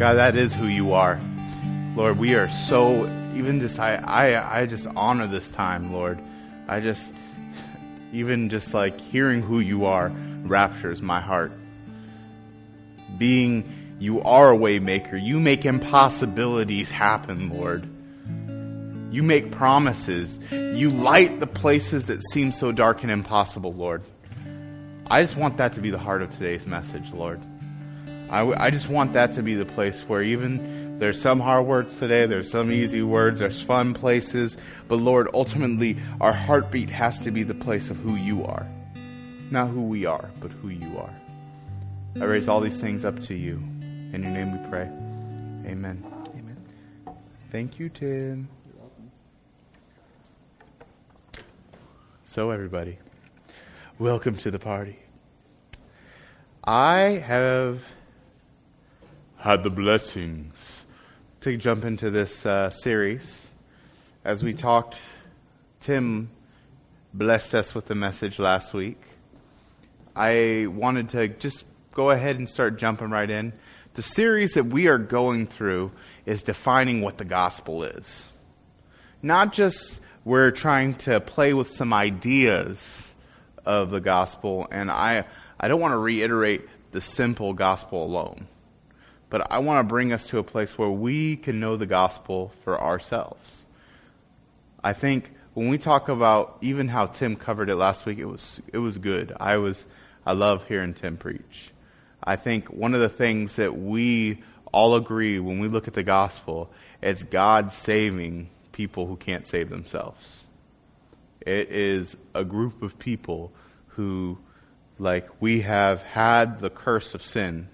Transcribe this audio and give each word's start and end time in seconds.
God, 0.00 0.14
that 0.14 0.34
is 0.34 0.54
who 0.54 0.66
you 0.66 0.94
are. 0.94 1.20
Lord, 1.94 2.18
we 2.18 2.34
are 2.34 2.48
so 2.48 3.04
even 3.36 3.60
just 3.60 3.78
I 3.78 3.96
I 3.96 4.60
I 4.60 4.64
just 4.64 4.86
honor 4.96 5.26
this 5.26 5.50
time, 5.50 5.92
Lord. 5.92 6.18
I 6.66 6.80
just 6.80 7.12
even 8.10 8.48
just 8.48 8.72
like 8.72 8.98
hearing 8.98 9.42
who 9.42 9.60
you 9.60 9.84
are 9.84 10.10
raptures 10.44 11.02
my 11.02 11.20
heart. 11.20 11.52
Being 13.18 13.70
you 13.98 14.22
are 14.22 14.54
a 14.54 14.56
waymaker. 14.56 15.22
You 15.22 15.38
make 15.38 15.66
impossibilities 15.66 16.90
happen, 16.90 17.50
Lord. 17.50 17.86
You 19.14 19.22
make 19.22 19.52
promises. 19.52 20.40
You 20.50 20.92
light 20.92 21.40
the 21.40 21.46
places 21.46 22.06
that 22.06 22.22
seem 22.32 22.52
so 22.52 22.72
dark 22.72 23.02
and 23.02 23.12
impossible, 23.12 23.74
Lord. 23.74 24.02
I 25.08 25.20
just 25.20 25.36
want 25.36 25.58
that 25.58 25.74
to 25.74 25.82
be 25.82 25.90
the 25.90 25.98
heart 25.98 26.22
of 26.22 26.30
today's 26.30 26.66
message, 26.66 27.12
Lord. 27.12 27.42
I, 28.30 28.66
I 28.66 28.70
just 28.70 28.88
want 28.88 29.14
that 29.14 29.32
to 29.32 29.42
be 29.42 29.56
the 29.56 29.66
place 29.66 30.00
where 30.02 30.22
even 30.22 31.00
there's 31.00 31.20
some 31.20 31.40
hard 31.40 31.66
words 31.66 31.98
today, 31.98 32.26
there's 32.26 32.48
some 32.48 32.70
easy 32.70 33.02
words, 33.02 33.40
there's 33.40 33.60
fun 33.60 33.92
places, 33.92 34.56
but 34.86 34.96
Lord, 34.96 35.28
ultimately, 35.34 35.98
our 36.20 36.32
heartbeat 36.32 36.90
has 36.90 37.18
to 37.20 37.32
be 37.32 37.42
the 37.42 37.54
place 37.54 37.90
of 37.90 37.96
who 37.96 38.14
you 38.14 38.44
are. 38.44 38.68
Not 39.50 39.70
who 39.70 39.82
we 39.82 40.06
are, 40.06 40.30
but 40.38 40.52
who 40.52 40.68
you 40.68 40.96
are. 40.96 41.12
I 42.20 42.24
raise 42.24 42.46
all 42.46 42.60
these 42.60 42.80
things 42.80 43.04
up 43.04 43.18
to 43.22 43.34
you. 43.34 43.56
In 44.12 44.22
your 44.22 44.32
name 44.32 44.52
we 44.52 44.68
pray. 44.68 44.86
Amen. 45.68 46.04
Amen. 46.28 46.56
Thank 47.50 47.80
you, 47.80 47.88
Tim. 47.88 48.48
So, 52.24 52.50
everybody, 52.50 52.98
welcome 53.98 54.36
to 54.36 54.52
the 54.52 54.60
party. 54.60 55.00
I 56.62 57.24
have 57.26 57.82
had 59.40 59.62
the 59.62 59.70
blessings 59.70 60.84
to 61.40 61.56
jump 61.56 61.86
into 61.86 62.10
this 62.10 62.44
uh, 62.44 62.68
series. 62.68 63.48
As 64.22 64.44
we 64.44 64.52
talked, 64.52 64.98
Tim 65.80 66.28
blessed 67.14 67.54
us 67.54 67.74
with 67.74 67.86
the 67.86 67.94
message 67.94 68.38
last 68.38 68.74
week. 68.74 69.00
I 70.14 70.66
wanted 70.68 71.08
to 71.10 71.28
just 71.28 71.64
go 71.92 72.10
ahead 72.10 72.38
and 72.38 72.50
start 72.50 72.78
jumping 72.78 73.08
right 73.08 73.30
in. 73.30 73.54
The 73.94 74.02
series 74.02 74.52
that 74.54 74.66
we 74.66 74.88
are 74.88 74.98
going 74.98 75.46
through 75.46 75.92
is 76.26 76.42
defining 76.42 77.00
what 77.00 77.16
the 77.16 77.24
gospel 77.24 77.82
is. 77.82 78.30
Not 79.22 79.54
just 79.54 80.00
we're 80.22 80.50
trying 80.50 80.96
to 80.96 81.18
play 81.18 81.54
with 81.54 81.70
some 81.70 81.94
ideas 81.94 83.14
of 83.64 83.88
the 83.88 84.00
gospel, 84.00 84.68
and 84.70 84.90
I, 84.90 85.24
I 85.58 85.68
don't 85.68 85.80
want 85.80 85.92
to 85.92 85.98
reiterate 85.98 86.68
the 86.92 87.00
simple 87.00 87.54
gospel 87.54 88.04
alone 88.04 88.46
but 89.30 89.50
I 89.50 89.60
want 89.60 89.82
to 89.82 89.88
bring 89.88 90.12
us 90.12 90.26
to 90.26 90.38
a 90.38 90.42
place 90.42 90.76
where 90.76 90.90
we 90.90 91.36
can 91.36 91.60
know 91.60 91.76
the 91.76 91.86
gospel 91.86 92.52
for 92.64 92.78
ourselves. 92.78 93.62
I 94.82 94.92
think 94.92 95.30
when 95.54 95.68
we 95.68 95.78
talk 95.78 96.08
about 96.08 96.58
even 96.60 96.88
how 96.88 97.06
Tim 97.06 97.36
covered 97.36 97.70
it 97.70 97.76
last 97.76 98.04
week, 98.04 98.18
it 98.18 98.24
was 98.26 98.60
it 98.72 98.78
was 98.78 98.98
good. 98.98 99.32
I 99.38 99.56
was 99.56 99.86
I 100.26 100.32
love 100.32 100.66
hearing 100.66 100.94
Tim 100.94 101.16
preach. 101.16 101.70
I 102.22 102.36
think 102.36 102.68
one 102.68 102.92
of 102.92 103.00
the 103.00 103.08
things 103.08 103.56
that 103.56 103.78
we 103.78 104.42
all 104.72 104.94
agree 104.96 105.38
when 105.38 105.58
we 105.58 105.68
look 105.68 105.88
at 105.88 105.94
the 105.94 106.02
gospel, 106.02 106.70
it's 107.00 107.22
God 107.22 107.72
saving 107.72 108.50
people 108.72 109.06
who 109.06 109.16
can't 109.16 109.46
save 109.46 109.70
themselves. 109.70 110.44
It 111.40 111.70
is 111.70 112.16
a 112.34 112.44
group 112.44 112.82
of 112.82 112.98
people 112.98 113.52
who 113.88 114.38
like 114.98 115.28
we 115.40 115.62
have 115.62 116.02
had 116.02 116.60
the 116.60 116.70
curse 116.70 117.14
of 117.14 117.22
sin 117.22 117.68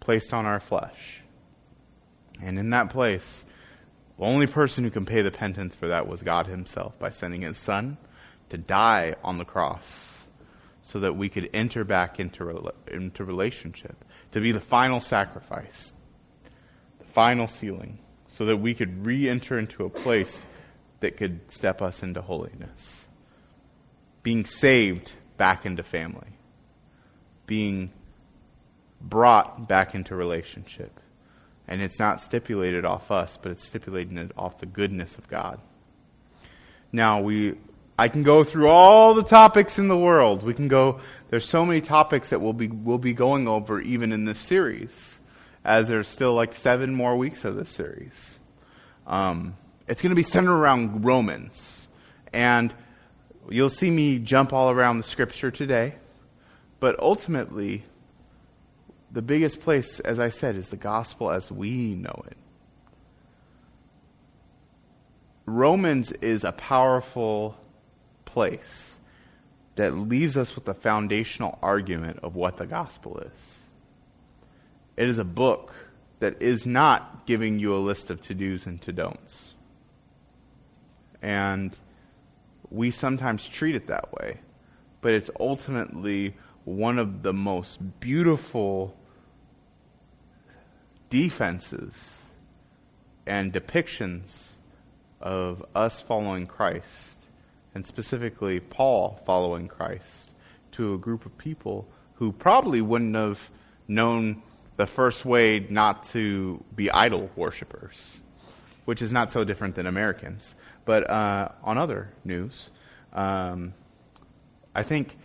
placed 0.00 0.34
on 0.34 0.46
our 0.46 0.60
flesh. 0.60 1.20
And 2.42 2.58
in 2.58 2.70
that 2.70 2.90
place, 2.90 3.44
the 4.18 4.24
only 4.24 4.46
person 4.46 4.84
who 4.84 4.90
can 4.90 5.06
pay 5.06 5.22
the 5.22 5.30
penance 5.30 5.74
for 5.74 5.88
that 5.88 6.08
was 6.08 6.22
God 6.22 6.46
Himself 6.46 6.98
by 6.98 7.10
sending 7.10 7.42
His 7.42 7.56
Son 7.56 7.96
to 8.48 8.58
die 8.58 9.14
on 9.22 9.38
the 9.38 9.44
cross 9.44 10.26
so 10.82 10.98
that 11.00 11.16
we 11.16 11.28
could 11.28 11.48
enter 11.54 11.84
back 11.84 12.18
into, 12.18 12.72
into 12.90 13.24
relationship, 13.24 14.04
to 14.32 14.40
be 14.40 14.52
the 14.52 14.60
final 14.60 15.00
sacrifice, 15.00 15.92
the 16.98 17.04
final 17.04 17.46
sealing, 17.46 17.98
so 18.28 18.44
that 18.46 18.56
we 18.56 18.74
could 18.74 19.04
re 19.06 19.28
enter 19.28 19.58
into 19.58 19.84
a 19.84 19.90
place 19.90 20.44
that 21.00 21.16
could 21.16 21.40
step 21.50 21.80
us 21.82 22.02
into 22.02 22.20
holiness. 22.20 23.06
Being 24.22 24.44
saved 24.44 25.14
back 25.36 25.64
into 25.64 25.82
family. 25.82 26.38
Being 27.46 27.92
brought 29.00 29.68
back 29.68 29.94
into 29.94 30.14
relationship. 30.14 31.00
And 31.66 31.80
it's 31.80 31.98
not 31.98 32.20
stipulated 32.20 32.84
off 32.84 33.10
us, 33.10 33.38
but 33.40 33.52
it's 33.52 33.64
stipulated 33.64 34.32
off 34.36 34.58
the 34.58 34.66
goodness 34.66 35.16
of 35.18 35.28
God. 35.28 35.60
Now, 36.92 37.20
we, 37.20 37.54
I 37.96 38.08
can 38.08 38.24
go 38.24 38.42
through 38.42 38.68
all 38.68 39.14
the 39.14 39.22
topics 39.22 39.78
in 39.78 39.88
the 39.88 39.96
world. 39.96 40.42
We 40.42 40.54
can 40.54 40.68
go, 40.68 41.00
there's 41.28 41.48
so 41.48 41.64
many 41.64 41.80
topics 41.80 42.30
that 42.30 42.40
we'll 42.40 42.52
be, 42.52 42.68
we'll 42.68 42.98
be 42.98 43.12
going 43.12 43.46
over 43.46 43.80
even 43.80 44.12
in 44.12 44.24
this 44.24 44.40
series, 44.40 45.20
as 45.64 45.88
there's 45.88 46.08
still 46.08 46.34
like 46.34 46.54
seven 46.54 46.92
more 46.94 47.16
weeks 47.16 47.44
of 47.44 47.54
this 47.54 47.70
series. 47.70 48.40
Um, 49.06 49.56
it's 49.86 50.02
going 50.02 50.10
to 50.10 50.16
be 50.16 50.22
centered 50.22 50.56
around 50.56 51.04
Romans. 51.04 51.88
And 52.32 52.74
you'll 53.48 53.70
see 53.70 53.90
me 53.90 54.18
jump 54.18 54.52
all 54.52 54.70
around 54.70 54.98
the 54.98 55.04
scripture 55.04 55.50
today. 55.50 55.94
But 56.80 56.98
ultimately, 56.98 57.84
the 59.12 59.22
biggest 59.22 59.60
place, 59.60 60.00
as 60.00 60.18
I 60.18 60.28
said, 60.28 60.56
is 60.56 60.68
the 60.68 60.76
gospel 60.76 61.30
as 61.30 61.50
we 61.50 61.94
know 61.94 62.24
it. 62.26 62.36
Romans 65.46 66.12
is 66.12 66.44
a 66.44 66.52
powerful 66.52 67.56
place 68.24 68.98
that 69.74 69.94
leaves 69.94 70.36
us 70.36 70.54
with 70.54 70.64
the 70.64 70.74
foundational 70.74 71.58
argument 71.62 72.20
of 72.22 72.36
what 72.36 72.56
the 72.56 72.66
gospel 72.66 73.18
is. 73.18 73.60
It 74.96 75.08
is 75.08 75.18
a 75.18 75.24
book 75.24 75.74
that 76.20 76.40
is 76.40 76.66
not 76.66 77.26
giving 77.26 77.58
you 77.58 77.74
a 77.74 77.78
list 77.78 78.10
of 78.10 78.20
to 78.22 78.34
dos 78.34 78.66
and 78.66 78.80
to 78.82 78.92
don'ts. 78.92 79.54
And 81.22 81.76
we 82.70 82.90
sometimes 82.90 83.48
treat 83.48 83.74
it 83.74 83.88
that 83.88 84.12
way, 84.12 84.40
but 85.00 85.14
it's 85.14 85.30
ultimately 85.40 86.36
one 86.64 86.98
of 86.98 87.22
the 87.22 87.32
most 87.32 88.00
beautiful 88.00 88.94
defenses 91.10 92.22
and 93.26 93.52
depictions 93.52 94.52
of 95.20 95.64
us 95.74 96.00
following 96.00 96.46
Christ, 96.46 97.18
and 97.74 97.86
specifically 97.86 98.58
Paul 98.60 99.20
following 99.26 99.68
Christ, 99.68 100.30
to 100.72 100.94
a 100.94 100.98
group 100.98 101.26
of 101.26 101.36
people 101.36 101.86
who 102.14 102.32
probably 102.32 102.80
wouldn't 102.80 103.14
have 103.14 103.50
known 103.86 104.42
the 104.76 104.86
first 104.86 105.24
way 105.24 105.66
not 105.68 106.04
to 106.04 106.64
be 106.74 106.90
idol 106.90 107.30
worshippers, 107.36 108.16
which 108.86 109.02
is 109.02 109.12
not 109.12 109.32
so 109.32 109.44
different 109.44 109.74
than 109.74 109.86
Americans. 109.86 110.54
But 110.84 111.08
uh, 111.10 111.50
on 111.62 111.76
other 111.76 112.10
news, 112.24 112.70
um, 113.12 113.74
I 114.74 114.82
think 114.82 115.18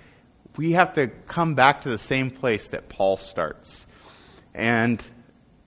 we 0.58 0.74
have 0.74 0.94
to 0.96 1.08
come 1.08 1.56
back 1.56 1.82
to 1.84 1.90
the 1.90 1.98
same 1.98 2.32
place 2.32 2.70
that 2.70 2.90
Paul 2.90 3.18
starts. 3.18 3.86
And 4.54 5.04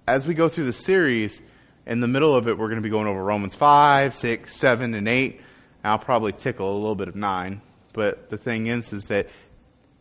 as 0.08 0.26
we 0.26 0.32
go 0.32 0.48
through 0.48 0.64
the 0.64 0.72
series, 0.72 1.42
in 1.86 2.00
the 2.00 2.08
middle 2.08 2.34
of 2.34 2.48
it, 2.48 2.56
we're 2.56 2.68
going 2.68 2.76
to 2.78 2.82
be 2.82 2.88
going 2.88 3.06
over 3.06 3.22
Romans 3.22 3.54
5, 3.54 4.14
6, 4.14 4.56
7, 4.56 4.94
and 4.94 5.06
8. 5.06 5.40
I'll 5.84 5.98
probably 5.98 6.32
tickle 6.32 6.72
a 6.72 6.78
little 6.78 6.94
bit 6.94 7.08
of 7.08 7.14
9. 7.14 7.60
But 7.92 8.30
the 8.30 8.38
thing 8.38 8.68
is, 8.68 8.92
is 8.94 9.04
that 9.06 9.28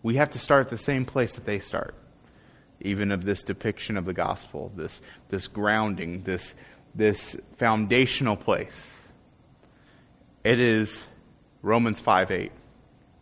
we 0.03 0.15
have 0.15 0.29
to 0.31 0.39
start 0.39 0.67
at 0.67 0.69
the 0.69 0.77
same 0.77 1.03
place 1.03 1.33
that 1.35 1.45
they 1.45 1.59
start, 1.59 1.93
even 2.79 3.11
of 3.11 3.25
this 3.25 3.43
depiction 3.43 3.97
of 3.97 4.05
the 4.05 4.13
gospel, 4.13 4.71
this, 4.77 5.01
this 5.27 5.47
grounding, 5.47 6.23
this, 6.23 6.55
this 6.95 7.35
foundational 7.57 8.37
place. 8.37 8.97
It 10.45 10.59
is 10.59 11.03
Romans 11.61 11.99
5, 11.99 12.31
8. 12.31 12.43
It 12.43 12.51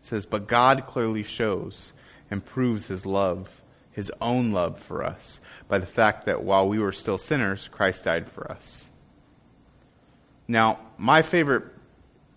says, 0.01 0.27
But 0.27 0.47
God 0.47 0.85
clearly 0.85 1.23
shows 1.23 1.93
and 2.29 2.45
proves 2.45 2.87
his 2.87 3.07
love, 3.07 3.49
his 3.95 4.11
own 4.19 4.51
love 4.51 4.77
for 4.77 5.05
us 5.05 5.39
by 5.69 5.79
the 5.79 5.85
fact 5.85 6.25
that 6.25 6.43
while 6.43 6.67
we 6.67 6.79
were 6.79 6.91
still 6.91 7.17
sinners, 7.17 7.69
Christ 7.71 8.03
died 8.03 8.29
for 8.29 8.51
us. 8.51 8.89
Now, 10.49 10.79
my 10.97 11.21
favorite, 11.21 11.63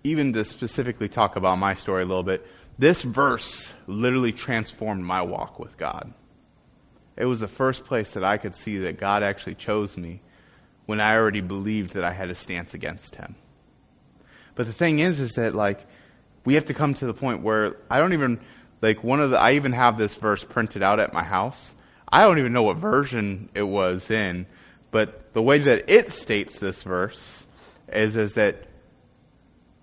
even 0.05 0.32
to 0.34 0.44
specifically 0.44 1.08
talk 1.08 1.34
about 1.34 1.58
my 1.58 1.75
story 1.75 2.05
a 2.05 2.06
little 2.06 2.22
bit, 2.22 2.46
this 2.78 3.02
verse 3.02 3.75
literally 3.88 4.31
transformed 4.31 5.05
my 5.05 5.20
walk 5.22 5.58
with 5.58 5.76
God. 5.76 6.14
It 7.16 7.25
was 7.25 7.40
the 7.40 7.49
first 7.49 7.84
place 7.84 8.12
that 8.12 8.22
I 8.22 8.38
could 8.38 8.54
see 8.54 8.78
that 8.78 9.00
God 9.00 9.25
actually 9.25 9.56
chose 9.56 9.96
me 9.96 10.20
when 10.87 11.00
I 11.00 11.16
already 11.16 11.40
believed 11.40 11.94
that 11.94 12.04
I 12.04 12.12
had 12.12 12.31
a 12.31 12.37
stance 12.37 12.72
against 12.72 13.16
Him. 13.16 13.34
But 14.54 14.66
the 14.66 14.72
thing 14.72 15.00
is, 15.00 15.19
is 15.19 15.32
that, 15.32 15.56
like, 15.56 15.84
we 16.44 16.54
have 16.54 16.66
to 16.66 16.75
come 16.75 16.94
to 16.94 17.06
the 17.06 17.14
point 17.14 17.43
where 17.43 17.78
I 17.90 17.99
don't 17.99 18.12
even, 18.12 18.38
like, 18.80 19.02
one 19.02 19.20
of 19.20 19.30
the, 19.30 19.38
I 19.38 19.52
even 19.52 19.72
have 19.72 19.98
this 19.98 20.14
verse 20.14 20.44
printed 20.44 20.82
out 20.82 21.00
at 21.00 21.12
my 21.12 21.22
house 21.22 21.75
I 22.10 22.22
don't 22.22 22.38
even 22.38 22.52
know 22.52 22.62
what 22.62 22.76
version 22.76 23.50
it 23.54 23.62
was 23.62 24.10
in, 24.10 24.46
but 24.90 25.32
the 25.34 25.42
way 25.42 25.58
that 25.58 25.90
it 25.90 26.10
states 26.10 26.58
this 26.58 26.82
verse 26.82 27.44
is, 27.92 28.16
is 28.16 28.34
that 28.34 28.64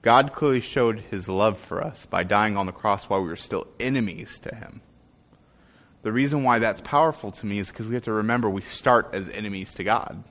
God 0.01 0.33
clearly 0.33 0.59
showed 0.59 0.99
his 0.99 1.29
love 1.29 1.59
for 1.59 1.83
us 1.83 2.05
by 2.05 2.23
dying 2.23 2.57
on 2.57 2.65
the 2.65 2.71
cross 2.71 3.05
while 3.05 3.21
we 3.21 3.27
were 3.27 3.35
still 3.35 3.67
enemies 3.79 4.39
to 4.41 4.55
him. 4.55 4.81
The 6.01 6.11
reason 6.11 6.43
why 6.43 6.59
that's 6.59 6.81
powerful 6.81 7.31
to 7.31 7.45
me 7.45 7.59
is 7.59 7.69
because 7.69 7.87
we 7.87 7.95
have 7.95 8.03
to 8.03 8.13
remember 8.13 8.49
we 8.49 8.61
start 8.61 9.09
as 9.13 9.29
enemies 9.29 9.73
to 9.75 9.83
God. 9.83 10.23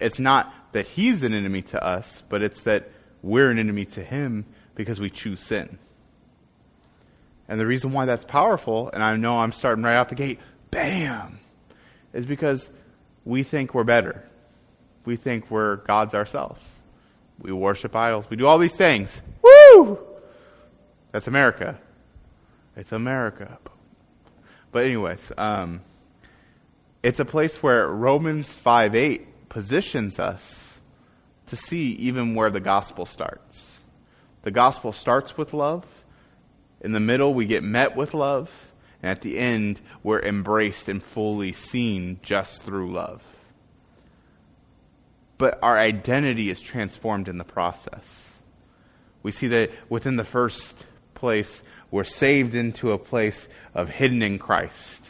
It's 0.00 0.18
not 0.18 0.52
that 0.72 0.86
he's 0.86 1.22
an 1.22 1.34
enemy 1.34 1.62
to 1.62 1.82
us, 1.82 2.22
but 2.28 2.42
it's 2.42 2.62
that 2.62 2.90
we're 3.22 3.50
an 3.50 3.58
enemy 3.58 3.84
to 3.86 4.02
him 4.02 4.46
because 4.74 5.00
we 5.00 5.10
choose 5.10 5.40
sin. 5.40 5.78
And 7.48 7.58
the 7.58 7.66
reason 7.66 7.92
why 7.92 8.04
that's 8.04 8.24
powerful, 8.24 8.90
and 8.92 9.02
I 9.02 9.16
know 9.16 9.38
I'm 9.38 9.52
starting 9.52 9.82
right 9.82 9.94
out 9.94 10.10
the 10.10 10.14
gate, 10.14 10.38
bam, 10.70 11.38
is 12.12 12.26
because 12.26 12.70
we 13.24 13.42
think 13.42 13.74
we're 13.74 13.84
better. 13.84 14.24
We 15.04 15.16
think 15.16 15.50
we're 15.50 15.76
gods 15.76 16.14
ourselves. 16.14 16.80
We 17.40 17.52
worship 17.52 17.96
idols. 17.96 18.28
We 18.28 18.36
do 18.36 18.46
all 18.46 18.58
these 18.58 18.76
things. 18.76 19.22
Woo! 19.42 19.98
That's 21.12 21.26
America. 21.26 21.78
It's 22.76 22.92
America. 22.92 23.58
But 24.70 24.84
anyways, 24.84 25.32
um, 25.38 25.80
it's 27.02 27.20
a 27.20 27.24
place 27.24 27.62
where 27.62 27.88
Romans 27.88 28.52
5 28.52 28.94
8 28.94 29.48
positions 29.48 30.18
us 30.18 30.80
to 31.46 31.56
see 31.56 31.92
even 31.92 32.34
where 32.34 32.50
the 32.50 32.60
gospel 32.60 33.06
starts. 33.06 33.80
The 34.42 34.50
gospel 34.50 34.92
starts 34.92 35.36
with 35.36 35.54
love. 35.54 35.84
In 36.80 36.92
the 36.92 37.00
middle, 37.00 37.34
we 37.34 37.46
get 37.46 37.62
met 37.62 37.96
with 37.96 38.14
love. 38.14 38.50
And 39.02 39.10
at 39.10 39.22
the 39.22 39.38
end, 39.38 39.80
we're 40.02 40.20
embraced 40.20 40.88
and 40.88 41.02
fully 41.02 41.52
seen 41.52 42.20
just 42.22 42.62
through 42.62 42.92
love. 42.92 43.22
But 45.36 45.58
our 45.62 45.78
identity 45.78 46.50
is 46.50 46.60
transformed 46.60 47.28
in 47.28 47.38
the 47.38 47.44
process. 47.44 48.38
We 49.22 49.30
see 49.30 49.46
that 49.48 49.70
within 49.88 50.16
the 50.16 50.24
first 50.24 50.84
place, 51.14 51.62
we're 51.90 52.04
saved 52.04 52.54
into 52.54 52.92
a 52.92 52.98
place 52.98 53.48
of 53.74 53.88
hidden 53.88 54.22
in 54.22 54.38
Christ. 54.38 55.04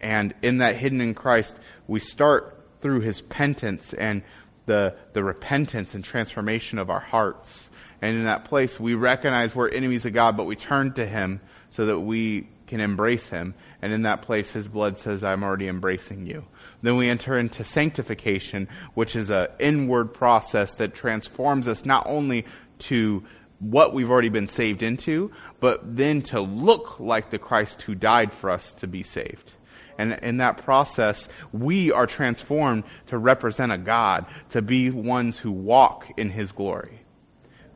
And 0.00 0.34
in 0.42 0.58
that 0.58 0.76
hidden 0.76 1.00
in 1.00 1.14
Christ, 1.14 1.58
we 1.86 2.00
start 2.00 2.58
through 2.82 3.00
his 3.00 3.22
penance 3.22 3.94
and 3.94 4.22
the, 4.66 4.94
the 5.12 5.24
repentance 5.24 5.94
and 5.94 6.04
transformation 6.04 6.78
of 6.78 6.90
our 6.90 7.00
hearts. 7.00 7.70
And 8.02 8.16
in 8.16 8.24
that 8.24 8.44
place, 8.44 8.78
we 8.78 8.94
recognize 8.94 9.54
we're 9.54 9.68
enemies 9.68 10.04
of 10.04 10.12
God, 10.12 10.36
but 10.36 10.44
we 10.44 10.56
turn 10.56 10.92
to 10.94 11.06
him 11.06 11.40
so 11.70 11.86
that 11.86 12.00
we 12.00 12.48
can 12.66 12.80
embrace 12.80 13.28
him. 13.28 13.54
And 13.80 13.92
in 13.92 14.02
that 14.02 14.22
place, 14.22 14.50
his 14.50 14.68
blood 14.68 14.98
says, 14.98 15.24
I'm 15.24 15.42
already 15.42 15.68
embracing 15.68 16.26
you. 16.26 16.44
Then 16.82 16.96
we 16.96 17.08
enter 17.08 17.38
into 17.38 17.64
sanctification, 17.64 18.68
which 18.94 19.16
is 19.16 19.30
an 19.30 19.48
inward 19.58 20.12
process 20.12 20.74
that 20.74 20.94
transforms 20.94 21.68
us 21.68 21.84
not 21.84 22.06
only 22.06 22.44
to 22.78 23.24
what 23.60 23.94
we've 23.94 24.10
already 24.10 24.28
been 24.28 24.46
saved 24.46 24.82
into, 24.82 25.30
but 25.60 25.96
then 25.96 26.20
to 26.20 26.40
look 26.40 27.00
like 27.00 27.30
the 27.30 27.38
Christ 27.38 27.82
who 27.82 27.94
died 27.94 28.32
for 28.32 28.50
us 28.50 28.72
to 28.74 28.86
be 28.86 29.02
saved. 29.02 29.54
And 29.98 30.14
in 30.22 30.38
that 30.38 30.58
process, 30.58 31.28
we 31.52 31.92
are 31.92 32.06
transformed 32.06 32.84
to 33.06 33.18
represent 33.18 33.72
a 33.72 33.78
God, 33.78 34.26
to 34.50 34.62
be 34.62 34.90
ones 34.90 35.38
who 35.38 35.50
walk 35.50 36.12
in 36.16 36.30
His 36.30 36.52
glory. 36.52 37.00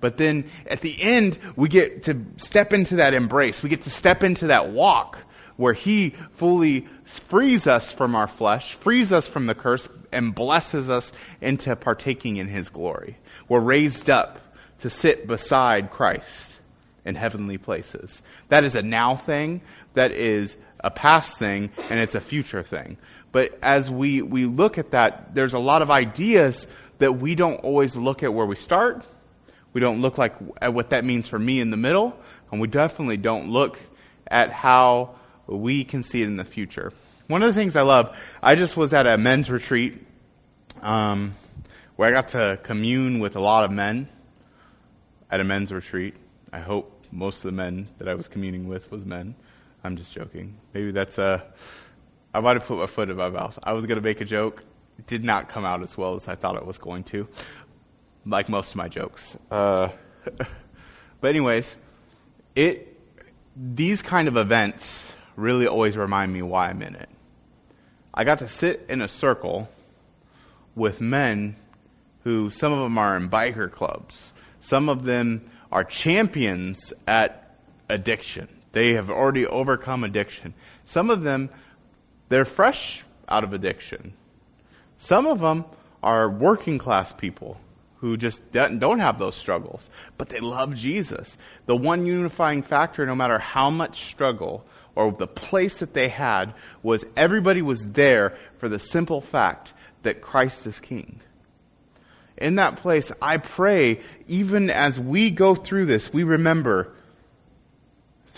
But 0.01 0.17
then 0.17 0.51
at 0.67 0.81
the 0.81 1.01
end, 1.01 1.39
we 1.57 1.69
get 1.69 2.05
to 2.05 2.25
step 2.37 2.73
into 2.73 2.97
that 2.97 3.15
embrace. 3.15 3.63
We 3.63 3.69
get 3.69 3.83
to 3.83 3.91
step 3.91 4.23
into 4.23 4.49
that 4.49 4.71
walk 4.71 5.19
where 5.57 5.75
He 5.75 6.11
fully 6.33 6.87
frees 7.05 7.67
us 7.67 7.93
from 7.93 8.15
our 8.15 8.27
flesh, 8.27 8.75
frees 8.75 9.13
us 9.13 9.27
from 9.27 9.47
the 9.47 9.55
curse, 9.55 9.89
and 10.11 10.35
blesses 10.35 10.89
us 10.89 11.13
into 11.41 11.77
partaking 11.77 12.39
in 12.39 12.49
His 12.49 12.71
glory. 12.71 13.19
We're 13.49 13.61
raised 13.61 14.09
up 14.09 14.41
to 14.81 14.91
sit 14.91 15.27
beside 15.27 15.91
Christ 15.91 16.59
in 17.05 17.15
heavenly 17.15 17.59
places. 17.59 18.23
That 18.49 18.65
is 18.65 18.75
a 18.75 18.83
now 18.83 19.17
thing, 19.17 19.61
that 19.95 20.13
is 20.13 20.57
a 20.83 20.91
past 20.91 21.39
thing, 21.39 21.71
and 21.91 22.01
it's 22.01 22.15
a 22.15 22.21
future 22.21 22.63
thing. 22.63 22.97
But 23.33 23.59
as 23.63 23.91
we, 23.91 24.23
we 24.23 24.47
look 24.47 24.79
at 24.79 24.91
that, 24.91 25.35
there's 25.35 25.55
a 25.55 25.59
lot 25.59 25.83
of 25.83 25.91
ideas 25.91 26.67
that 26.99 27.13
we 27.19 27.35
don't 27.35 27.59
always 27.59 27.97
look 27.97 28.23
at 28.23 28.35
where 28.35 28.47
we 28.47 28.57
start 28.57 29.07
we 29.73 29.81
don't 29.81 30.03
look 30.03 30.19
like 30.19 30.35
at 30.61 30.75
what 30.75 30.91
that 30.91 31.05
means 31.05 31.29
for 31.29 31.39
me 31.39 31.61
in 31.61 31.71
the 31.71 31.77
middle, 31.77 32.19
and 32.51 32.61
we 32.61 32.69
definitely 32.69 33.17
don't 33.17 33.51
look 33.51 33.79
at 34.27 34.51
how 34.51 35.15
we 35.47 35.85
can 35.85 36.03
see 36.03 36.23
it 36.23 36.27
in 36.27 36.37
the 36.37 36.45
future. 36.45 36.93
One 37.29 37.43
of 37.43 37.49
the 37.49 37.61
things 37.61 37.77
I 37.77 37.83
love, 37.83 38.17
I 38.43 38.57
just 38.57 38.77
was 38.77 38.93
at 38.93 39.07
a 39.07 39.17
men's 39.17 39.51
retreat 39.51 40.05
um, 40.83 41.35
where 41.95 42.09
I 42.09 42.13
got 42.13 42.29
to 42.29 42.59
commune 42.63 43.21
with 43.21 43.37
a 43.37 43.41
lot 43.41 43.65
of 43.65 43.71
men 43.71 44.09
at 45.31 45.41
a 45.41 45.45
men's 45.45 45.71
retreat. 45.73 46.17
I 46.53 46.59
hope 46.59 47.07
most 47.13 47.39
of 47.39 47.43
the 47.51 47.57
men 47.57 47.89
that 47.99 48.09
I 48.09 48.15
was 48.15 48.27
communing 48.27 48.67
with 48.67 48.91
was 48.91 49.07
men. 49.07 49.37
I'm 49.85 49.97
just 49.97 50.13
joking. 50.13 50.57
Maybe 50.75 50.91
that's 50.91 51.19
a. 51.19 51.45
I 52.33 52.41
might 52.41 52.57
have 52.57 52.67
put 52.67 52.79
my 52.79 52.87
foot 52.87 53.11
in 53.11 53.17
my 53.17 53.31
mouth. 53.31 53.59
I 53.63 53.73
was 53.73 53.87
going 53.87 53.97
to 53.97 54.03
make 54.03 54.21
a 54.21 54.25
joke. 54.25 54.63
It 54.99 55.07
did 55.07 55.25
not 55.25 55.49
come 55.49 55.65
out 55.65 55.83
as 55.83 55.97
well 55.97 56.15
as 56.15 56.29
I 56.29 56.35
thought 56.35 56.57
it 56.57 56.67
was 56.67 56.79
going 56.79 57.05
to 57.05 57.27
like 58.27 58.49
most 58.49 58.71
of 58.71 58.77
my 58.77 58.89
jokes. 58.89 59.37
Uh, 59.51 59.89
but 61.21 61.29
anyways, 61.29 61.77
it 62.55 62.87
these 63.57 64.03
kind 64.03 64.29
of 64.29 64.37
events 64.37 65.13
really 65.37 65.67
always 65.67 65.97
remind 65.97 66.33
me 66.33 66.43
why 66.43 66.69
I'm 66.69 66.83
in 66.83 66.95
it. 66.95 67.09
I 68.13 68.25
got 68.25 68.39
to 68.41 68.49
sit 68.49 68.85
in 68.89 69.01
a 69.01 69.09
circle 69.09 69.69
with 70.75 71.01
men 71.01 71.57
who 72.25 72.51
some 72.51 72.73
of 72.73 72.81
them 72.81 72.99
are 72.99 73.17
in 73.17 73.29
biker 73.31 73.71
clubs. 73.71 74.33
Some 74.61 74.89
of 74.89 75.05
them 75.05 75.51
are 75.73 75.85
champions 75.85 76.93
at 77.07 77.57
addiction. 77.89 78.49
They 78.73 78.95
have 78.95 79.11
already 79.11 79.47
overcome 79.47 80.05
addiction. 80.05 80.55
Some 80.85 81.11
of 81.11 81.23
them 81.23 81.51
they're 82.31 82.45
fresh 82.45 83.05
out 83.29 83.45
of 83.45 83.53
addiction. 83.53 84.15
Some 84.97 85.27
of 85.27 85.41
them 85.41 85.65
are 86.03 86.31
working 86.31 86.79
class 86.79 87.13
people 87.13 87.61
who 87.99 88.17
just 88.17 88.41
don't 88.53 89.01
have 89.01 89.19
those 89.19 89.37
struggles, 89.37 89.91
but 90.17 90.31
they 90.31 90.41
love 90.41 90.75
Jesus. 90.75 91.37
The 91.67 91.77
one 91.77 92.07
unifying 92.07 92.63
factor, 92.63 93.05
no 93.05 93.15
matter 93.15 93.39
how 93.39 93.69
much 93.69 94.05
struggle 94.07 94.65
or 94.95 95.13
the 95.13 95.27
place 95.27 95.79
that 95.79 95.93
they 95.93 96.09
had, 96.09 96.55
was 96.83 97.05
everybody 97.17 97.61
was 97.61 97.85
there 97.85 98.39
for 98.59 98.69
the 98.69 98.79
simple 98.79 99.21
fact 99.21 99.75
that 100.03 100.23
Christ 100.23 100.67
is 100.67 100.81
King. 100.81 101.21
In 102.39 102.55
that 102.55 102.77
place, 102.77 103.13
I 103.21 103.37
pray, 103.37 104.01
even 104.29 104.71
as 104.71 104.99
we 104.99 105.31
go 105.31 105.55
through 105.55 105.87
this, 105.87 106.13
we 106.13 106.23
remember 106.23 106.95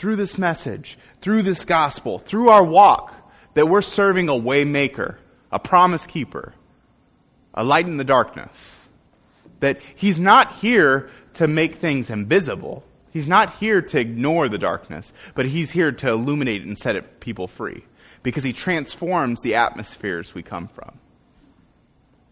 through 0.02 0.16
this 0.16 0.37
message, 0.37 0.99
through 1.21 1.42
this 1.42 1.64
gospel, 1.64 2.18
through 2.18 2.49
our 2.49 2.64
walk, 2.64 3.14
that 3.54 3.68
we're 3.68 3.80
serving 3.80 4.28
a 4.28 4.32
waymaker, 4.32 5.14
a 5.52 5.61
promise 5.61 6.09
keeper, 6.09 6.54
a 7.54 7.62
light 7.62 7.87
in 7.87 7.99
the 7.99 8.04
darkness 8.04 8.88
that 9.61 9.80
he's 9.94 10.18
not 10.18 10.56
here 10.56 11.09
to 11.35 11.47
make 11.47 11.76
things 11.76 12.11
invisible. 12.11 12.82
He's 13.12 13.28
not 13.28 13.54
here 13.59 13.80
to 13.80 14.00
ignore 14.00 14.49
the 14.49 14.59
darkness, 14.59 15.12
but 15.37 15.47
he's 15.47 15.71
here 15.71 15.92
to 15.92 16.09
illuminate 16.09 16.64
and 16.64 16.76
set 16.76 17.21
people 17.21 17.47
free 17.47 17.85
because 18.25 18.42
he 18.42 18.52
transforms 18.52 19.40
the 19.42 19.54
atmospheres 19.54 20.35
we 20.35 20.42
come 20.42 20.66
from. 20.66 20.99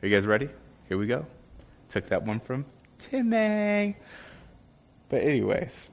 Are 0.02 0.08
you 0.08 0.12
guys 0.12 0.26
ready? 0.26 0.48
Here 0.88 0.98
we 0.98 1.06
go. 1.06 1.24
Took 1.88 2.08
that 2.08 2.24
one 2.24 2.40
from 2.40 2.64
Timmy. 2.98 3.96
But 5.08 5.22
anyways, 5.22 5.89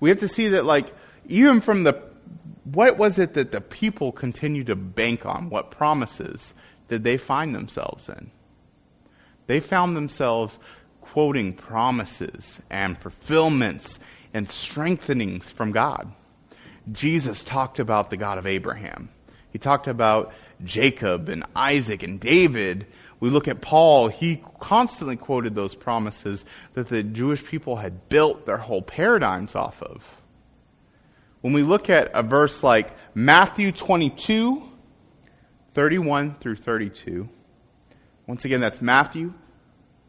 we 0.00 0.08
have 0.08 0.18
to 0.18 0.28
see 0.28 0.48
that 0.48 0.64
like 0.64 0.94
even 1.26 1.60
from 1.60 1.84
the 1.84 2.02
what 2.64 2.98
was 2.98 3.18
it 3.18 3.34
that 3.34 3.52
the 3.52 3.60
people 3.60 4.10
continued 4.10 4.66
to 4.66 4.76
bank 4.76 5.24
on? 5.24 5.50
What 5.50 5.70
promises 5.70 6.52
did 6.88 7.04
they 7.04 7.16
find 7.16 7.54
themselves 7.54 8.08
in? 8.08 8.30
They 9.46 9.60
found 9.60 9.96
themselves 9.96 10.58
quoting 11.00 11.52
promises 11.52 12.60
and 12.68 12.98
fulfillments 12.98 14.00
and 14.34 14.48
strengthenings 14.48 15.48
from 15.48 15.72
God. 15.72 16.12
Jesus 16.90 17.44
talked 17.44 17.78
about 17.78 18.10
the 18.10 18.16
God 18.16 18.38
of 18.38 18.46
Abraham. 18.46 19.10
He 19.50 19.58
talked 19.58 19.86
about 19.86 20.32
Jacob 20.64 21.28
and 21.28 21.44
Isaac 21.54 22.02
and 22.02 22.20
David. 22.20 22.86
We 23.18 23.30
look 23.30 23.48
at 23.48 23.60
Paul, 23.60 24.08
he 24.08 24.42
constantly 24.60 25.16
quoted 25.16 25.54
those 25.54 25.74
promises 25.74 26.44
that 26.74 26.88
the 26.88 27.02
Jewish 27.02 27.44
people 27.44 27.76
had 27.76 28.08
built 28.08 28.46
their 28.46 28.58
whole 28.58 28.82
paradigms 28.82 29.54
off 29.54 29.82
of. 29.82 30.04
When 31.40 31.52
we 31.52 31.62
look 31.62 31.88
at 31.88 32.10
a 32.12 32.22
verse 32.22 32.62
like 32.62 32.94
Matthew 33.14 33.72
22, 33.72 34.62
31 35.72 36.34
through 36.34 36.56
32, 36.56 37.28
once 38.26 38.44
again, 38.44 38.60
that's 38.60 38.82
Matthew 38.82 39.32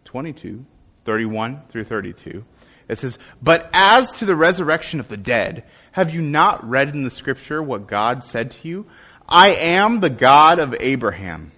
22, 0.05 0.65
31 1.05 1.61
through 1.69 1.83
32. 1.83 2.43
It 2.87 2.97
says, 2.97 3.19
But 3.41 3.69
as 3.73 4.11
to 4.13 4.25
the 4.25 4.35
resurrection 4.35 4.99
of 4.99 5.07
the 5.07 5.17
dead, 5.17 5.63
have 5.91 6.13
you 6.13 6.21
not 6.21 6.67
read 6.67 6.95
in 6.95 7.03
the 7.03 7.11
scripture 7.11 7.61
what 7.61 7.87
God 7.87 8.23
said 8.23 8.51
to 8.51 8.67
you? 8.67 8.87
I 9.29 9.49
am 9.49 9.99
the 9.99 10.09
God 10.09 10.59
of 10.59 10.75
Abraham, 10.79 11.51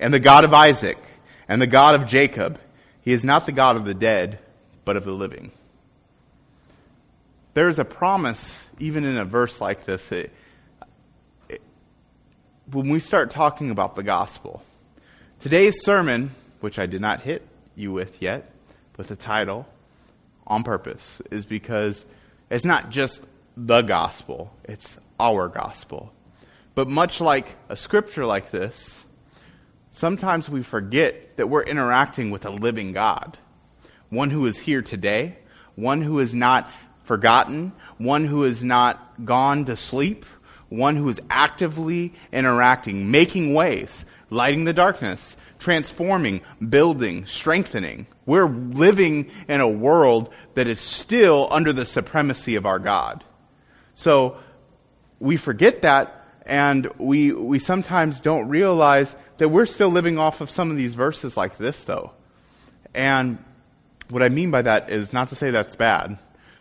and 0.00 0.12
the 0.12 0.18
God 0.18 0.44
of 0.44 0.52
Isaac, 0.52 0.98
and 1.46 1.60
the 1.60 1.66
God 1.66 1.94
of 1.94 2.08
Jacob. 2.08 2.58
He 3.02 3.12
is 3.12 3.24
not 3.24 3.46
the 3.46 3.52
God 3.52 3.76
of 3.76 3.84
the 3.84 3.94
dead, 3.94 4.38
but 4.84 4.96
of 4.96 5.04
the 5.04 5.12
living. 5.12 5.52
There 7.54 7.68
is 7.68 7.78
a 7.78 7.84
promise, 7.84 8.66
even 8.78 9.04
in 9.04 9.16
a 9.16 9.24
verse 9.24 9.60
like 9.60 9.84
this. 9.84 10.10
It, 10.10 10.32
it, 11.48 11.60
when 12.70 12.88
we 12.88 12.98
start 12.98 13.30
talking 13.30 13.70
about 13.70 13.94
the 13.94 14.02
gospel, 14.02 14.62
today's 15.38 15.82
sermon, 15.82 16.30
which 16.60 16.78
I 16.78 16.86
did 16.86 17.00
not 17.00 17.20
hit 17.20 17.46
you 17.76 17.92
with 17.92 18.22
yet, 18.22 18.50
with 18.96 19.08
the 19.08 19.16
title 19.16 19.66
on 20.46 20.62
purpose, 20.62 21.20
is 21.30 21.44
because 21.44 22.06
it's 22.48 22.64
not 22.64 22.90
just 22.90 23.22
the 23.56 23.82
gospel, 23.82 24.52
it's 24.64 24.96
our 25.18 25.48
gospel. 25.48 26.12
But 26.74 26.88
much 26.88 27.20
like 27.20 27.46
a 27.68 27.76
scripture 27.76 28.24
like 28.24 28.50
this, 28.50 29.04
sometimes 29.90 30.48
we 30.48 30.62
forget 30.62 31.36
that 31.36 31.48
we're 31.48 31.62
interacting 31.62 32.30
with 32.30 32.46
a 32.46 32.50
living 32.50 32.92
God, 32.92 33.36
one 34.08 34.30
who 34.30 34.46
is 34.46 34.56
here 34.56 34.82
today, 34.82 35.36
one 35.74 36.00
who 36.02 36.18
is 36.20 36.34
not 36.34 36.70
forgotten, 37.04 37.72
one 37.98 38.24
who 38.24 38.44
is 38.44 38.64
not 38.64 39.24
gone 39.24 39.64
to 39.66 39.76
sleep, 39.76 40.24
one 40.68 40.96
who 40.96 41.08
is 41.08 41.20
actively 41.28 42.14
interacting, 42.32 43.10
making 43.10 43.52
ways, 43.52 44.04
lighting 44.30 44.64
the 44.64 44.72
darkness, 44.72 45.36
transforming, 45.58 46.40
building, 46.68 47.26
strengthening. 47.26 48.06
We're 48.24 48.48
living 48.48 49.30
in 49.48 49.60
a 49.60 49.68
world 49.68 50.30
that 50.54 50.68
is 50.68 50.80
still 50.80 51.48
under 51.50 51.72
the 51.72 51.84
supremacy 51.84 52.54
of 52.54 52.64
our 52.64 52.78
God. 52.78 53.24
So 53.94 54.38
we 55.18 55.36
forget 55.36 55.82
that 55.82 56.16
and 56.46 56.90
we, 56.98 57.32
we 57.32 57.58
sometimes 57.58 58.20
don't 58.20 58.48
realize 58.48 59.14
that 59.40 59.48
we're 59.48 59.64
still 59.64 59.88
living 59.88 60.18
off 60.18 60.42
of 60.42 60.50
some 60.50 60.70
of 60.70 60.76
these 60.76 60.92
verses 60.92 61.34
like 61.34 61.56
this, 61.56 61.84
though. 61.84 62.10
And 62.92 63.42
what 64.10 64.22
I 64.22 64.28
mean 64.28 64.50
by 64.50 64.60
that 64.60 64.90
is 64.90 65.14
not 65.14 65.30
to 65.30 65.34
say 65.34 65.50
that's 65.50 65.76
bad, 65.76 66.18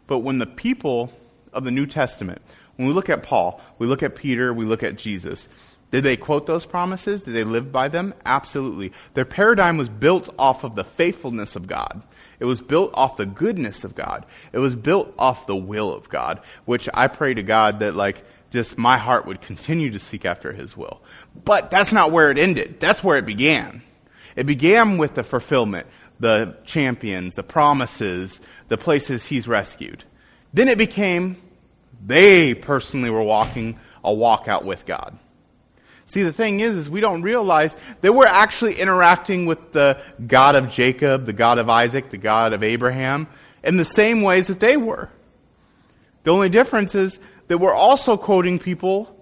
but 0.07 0.19
when 0.19 0.39
the 0.39 0.45
people 0.45 1.12
of 1.51 1.65
the 1.65 1.71
New 1.71 1.86
Testament, 1.86 2.41
when 2.77 2.88
we 2.88 2.93
look 2.93 3.09
at 3.09 3.21
Paul, 3.21 3.59
we 3.79 3.86
look 3.86 4.01
at 4.01 4.15
Peter, 4.15 4.53
we 4.53 4.63
look 4.63 4.81
at 4.81 4.95
Jesus, 4.95 5.50
did 5.91 6.05
they 6.05 6.15
quote 6.15 6.45
those 6.45 6.65
promises? 6.65 7.24
Did 7.24 7.33
they 7.33 7.43
live 7.43 7.69
by 7.69 7.89
them? 7.89 8.13
Absolutely. 8.25 8.93
Their 9.13 9.25
paradigm 9.25 9.75
was 9.75 9.89
built 9.89 10.33
off 10.39 10.63
of 10.63 10.75
the 10.75 10.86
faithfulness 10.86 11.57
of 11.57 11.67
God. 11.67 12.01
It 12.39 12.45
was 12.45 12.62
built 12.62 12.91
off 12.93 13.17
the 13.17 13.25
goodness 13.25 13.83
of 13.83 13.93
God. 13.93 14.25
It 14.53 14.59
was 14.59 14.75
built 14.75 15.13
off 15.19 15.48
the 15.48 15.55
will 15.55 15.93
of 15.93 16.07
God, 16.07 16.39
which 16.63 16.88
I 16.93 17.07
pray 17.07 17.33
to 17.33 17.43
God 17.43 17.81
that, 17.81 17.93
like, 17.95 18.24
just 18.49 18.77
my 18.77 18.97
heart 18.97 19.25
would 19.25 19.41
continue 19.41 19.91
to 19.91 19.99
seek 19.99 20.25
after 20.25 20.53
his 20.53 20.75
will. 20.75 21.01
But 21.45 21.71
that's 21.71 21.91
not 21.91 22.11
where 22.11 22.31
it 22.31 22.37
ended. 22.37 22.79
That's 22.79 23.03
where 23.03 23.17
it 23.17 23.25
began. 23.25 23.81
It 24.35 24.45
began 24.45 24.97
with 24.97 25.15
the 25.15 25.23
fulfillment, 25.23 25.87
the 26.19 26.55
champions, 26.65 27.35
the 27.35 27.43
promises, 27.43 28.39
the 28.67 28.77
places 28.77 29.25
he's 29.25 29.47
rescued. 29.47 30.03
Then 30.53 30.67
it 30.67 30.77
became 30.77 31.41
they 32.05 32.53
personally 32.53 33.09
were 33.09 33.23
walking 33.23 33.79
a 34.03 34.11
walkout 34.11 34.63
with 34.63 34.85
God. 34.85 35.17
See, 36.05 36.23
the 36.23 36.33
thing 36.33 36.59
is, 36.59 36.75
is 36.75 36.89
we 36.89 37.01
don't 37.01 37.21
realize 37.21 37.75
that 38.01 38.13
we're 38.13 38.25
actually 38.25 38.79
interacting 38.79 39.45
with 39.45 39.73
the 39.73 40.01
God 40.25 40.55
of 40.55 40.71
Jacob, 40.71 41.25
the 41.25 41.33
God 41.33 41.59
of 41.59 41.69
Isaac, 41.69 42.09
the 42.09 42.17
God 42.17 42.53
of 42.53 42.63
Abraham, 42.63 43.27
in 43.63 43.77
the 43.77 43.85
same 43.85 44.21
ways 44.21 44.47
that 44.47 44.59
they 44.59 44.75
were. 44.75 45.09
The 46.23 46.31
only 46.31 46.49
difference 46.49 46.95
is 46.95 47.19
that 47.49 47.57
we're 47.57 47.73
also 47.73 48.15
quoting 48.15 48.59
people 48.59 49.13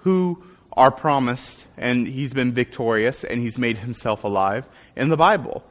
who 0.00 0.42
are 0.72 0.90
promised, 0.90 1.66
and 1.76 2.06
he's 2.06 2.32
been 2.32 2.52
victorious, 2.52 3.22
and 3.22 3.40
he's 3.40 3.58
made 3.58 3.78
himself 3.78 4.24
alive 4.24 4.66
in 4.96 5.08
the 5.08 5.16
Bible. 5.16 5.62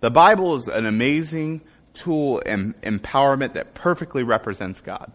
The 0.00 0.10
Bible 0.10 0.56
is 0.56 0.68
an 0.68 0.86
amazing 0.86 1.62
tool 1.94 2.42
and 2.44 2.80
empowerment 2.82 3.54
that 3.54 3.74
perfectly 3.74 4.22
represents 4.22 4.80
God. 4.80 5.10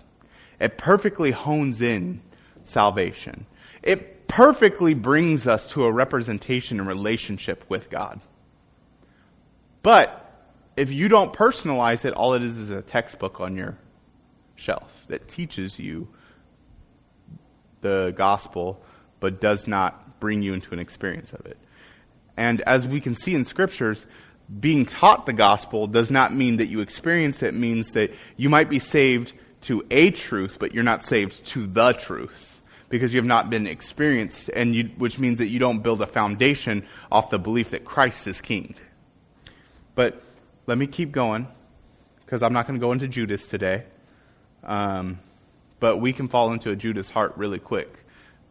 It 0.59 0.77
perfectly 0.77 1.31
hones 1.31 1.81
in 1.81 2.21
salvation. 2.63 3.45
It 3.83 4.27
perfectly 4.27 4.93
brings 4.93 5.47
us 5.47 5.69
to 5.71 5.85
a 5.85 5.91
representation 5.91 6.79
and 6.79 6.87
relationship 6.87 7.63
with 7.69 7.89
God. 7.89 8.21
But 9.83 10.25
if 10.75 10.91
you 10.91 11.09
don't 11.09 11.31
personalize 11.31 12.05
it, 12.05 12.13
all 12.13 12.33
it 12.33 12.41
is 12.41 12.57
is 12.57 12.69
a 12.69 12.81
textbook 12.81 13.39
on 13.39 13.55
your 13.55 13.77
shelf 14.55 14.91
that 15.07 15.27
teaches 15.27 15.77
you 15.77 16.07
the 17.81 18.13
gospel, 18.15 18.81
but 19.19 19.41
does 19.41 19.67
not 19.67 20.19
bring 20.19 20.41
you 20.41 20.53
into 20.53 20.74
an 20.74 20.79
experience 20.79 21.33
of 21.33 21.45
it. 21.45 21.57
And 22.38 22.62
as 22.62 22.86
we 22.86 23.01
can 23.01 23.15
see 23.15 23.36
in 23.36 23.45
scriptures, 23.45 24.05
being 24.59 24.86
taught 24.86 25.25
the 25.25 25.33
gospel 25.33 25.88
does 25.88 26.09
not 26.09 26.33
mean 26.33 26.57
that 26.57 26.67
you 26.67 26.79
experience 26.79 27.43
it, 27.43 27.50
it 27.50 27.53
means 27.53 27.91
that 27.91 28.12
you 28.38 28.50
might 28.50 28.69
be 28.69 28.79
saved 28.79 29.33
to 29.62 29.86
a 29.91 30.12
truth, 30.12 30.57
but 30.59 30.74
you're 30.74 30.83
not 30.83 31.03
saved 31.03 31.45
to 31.48 31.67
the 31.67 31.93
truth 31.93 32.62
because 32.88 33.13
you 33.13 33.19
have 33.19 33.27
not 33.27 33.50
been 33.50 33.67
experienced, 33.67 34.50
and 34.55 34.74
you, 34.74 34.86
which 34.98 35.19
means 35.19 35.38
that 35.38 35.50
you 35.50 35.59
don't 35.59 35.83
build 35.83 36.01
a 36.01 36.07
foundation 36.07 36.86
off 37.12 37.29
the 37.29 37.38
belief 37.38 37.69
that 37.69 37.86
Christ 37.86 38.25
is 38.25 38.41
king. 38.41 38.74
But 39.93 40.24
let 40.65 40.77
me 40.77 40.88
keep 40.88 41.12
going 41.12 41.48
because 42.25 42.41
I'm 42.41 42.53
not 42.53 42.65
going 42.67 42.79
to 42.79 42.83
go 42.83 42.91
into 42.91 43.07
Judas 43.07 43.45
today. 43.45 43.83
Um, 44.63 45.19
but 45.79 45.98
we 45.98 46.13
can 46.13 46.27
fall 46.27 46.51
into 46.51 46.71
a 46.71 46.75
Judas 46.75 47.09
heart 47.09 47.33
really 47.36 47.59
quick 47.59 48.05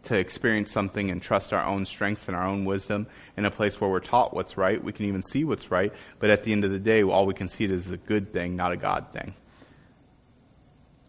to 0.04 0.16
experience 0.16 0.70
something 0.70 1.10
and 1.10 1.20
trust 1.20 1.52
our 1.52 1.64
own 1.64 1.84
strengths 1.84 2.28
and 2.28 2.36
our 2.36 2.46
own 2.46 2.64
wisdom 2.64 3.06
in 3.36 3.44
a 3.44 3.50
place 3.50 3.80
where 3.80 3.90
we're 3.90 4.00
taught 4.00 4.32
what's 4.32 4.56
right. 4.56 4.82
We 4.82 4.92
can 4.92 5.06
even 5.06 5.22
see 5.22 5.44
what's 5.44 5.70
right, 5.70 5.92
but 6.18 6.30
at 6.30 6.44
the 6.44 6.52
end 6.52 6.64
of 6.64 6.70
the 6.70 6.78
day, 6.78 7.02
all 7.02 7.26
we 7.26 7.34
can 7.34 7.48
see 7.48 7.64
it 7.64 7.70
is 7.70 7.90
a 7.90 7.96
good 7.96 8.32
thing, 8.32 8.56
not 8.56 8.72
a 8.72 8.76
God 8.76 9.06
thing. 9.12 9.34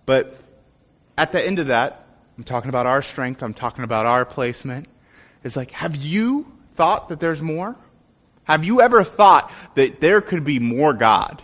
But 0.06 0.38
at 1.18 1.32
the 1.32 1.46
end 1.46 1.60
of 1.60 1.68
that, 1.68 2.08
I'm 2.38 2.44
talking 2.44 2.70
about 2.70 2.86
our 2.86 3.02
strength, 3.02 3.44
I'm 3.44 3.54
talking 3.54 3.84
about 3.84 4.06
our 4.06 4.26
placement. 4.26 4.88
It's 5.44 5.56
like, 5.56 5.72
have 5.72 5.96
you 5.96 6.52
thought 6.76 7.10
that 7.10 7.20
there's 7.20 7.42
more? 7.42 7.76
Have 8.44 8.66
you 8.66 8.82
ever 8.82 9.04
thought 9.04 9.52
that 9.76 10.02
there 10.02 10.22
could 10.22 10.44
be 10.44 10.60
more 10.60 10.94
God? 10.94 11.44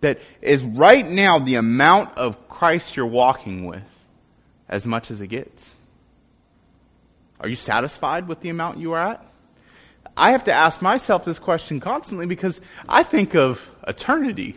That 0.00 0.18
is 0.42 0.62
right 0.62 1.06
now 1.06 1.38
the 1.38 1.54
amount 1.54 2.16
of 2.18 2.48
Christ 2.48 2.96
you're 2.96 3.06
walking 3.06 3.66
with 3.66 3.82
as 4.68 4.86
much 4.86 5.10
as 5.10 5.20
it 5.20 5.28
gets? 5.28 5.74
Are 7.40 7.48
you 7.48 7.56
satisfied 7.56 8.28
with 8.28 8.40
the 8.40 8.48
amount 8.48 8.78
you 8.78 8.92
are 8.92 9.10
at? 9.10 9.24
I 10.16 10.32
have 10.32 10.44
to 10.44 10.52
ask 10.52 10.80
myself 10.80 11.24
this 11.24 11.38
question 11.38 11.80
constantly 11.80 12.26
because 12.26 12.60
I 12.88 13.02
think 13.02 13.34
of 13.34 13.70
eternity, 13.86 14.56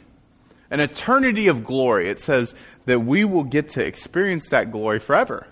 an 0.72 0.80
eternity 0.80 1.48
of 1.48 1.66
glory. 1.66 2.10
It 2.10 2.20
says 2.20 2.56
that 2.86 3.02
we 3.02 3.26
will 3.26 3.44
get 3.44 3.70
to 3.70 3.86
experience 3.86 4.50
that 4.50 4.72
glory 4.72 5.00
forever. 5.00 5.46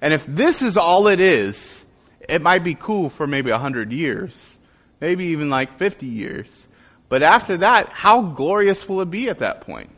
And 0.00 0.14
if 0.14 0.24
this 0.26 0.62
is 0.62 0.76
all 0.76 1.06
it 1.08 1.20
is, 1.20 1.84
it 2.28 2.40
might 2.40 2.64
be 2.64 2.74
cool 2.74 3.10
for 3.10 3.26
maybe 3.26 3.50
100 3.50 3.92
years, 3.92 4.56
maybe 5.00 5.26
even 5.26 5.50
like 5.50 5.76
50 5.76 6.06
years. 6.06 6.66
But 7.14 7.22
after 7.22 7.58
that, 7.58 7.90
how 7.90 8.22
glorious 8.22 8.88
will 8.88 9.00
it 9.00 9.08
be 9.08 9.28
at 9.28 9.38
that 9.38 9.60
point? 9.60 9.90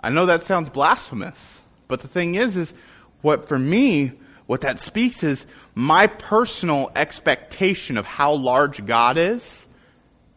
I 0.00 0.10
know 0.10 0.26
that 0.26 0.42
sounds 0.42 0.68
blasphemous, 0.68 1.62
but 1.86 2.00
the 2.00 2.08
thing 2.08 2.34
is, 2.34 2.56
is 2.56 2.74
what 3.22 3.46
for 3.46 3.56
me, 3.56 4.14
what 4.46 4.62
that 4.62 4.80
speaks 4.80 5.22
is 5.22 5.46
my 5.76 6.08
personal 6.08 6.90
expectation 6.96 7.96
of 7.96 8.04
how 8.04 8.32
large 8.32 8.84
God 8.84 9.16
is 9.16 9.68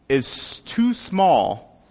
is 0.08 0.60
too 0.60 0.94
small 0.94 1.82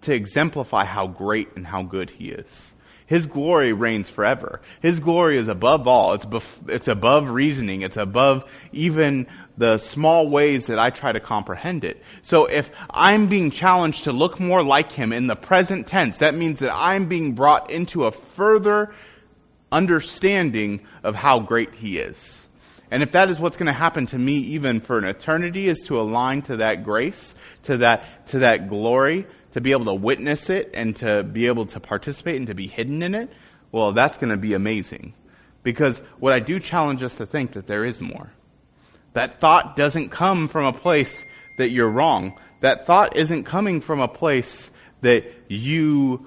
to 0.00 0.14
exemplify 0.14 0.86
how 0.86 1.06
great 1.06 1.56
and 1.56 1.66
how 1.66 1.82
good 1.82 2.08
He 2.08 2.30
is. 2.30 2.72
His 3.04 3.26
glory 3.26 3.74
reigns 3.74 4.08
forever. 4.08 4.62
His 4.80 4.98
glory 4.98 5.36
is 5.36 5.48
above 5.48 5.86
all. 5.86 6.14
It's, 6.14 6.24
bef- 6.24 6.70
it's 6.70 6.88
above 6.88 7.28
reasoning. 7.28 7.82
It's 7.82 7.98
above 7.98 8.50
even 8.72 9.26
the 9.56 9.78
small 9.78 10.28
ways 10.28 10.66
that 10.66 10.78
I 10.78 10.90
try 10.90 11.12
to 11.12 11.20
comprehend 11.20 11.84
it. 11.84 12.02
So 12.22 12.46
if 12.46 12.70
I'm 12.90 13.26
being 13.26 13.50
challenged 13.50 14.04
to 14.04 14.12
look 14.12 14.38
more 14.38 14.62
like 14.62 14.92
him 14.92 15.12
in 15.12 15.26
the 15.26 15.36
present 15.36 15.86
tense, 15.86 16.18
that 16.18 16.34
means 16.34 16.58
that 16.60 16.72
I'm 16.74 17.06
being 17.06 17.32
brought 17.32 17.70
into 17.70 18.04
a 18.04 18.12
further 18.12 18.92
understanding 19.72 20.86
of 21.02 21.14
how 21.14 21.40
great 21.40 21.74
he 21.74 21.98
is. 21.98 22.46
And 22.90 23.02
if 23.02 23.12
that 23.12 23.30
is 23.30 23.40
what's 23.40 23.56
going 23.56 23.66
to 23.66 23.72
happen 23.72 24.06
to 24.06 24.18
me 24.18 24.38
even 24.38 24.80
for 24.80 24.98
an 24.98 25.04
eternity 25.04 25.68
is 25.68 25.82
to 25.86 26.00
align 26.00 26.42
to 26.42 26.58
that 26.58 26.84
grace, 26.84 27.34
to 27.64 27.78
that, 27.78 28.26
to 28.28 28.40
that 28.40 28.68
glory, 28.68 29.26
to 29.52 29.60
be 29.60 29.72
able 29.72 29.86
to 29.86 29.94
witness 29.94 30.50
it 30.50 30.70
and 30.74 30.94
to 30.96 31.22
be 31.24 31.46
able 31.46 31.66
to 31.66 31.80
participate 31.80 32.36
and 32.36 32.46
to 32.46 32.54
be 32.54 32.66
hidden 32.66 33.02
in 33.02 33.14
it, 33.14 33.30
well, 33.72 33.92
that's 33.92 34.18
going 34.18 34.30
to 34.30 34.36
be 34.36 34.54
amazing. 34.54 35.14
Because 35.62 35.98
what 36.20 36.32
I 36.32 36.38
do 36.38 36.60
challenge 36.60 37.02
us 37.02 37.16
to 37.16 37.26
think 37.26 37.52
that 37.52 37.66
there 37.66 37.84
is 37.84 38.00
more. 38.00 38.30
That 39.16 39.40
thought 39.40 39.76
doesn't 39.76 40.10
come 40.10 40.46
from 40.46 40.66
a 40.66 40.74
place 40.74 41.24
that 41.56 41.70
you're 41.70 41.88
wrong. 41.88 42.38
That 42.60 42.84
thought 42.84 43.16
isn't 43.16 43.44
coming 43.44 43.80
from 43.80 43.98
a 43.98 44.08
place 44.08 44.70
that 45.00 45.24
you 45.48 46.26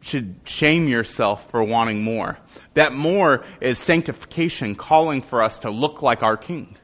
should 0.00 0.40
shame 0.42 0.88
yourself 0.88 1.48
for 1.48 1.62
wanting 1.62 2.02
more. 2.02 2.36
That 2.74 2.92
more 2.92 3.44
is 3.60 3.78
sanctification 3.78 4.74
calling 4.74 5.22
for 5.22 5.44
us 5.44 5.60
to 5.60 5.70
look 5.70 6.02
like 6.02 6.24
our 6.24 6.36
King. 6.36 6.76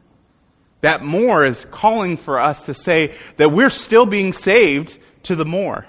That 0.83 1.03
more 1.03 1.45
is 1.45 1.65
calling 1.65 2.17
for 2.17 2.39
us 2.39 2.67
to 2.67 2.73
say 2.73 3.17
that 3.37 3.51
we're 3.51 3.71
still 3.71 4.07
being 4.07 4.35
saved 4.35 5.01
to 5.25 5.35
the 5.35 5.45
more. 5.45 5.85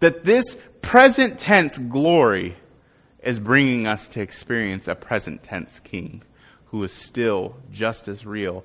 That 0.00 0.26
this 0.26 0.58
present 0.82 1.38
tense 1.38 1.78
glory 1.78 2.54
is 3.22 3.40
bringing 3.40 3.86
us 3.86 4.08
to 4.08 4.20
experience 4.20 4.88
a 4.88 4.94
present 4.94 5.42
tense 5.42 5.80
King 5.80 6.22
who 6.70 6.84
is 6.84 6.92
still 6.92 7.56
just 7.72 8.08
as 8.08 8.26
real, 8.26 8.64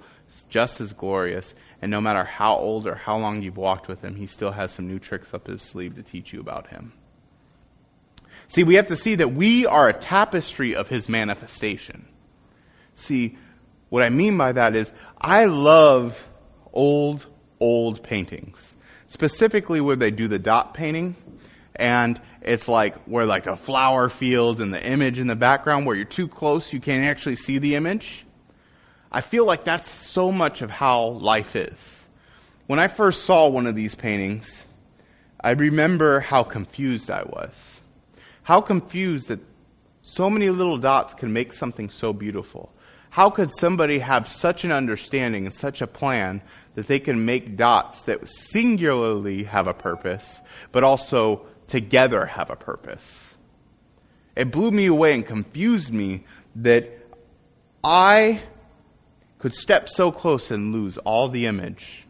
just 0.50 0.82
as 0.82 0.94
glorious, 0.94 1.56
and 1.82 1.90
no 1.92 2.02
matter 2.02 2.24
how 2.24 2.56
old 2.56 2.88
or 2.88 2.96
how 2.96 3.18
long 3.18 3.42
you've 3.42 3.58
walked 3.58 3.88
with 3.88 4.02
him, 4.02 4.16
he 4.16 4.28
still 4.28 4.52
has 4.52 4.72
some 4.72 4.88
new 4.88 5.00
tricks 5.00 5.34
up 5.34 5.48
his 5.48 5.62
sleeve 5.62 5.96
to 5.96 6.04
teach 6.04 6.34
you 6.34 6.40
about 6.40 6.68
him. 6.68 6.94
See, 8.48 8.64
we 8.64 8.76
have 8.76 8.88
to 8.88 8.96
see 8.96 9.16
that 9.16 9.34
we 9.34 9.66
are 9.66 9.88
a 9.88 9.94
tapestry 9.94 10.76
of 10.76 10.88
his 10.90 11.08
manifestation. 11.08 12.08
See, 12.96 13.38
what 13.90 14.04
I 14.04 14.10
mean 14.10 14.38
by 14.38 14.52
that 14.52 14.76
is, 14.76 14.92
I 15.20 15.46
love 15.46 16.22
old, 16.74 17.26
old 17.60 18.04
paintings, 18.04 18.76
specifically 19.08 19.82
where 19.82 19.96
they 19.96 20.12
do 20.12 20.28
the 20.28 20.40
dot 20.40 20.74
painting, 20.74 21.16
and 21.76 22.20
it's 22.42 22.68
like 22.68 22.96
where 23.06 23.26
like 23.26 23.48
a 23.48 23.56
flower 23.56 24.10
field 24.10 24.62
and 24.62 24.74
the 24.74 24.86
image 24.86 25.20
in 25.20 25.28
the 25.28 25.36
background 25.36 25.86
where 25.86 25.96
you're 25.96 26.06
too 26.06 26.28
close, 26.28 26.74
you 26.74 26.80
can't 26.80 27.06
actually 27.06 27.36
see 27.36 27.58
the 27.58 27.76
image. 27.76 28.26
I 29.12 29.22
feel 29.22 29.46
like 29.46 29.64
that's 29.64 29.90
so 29.90 30.32
much 30.32 30.62
of 30.62 30.70
how 30.70 31.06
life 31.08 31.56
is. 31.56 32.02
When 32.68 32.80
I 32.80 32.88
first 32.88 33.26
saw 33.26 33.48
one 33.48 33.68
of 33.68 33.76
these 33.76 33.96
paintings, 33.96 34.66
I 35.40 35.52
remember 35.52 36.20
how 36.20 36.44
confused 36.44 37.12
I 37.12 37.24
was. 37.24 37.82
How 38.44 38.62
confused 38.62 39.28
that 39.28 39.40
so 40.02 40.30
many 40.30 40.50
little 40.50 40.78
dots 40.78 41.14
can 41.14 41.32
make 41.32 41.54
something 41.54 41.90
so 41.90 42.14
beautiful. 42.14 42.74
How 43.10 43.30
could 43.30 43.52
somebody 43.56 44.00
have 44.00 44.28
such 44.28 44.64
an 44.64 44.72
understanding 44.72 45.46
and 45.46 45.54
such 45.54 45.82
a 45.82 45.88
plan 45.88 46.42
that 46.76 46.88
they 46.88 47.00
can 47.00 47.26
make 47.26 47.56
dots 47.56 48.04
that 48.04 48.28
singularly 48.28 49.44
have 49.44 49.68
a 49.68 49.74
purpose, 49.74 50.42
but 50.72 50.84
also 50.84 51.46
together 51.74 52.28
have 52.28 52.52
a 52.52 52.56
purpose? 52.56 53.34
It 54.36 54.52
blew 54.52 54.70
me 54.70 54.86
away 54.86 55.16
and 55.16 55.26
confused 55.26 55.92
me 55.92 56.24
that 56.58 56.88
I 57.84 58.44
could 59.40 59.56
step 59.56 59.90
so 59.90 60.12
close 60.12 60.52
and 60.52 60.72
lose 60.72 61.00
all 61.00 61.30
the 61.30 61.48
image. 61.48 62.06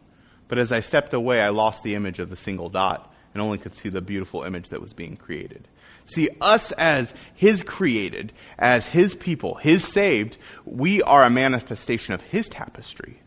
But 0.48 0.58
as 0.58 0.70
I 0.70 0.80
stepped 0.80 1.14
away, 1.14 1.40
I 1.40 1.48
lost 1.48 1.82
the 1.82 1.94
image 1.94 2.18
of 2.18 2.28
the 2.28 2.36
single 2.36 2.68
dot 2.68 3.10
and 3.32 3.40
only 3.40 3.56
could 3.56 3.74
see 3.74 3.88
the 3.88 4.02
beautiful 4.02 4.42
image 4.42 4.68
that 4.68 4.82
was 4.82 4.92
being 4.92 5.16
created. 5.16 5.66
See, 6.04 6.28
us 6.42 6.70
as 6.72 7.14
His 7.34 7.62
created, 7.62 8.34
as 8.58 8.86
His 8.86 9.14
people, 9.14 9.54
His 9.54 9.82
saved, 9.82 10.36
we 10.66 11.00
are 11.00 11.22
a 11.22 11.30
manifestation 11.30 12.12
of 12.12 12.20
His 12.20 12.50
tapestry. 12.50 13.22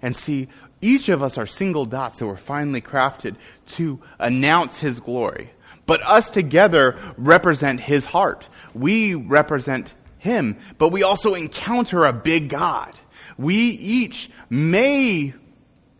And 0.00 0.14
see, 0.14 0.46
each 0.80 1.08
of 1.08 1.20
us 1.20 1.36
are 1.36 1.46
single 1.46 1.84
dots 1.84 2.20
that 2.20 2.26
were 2.26 2.36
finely 2.36 2.80
crafted 2.80 3.34
to 3.70 4.00
announce 4.20 4.78
His 4.78 5.00
glory. 5.00 5.50
But 5.90 6.02
us 6.02 6.30
together 6.30 6.96
represent 7.18 7.80
His 7.80 8.04
heart. 8.04 8.48
We 8.74 9.14
represent 9.16 9.92
Him, 10.18 10.56
but 10.78 10.90
we 10.90 11.02
also 11.02 11.34
encounter 11.34 12.04
a 12.04 12.12
big 12.12 12.48
God. 12.48 12.94
We 13.36 13.56
each 13.56 14.30
may 14.48 15.34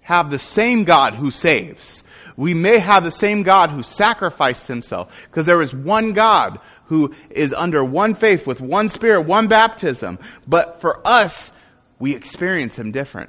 have 0.03 0.31
the 0.31 0.39
same 0.39 0.85
God 0.85 1.15
who 1.15 1.33
saves 1.33 2.05
we 2.41 2.55
may 2.55 2.79
have 2.79 3.05
the 3.05 3.11
same 3.11 3.43
God 3.43 3.69
who 3.69 3.83
sacrificed 3.83 4.67
himself, 4.67 5.15
because 5.29 5.45
there 5.45 5.61
is 5.61 5.75
one 5.75 6.15
God 6.15 6.59
who 6.87 7.15
is 7.29 7.53
under 7.53 7.85
one 7.85 8.15
faith 8.15 8.47
with 8.47 8.63
one 8.63 8.89
spirit, 8.89 9.27
one 9.27 9.47
baptism. 9.47 10.19
But 10.47 10.81
for 10.81 11.07
us, 11.07 11.53
we 11.99 12.15
experience 12.15 12.79
him 12.79 12.93
different. 12.93 13.29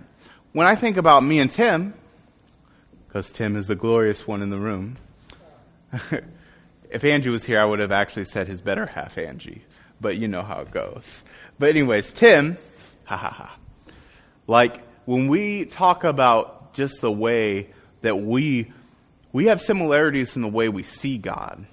When 0.54 0.66
I 0.66 0.76
think 0.76 0.96
about 0.96 1.26
me 1.26 1.40
and 1.40 1.52
Tim, 1.52 1.94
because 3.06 3.34
Tim 3.34 3.58
is 3.58 3.68
the 3.68 3.76
glorious 3.76 4.26
one 4.26 4.42
in 4.42 4.50
the 4.50 4.58
room, 4.58 4.96
if 6.92 7.04
Angie 7.04 7.30
was 7.30 7.44
here, 7.44 7.60
I 7.60 7.66
would 7.66 7.80
have 7.80 7.92
actually 7.92 8.26
said 8.26 8.48
his 8.48 8.62
better 8.62 8.86
half, 8.86 9.18
Angie. 9.18 9.64
But 10.00 10.18
you 10.18 10.28
know 10.28 10.42
how 10.44 10.62
it 10.62 10.72
goes. 10.72 11.24
But, 11.60 11.70
anyways, 11.70 12.12
Tim, 12.12 12.58
ha 13.06 13.18
ha 13.18 13.30
ha. 13.30 13.58
Like, 14.48 14.82
when 15.06 15.28
we 15.28 15.66
talk 15.66 16.04
about 16.04 16.74
just 16.74 17.02
the 17.02 17.12
way 17.12 17.70
that 18.02 18.16
we 18.16 18.72
we 19.34 19.46
have 19.46 19.62
similarities 19.62 20.36
in 20.36 20.42
the 20.42 20.50
way 20.50 20.68
we 20.68 20.84
see 20.84 21.18
God, 21.18 21.66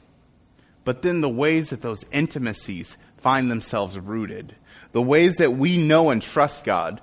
but 0.84 1.02
then 1.02 1.20
the 1.20 1.28
ways 1.28 1.70
that 1.70 1.82
those 1.82 2.04
intimacies 2.12 2.96
find 3.16 3.50
themselves 3.50 3.98
rooted, 3.98 4.54
the 4.92 5.02
ways 5.02 5.36
that 5.36 5.52
we 5.52 5.76
know 5.76 6.10
and 6.10 6.22
trust 6.22 6.64
God, 6.64 7.00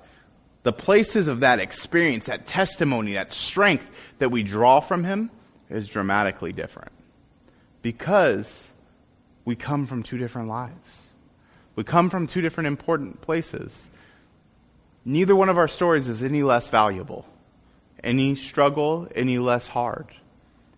the 0.62 0.72
places 0.72 1.28
of 1.28 1.40
that 1.40 1.60
experience, 1.60 2.26
that 2.26 2.46
testimony, 2.46 3.12
that 3.14 3.32
strength 3.32 3.90
that 4.18 4.30
we 4.30 4.42
draw 4.42 4.80
from 4.80 5.04
Him 5.04 5.30
is 5.68 5.88
dramatically 5.88 6.52
different. 6.52 6.92
Because 7.86 8.68
we 9.44 9.54
come 9.54 9.86
from 9.86 10.02
two 10.02 10.18
different 10.18 10.48
lives. 10.48 11.02
We 11.76 11.84
come 11.84 12.10
from 12.10 12.26
two 12.26 12.40
different 12.40 12.66
important 12.66 13.20
places. 13.20 13.90
Neither 15.04 15.36
one 15.36 15.48
of 15.48 15.56
our 15.56 15.68
stories 15.68 16.08
is 16.08 16.22
any 16.22 16.42
less 16.42 16.68
valuable, 16.68 17.26
any 18.02 18.34
struggle, 18.34 19.06
any 19.14 19.38
less 19.38 19.68
hard 19.68 20.08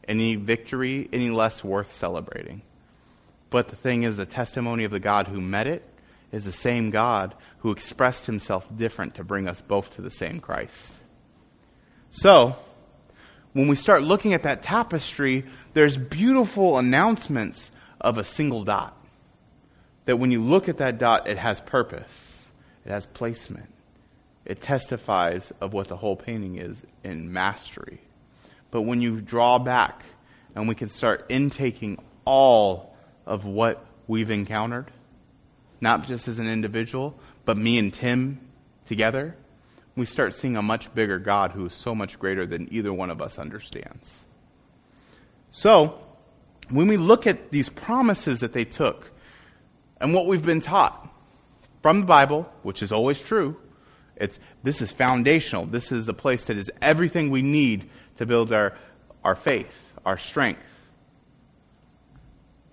any 0.08 0.34
victory 0.34 1.08
any 1.12 1.30
less 1.30 1.62
worth 1.62 1.94
celebrating. 1.94 2.62
But 3.50 3.68
the 3.68 3.76
thing 3.76 4.02
is, 4.02 4.16
the 4.16 4.26
testimony 4.26 4.84
of 4.84 4.90
the 4.90 5.00
God 5.00 5.28
who 5.28 5.40
met 5.40 5.66
it 5.66 5.84
is 6.32 6.44
the 6.44 6.52
same 6.52 6.90
God 6.90 7.34
who 7.58 7.70
expressed 7.70 8.26
himself 8.26 8.66
different 8.74 9.14
to 9.14 9.24
bring 9.24 9.46
us 9.46 9.60
both 9.60 9.94
to 9.96 10.02
the 10.02 10.10
same 10.10 10.40
Christ. 10.40 10.98
So, 12.10 12.56
when 13.52 13.68
we 13.68 13.76
start 13.76 14.02
looking 14.02 14.34
at 14.34 14.42
that 14.42 14.62
tapestry, 14.62 15.44
there's 15.72 15.96
beautiful 15.96 16.78
announcements 16.78 17.70
of 18.00 18.18
a 18.18 18.24
single 18.24 18.64
dot. 18.64 18.94
That 20.04 20.18
when 20.18 20.30
you 20.30 20.42
look 20.42 20.68
at 20.68 20.78
that 20.78 20.98
dot, 20.98 21.28
it 21.28 21.38
has 21.38 21.60
purpose, 21.60 22.48
it 22.84 22.90
has 22.90 23.06
placement, 23.06 23.72
it 24.44 24.60
testifies 24.60 25.52
of 25.60 25.72
what 25.72 25.88
the 25.88 25.96
whole 25.96 26.16
painting 26.16 26.56
is 26.56 26.82
in 27.04 27.32
mastery. 27.32 28.00
But 28.70 28.82
when 28.82 29.00
you 29.00 29.20
draw 29.20 29.58
back 29.58 30.04
and 30.54 30.68
we 30.68 30.74
can 30.74 30.88
start 30.88 31.26
intaking 31.28 31.98
all 32.24 32.96
of 33.26 33.44
what 33.44 33.84
we've 34.06 34.30
encountered, 34.30 34.90
not 35.80 36.06
just 36.06 36.28
as 36.28 36.38
an 36.38 36.46
individual, 36.46 37.18
but 37.44 37.56
me 37.56 37.78
and 37.78 37.92
Tim 37.92 38.40
together, 38.84 39.36
we 39.98 40.06
start 40.06 40.34
seeing 40.34 40.56
a 40.56 40.62
much 40.62 40.94
bigger 40.94 41.18
God 41.18 41.52
who 41.52 41.66
is 41.66 41.74
so 41.74 41.94
much 41.94 42.18
greater 42.18 42.46
than 42.46 42.72
either 42.72 42.92
one 42.92 43.10
of 43.10 43.20
us 43.20 43.38
understands. 43.38 44.24
So, 45.50 45.98
when 46.70 46.88
we 46.88 46.96
look 46.96 47.26
at 47.26 47.50
these 47.50 47.68
promises 47.68 48.40
that 48.40 48.52
they 48.52 48.64
took 48.64 49.10
and 50.00 50.12
what 50.12 50.26
we've 50.26 50.44
been 50.44 50.60
taught 50.60 51.08
from 51.82 52.00
the 52.00 52.06
Bible, 52.06 52.52
which 52.62 52.82
is 52.82 52.92
always 52.92 53.20
true, 53.20 53.56
it's 54.16 54.38
this 54.62 54.82
is 54.82 54.92
foundational. 54.92 55.64
This 55.64 55.92
is 55.92 56.06
the 56.06 56.14
place 56.14 56.46
that 56.46 56.56
is 56.56 56.70
everything 56.82 57.30
we 57.30 57.42
need 57.42 57.88
to 58.16 58.26
build 58.26 58.52
our, 58.52 58.76
our 59.24 59.34
faith, 59.34 59.94
our 60.04 60.18
strength, 60.18 60.64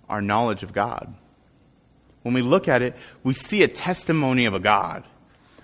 our 0.10 0.22
knowledge 0.22 0.64
of 0.64 0.74
God. 0.74 1.14
When 2.24 2.34
we 2.34 2.42
look 2.42 2.68
at 2.68 2.82
it, 2.82 2.96
we 3.24 3.34
see 3.34 3.62
a 3.62 3.68
testimony 3.68 4.46
of 4.46 4.56
a 4.56 4.60
God, 4.60 5.04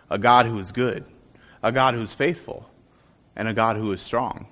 a 0.10 0.20
God 0.20 0.46
who 0.46 0.60
is 0.60 0.72
good, 0.72 1.04
a 1.64 1.72
God 1.72 1.94
who 1.94 2.02
is 2.02 2.14
faithful, 2.14 2.70
and 3.36 3.48
a 3.48 3.54
God 3.54 3.76
who 3.76 3.92
is 3.92 4.02
strong. 4.02 4.48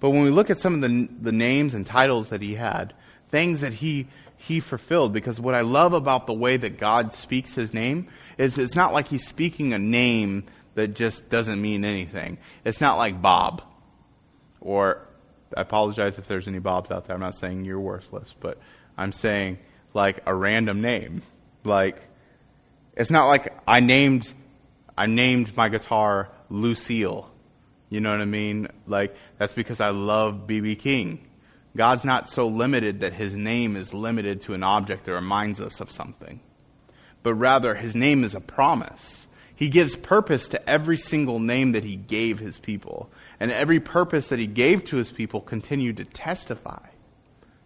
But 0.00 0.10
when 0.10 0.22
we 0.22 0.30
look 0.30 0.50
at 0.50 0.58
some 0.58 0.74
of 0.74 0.80
the, 0.80 1.08
the 1.20 1.32
names 1.32 1.74
and 1.74 1.86
titles 1.86 2.30
that 2.30 2.40
he 2.40 2.54
had, 2.54 2.94
things 3.30 3.60
that 3.60 3.74
he, 3.74 4.08
he 4.36 4.60
fulfilled, 4.60 5.12
because 5.12 5.38
what 5.38 5.54
I 5.54 5.60
love 5.60 5.92
about 5.92 6.26
the 6.26 6.32
way 6.32 6.56
that 6.56 6.78
God 6.78 7.12
speaks 7.12 7.54
his 7.54 7.74
name 7.74 8.08
is 8.38 8.56
it's 8.56 8.74
not 8.74 8.92
like 8.92 9.08
he's 9.08 9.26
speaking 9.26 9.74
a 9.74 9.78
name 9.78 10.44
that 10.74 10.94
just 10.94 11.28
doesn't 11.28 11.60
mean 11.60 11.84
anything. 11.84 12.38
It's 12.64 12.80
not 12.80 12.96
like 12.96 13.20
Bob. 13.20 13.62
Or 14.60 15.06
I 15.56 15.62
apologize 15.62 16.18
if 16.18 16.26
there's 16.26 16.48
any 16.48 16.58
Bobs 16.58 16.90
out 16.90 17.04
there. 17.04 17.14
I'm 17.14 17.20
not 17.20 17.34
saying 17.34 17.64
you're 17.64 17.80
worthless, 17.80 18.34
but 18.38 18.58
I'm 18.96 19.12
saying 19.12 19.58
like 19.92 20.20
a 20.26 20.34
random 20.34 20.80
name. 20.80 21.22
Like 21.64 22.00
it's 22.96 23.10
not 23.10 23.26
like 23.28 23.52
I 23.66 23.80
named 23.80 24.32
I 25.00 25.06
named 25.06 25.56
my 25.56 25.70
guitar 25.70 26.28
Lucille. 26.50 27.30
You 27.88 28.02
know 28.02 28.10
what 28.10 28.20
I 28.20 28.26
mean? 28.26 28.68
Like 28.86 29.16
that's 29.38 29.54
because 29.54 29.80
I 29.80 29.88
love 29.88 30.46
BB 30.46 30.78
King. 30.78 31.26
God's 31.74 32.04
not 32.04 32.28
so 32.28 32.48
limited 32.48 33.00
that 33.00 33.14
his 33.14 33.34
name 33.34 33.76
is 33.76 33.94
limited 33.94 34.42
to 34.42 34.52
an 34.52 34.62
object 34.62 35.06
that 35.06 35.14
reminds 35.14 35.58
us 35.58 35.80
of 35.80 35.90
something. 35.90 36.40
But 37.22 37.32
rather 37.36 37.76
his 37.76 37.94
name 37.94 38.24
is 38.24 38.34
a 38.34 38.42
promise. 38.42 39.26
He 39.56 39.70
gives 39.70 39.96
purpose 39.96 40.48
to 40.48 40.68
every 40.68 40.98
single 40.98 41.38
name 41.38 41.72
that 41.72 41.84
he 41.84 41.96
gave 41.96 42.38
his 42.38 42.58
people. 42.58 43.10
And 43.40 43.50
every 43.50 43.80
purpose 43.80 44.28
that 44.28 44.38
he 44.38 44.46
gave 44.46 44.84
to 44.84 44.98
his 44.98 45.10
people 45.10 45.40
continued 45.40 45.96
to 45.96 46.04
testify 46.04 46.88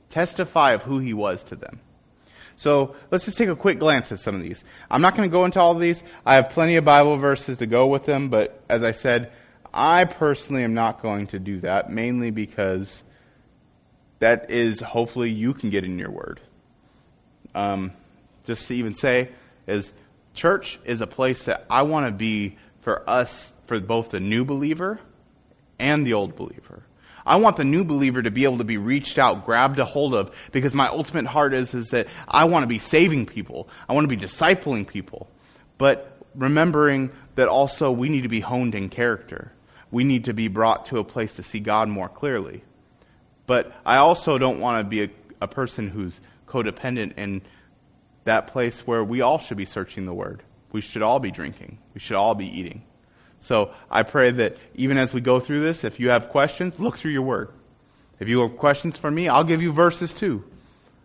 testify 0.08 0.70
of 0.70 0.84
who 0.84 1.00
he 1.00 1.12
was 1.12 1.42
to 1.42 1.56
them. 1.56 1.80
So 2.56 2.94
let's 3.10 3.24
just 3.24 3.36
take 3.36 3.48
a 3.48 3.56
quick 3.56 3.78
glance 3.78 4.12
at 4.12 4.20
some 4.20 4.34
of 4.34 4.42
these. 4.42 4.64
I'm 4.90 5.02
not 5.02 5.16
going 5.16 5.28
to 5.28 5.32
go 5.32 5.44
into 5.44 5.60
all 5.60 5.72
of 5.72 5.80
these. 5.80 6.02
I 6.24 6.36
have 6.36 6.50
plenty 6.50 6.76
of 6.76 6.84
Bible 6.84 7.16
verses 7.16 7.58
to 7.58 7.66
go 7.66 7.86
with 7.86 8.06
them, 8.06 8.28
but 8.28 8.62
as 8.68 8.82
I 8.82 8.92
said, 8.92 9.32
I 9.72 10.04
personally 10.04 10.62
am 10.62 10.74
not 10.74 11.02
going 11.02 11.26
to 11.28 11.38
do 11.38 11.60
that, 11.60 11.90
mainly 11.90 12.30
because 12.30 13.02
that 14.20 14.50
is 14.50 14.80
hopefully 14.80 15.30
you 15.30 15.52
can 15.52 15.70
get 15.70 15.84
in 15.84 15.98
your 15.98 16.10
word. 16.10 16.40
Um, 17.54 17.92
just 18.44 18.68
to 18.68 18.74
even 18.74 18.94
say, 18.94 19.30
is 19.66 19.92
church 20.34 20.78
is 20.84 21.00
a 21.00 21.06
place 21.06 21.44
that 21.44 21.64
I 21.68 21.82
want 21.82 22.06
to 22.06 22.12
be 22.12 22.56
for 22.82 23.08
us, 23.08 23.52
for 23.66 23.80
both 23.80 24.10
the 24.10 24.20
new 24.20 24.44
believer 24.44 25.00
and 25.78 26.06
the 26.06 26.12
old 26.12 26.36
believer. 26.36 26.82
I 27.26 27.36
want 27.36 27.56
the 27.56 27.64
new 27.64 27.84
believer 27.84 28.22
to 28.22 28.30
be 28.30 28.44
able 28.44 28.58
to 28.58 28.64
be 28.64 28.76
reached 28.76 29.18
out, 29.18 29.46
grabbed 29.46 29.78
a 29.78 29.84
hold 29.84 30.14
of, 30.14 30.34
because 30.52 30.74
my 30.74 30.88
ultimate 30.88 31.26
heart 31.26 31.54
is, 31.54 31.74
is 31.74 31.90
that 31.90 32.08
I 32.28 32.44
want 32.44 32.64
to 32.64 32.66
be 32.66 32.78
saving 32.78 33.26
people. 33.26 33.68
I 33.88 33.94
want 33.94 34.08
to 34.08 34.16
be 34.16 34.22
discipling 34.22 34.86
people. 34.86 35.30
But 35.78 36.18
remembering 36.34 37.10
that 37.36 37.48
also 37.48 37.90
we 37.90 38.08
need 38.08 38.22
to 38.22 38.28
be 38.28 38.40
honed 38.40 38.74
in 38.74 38.88
character. 38.88 39.52
We 39.90 40.04
need 40.04 40.26
to 40.26 40.34
be 40.34 40.48
brought 40.48 40.86
to 40.86 40.98
a 40.98 41.04
place 41.04 41.34
to 41.34 41.42
see 41.42 41.60
God 41.60 41.88
more 41.88 42.08
clearly. 42.08 42.64
But 43.46 43.72
I 43.84 43.98
also 43.98 44.38
don't 44.38 44.60
want 44.60 44.84
to 44.84 44.88
be 44.88 45.04
a, 45.04 45.10
a 45.40 45.48
person 45.48 45.88
who's 45.88 46.20
codependent 46.46 47.16
in 47.16 47.42
that 48.24 48.48
place 48.48 48.86
where 48.86 49.04
we 49.04 49.20
all 49.20 49.38
should 49.38 49.56
be 49.56 49.64
searching 49.64 50.06
the 50.06 50.14
Word. 50.14 50.42
We 50.72 50.80
should 50.80 51.02
all 51.02 51.20
be 51.20 51.30
drinking. 51.30 51.78
We 51.94 52.00
should 52.00 52.16
all 52.16 52.34
be 52.34 52.46
eating. 52.46 52.84
So 53.44 53.72
I 53.90 54.04
pray 54.04 54.30
that 54.30 54.56
even 54.74 54.96
as 54.96 55.12
we 55.12 55.20
go 55.20 55.38
through 55.38 55.60
this, 55.60 55.84
if 55.84 56.00
you 56.00 56.08
have 56.08 56.30
questions, 56.30 56.80
look 56.80 56.96
through 56.96 57.10
your 57.10 57.20
Word. 57.20 57.50
If 58.18 58.26
you 58.26 58.40
have 58.40 58.56
questions 58.56 58.96
for 58.96 59.10
me, 59.10 59.28
I'll 59.28 59.44
give 59.44 59.60
you 59.60 59.70
verses 59.70 60.14
too. 60.14 60.44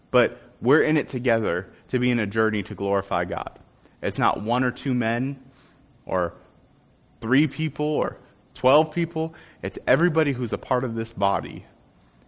But 0.10 0.40
we're 0.62 0.82
in 0.82 0.96
it 0.96 1.10
together 1.10 1.68
to 1.90 2.00
be 2.00 2.12
in 2.12 2.18
a 2.18 2.26
journey 2.26 2.64
to 2.64 2.76
glorify 2.76 3.26
God. 3.26 3.60
It's 4.02 4.18
not 4.18 4.42
one 4.42 4.64
or 4.64 4.72
two 4.72 4.94
men 4.94 5.38
or 6.06 6.34
three 7.20 7.46
people 7.48 7.86
or 7.86 8.16
12 8.54 8.94
people. 8.94 9.36
It's 9.62 9.78
everybody 9.86 10.32
who's 10.32 10.54
a 10.54 10.58
part 10.58 10.86
of 10.86 10.96
this 10.96 11.12
body 11.12 11.66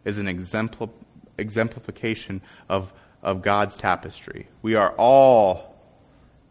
is 0.04 0.17
an 0.17 0.26
exempl- 0.26 0.89
exemplification 1.38 2.41
of 2.67 2.91
of 3.24 3.41
God's 3.41 3.78
tapestry. 3.78 4.50
We 4.62 4.76
are 4.76 4.93
all 4.97 5.76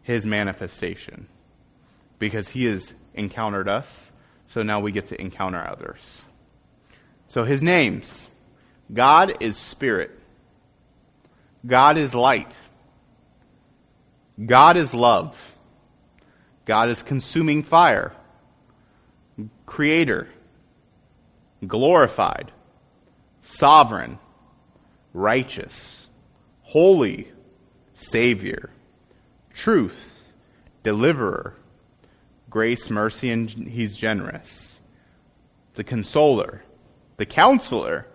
his 0.01 0.25
manifestation 0.25 1.27
because 2.17 2.49
he 2.49 2.65
has 2.65 2.95
encountered 3.13 3.67
us, 3.67 4.11
so 4.47 4.63
now 4.63 4.79
we 4.79 4.91
get 4.91 5.07
to 5.07 5.21
encounter 5.21 5.65
others. 5.67 6.23
So 7.27 7.43
his 7.43 7.61
names. 7.61 8.27
God 8.93 9.37
is 9.39 9.55
spirit, 9.55 10.11
God 11.65 11.97
is 11.97 12.13
light, 12.13 12.51
God 14.45 14.75
is 14.75 14.93
love, 14.93 15.55
God 16.65 16.89
is 16.89 17.01
consuming 17.01 17.63
fire, 17.63 18.11
creator, 19.65 20.27
glorified, 21.65 22.51
sovereign, 23.39 24.19
righteous. 25.13 26.09
Holy, 26.63 27.27
Savior, 27.93 28.71
truth, 29.53 30.25
deliverer, 30.83 31.55
grace, 32.51 32.91
mercy, 32.91 33.31
and 33.31 33.49
He's 33.49 33.95
generous, 33.95 34.79
the 35.73 35.83
consoler, 35.83 36.61
the 37.17 37.25
counselor, 37.25 38.05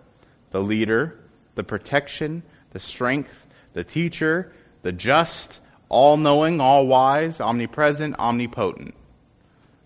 the 0.51 0.61
leader, 0.61 1.19
the 1.55 1.63
protection, 1.65 2.43
the 2.71 2.79
strength, 2.79 3.47
the 3.73 3.83
teacher, 3.83 4.53
the 4.83 4.93
just, 4.93 5.59
all 5.89 6.15
knowing, 6.15 6.61
all 6.61 6.87
wise, 6.87 7.41
omnipresent, 7.41 8.17
omnipotent. 8.19 8.93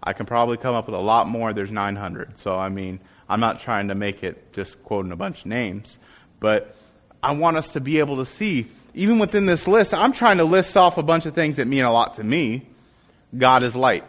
I 0.04 0.14
can 0.14 0.26
probably 0.26 0.58
come 0.58 0.76
up 0.76 0.88
with 0.88 0.96
a 0.96 1.02
lot 1.02 1.28
more. 1.28 1.54
There's 1.54 1.72
900. 1.72 2.38
So, 2.38 2.58
I 2.58 2.70
mean, 2.70 3.00
I'm 3.30 3.40
not 3.40 3.60
trying 3.60 3.88
to 3.90 3.96
make 3.96 4.24
it 4.24 4.52
just 4.54 4.84
quoting 4.84 5.12
a 5.12 5.16
bunch 5.16 5.42
of 5.42 5.46
names. 5.46 6.00
But 6.40 6.76
I 7.24 7.34
want 7.34 7.58
us 7.58 7.74
to 7.74 7.80
be 7.80 8.00
able 8.00 8.18
to 8.18 8.26
see, 8.26 8.68
even 8.96 9.20
within 9.20 9.46
this 9.46 9.68
list, 9.68 9.94
I'm 9.94 10.12
trying 10.12 10.38
to 10.38 10.44
list 10.44 10.76
off 10.76 10.98
a 10.98 11.04
bunch 11.04 11.26
of 11.28 11.36
things 11.36 11.58
that 11.58 11.68
mean 11.68 11.84
a 11.84 11.94
lot 11.94 12.16
to 12.16 12.24
me. 12.24 12.68
God 13.38 13.64
is 13.64 13.76
light. 13.76 14.04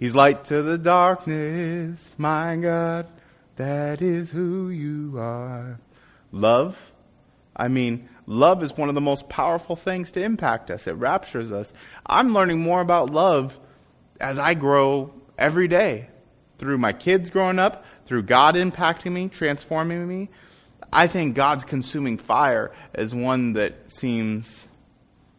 He's 0.00 0.14
light 0.14 0.46
to 0.46 0.62
the 0.62 0.78
darkness, 0.78 2.10
my 2.18 2.56
God. 2.56 3.06
That 3.56 4.02
is 4.02 4.30
who 4.30 4.70
you 4.70 5.18
are. 5.18 5.78
Love. 6.32 6.76
I 7.54 7.68
mean, 7.68 8.08
love 8.26 8.62
is 8.62 8.76
one 8.76 8.88
of 8.88 8.94
the 8.96 9.00
most 9.00 9.28
powerful 9.28 9.76
things 9.76 10.10
to 10.12 10.22
impact 10.22 10.70
us. 10.70 10.86
It 10.86 10.92
raptures 10.92 11.52
us. 11.52 11.72
I'm 12.06 12.32
learning 12.32 12.60
more 12.60 12.80
about 12.80 13.10
love 13.10 13.58
as 14.18 14.38
I 14.38 14.54
grow 14.54 15.12
every 15.38 15.68
day 15.68 16.08
through 16.58 16.78
my 16.78 16.94
kids 16.94 17.30
growing 17.30 17.58
up, 17.58 17.84
through 18.06 18.22
God 18.22 18.54
impacting 18.54 19.12
me, 19.12 19.28
transforming 19.28 20.08
me, 20.08 20.30
I 20.92 21.06
think 21.06 21.36
God's 21.36 21.64
consuming 21.64 22.18
fire 22.18 22.72
is 22.94 23.14
one 23.14 23.52
that 23.52 23.92
seems 23.92 24.66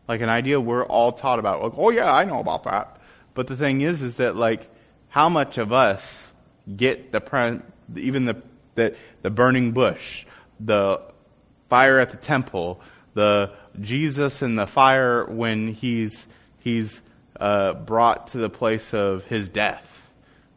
like 0.07 0.21
an 0.21 0.29
idea 0.29 0.61
we're 0.61 0.85
all 0.85 1.11
taught 1.11 1.39
about. 1.39 1.61
Like, 1.61 1.73
oh 1.77 1.89
yeah, 1.89 2.13
I 2.13 2.23
know 2.23 2.39
about 2.39 2.63
that. 2.63 3.00
But 3.33 3.47
the 3.47 3.55
thing 3.55 3.81
is, 3.81 4.01
is 4.01 4.17
that 4.17 4.35
like, 4.35 4.69
how 5.09 5.29
much 5.29 5.57
of 5.57 5.71
us 5.71 6.31
get 6.75 7.11
the 7.11 7.61
even 7.95 8.25
the 8.25 8.41
the, 8.75 8.95
the 9.21 9.29
burning 9.29 9.71
bush, 9.71 10.25
the 10.59 11.01
fire 11.69 11.99
at 11.99 12.11
the 12.11 12.17
temple, 12.17 12.79
the 13.13 13.51
Jesus 13.79 14.41
in 14.41 14.55
the 14.55 14.67
fire 14.67 15.25
when 15.25 15.73
he's 15.73 16.27
he's 16.59 17.01
uh, 17.39 17.73
brought 17.73 18.27
to 18.27 18.37
the 18.37 18.49
place 18.49 18.93
of 18.93 19.25
his 19.25 19.49
death. 19.49 19.87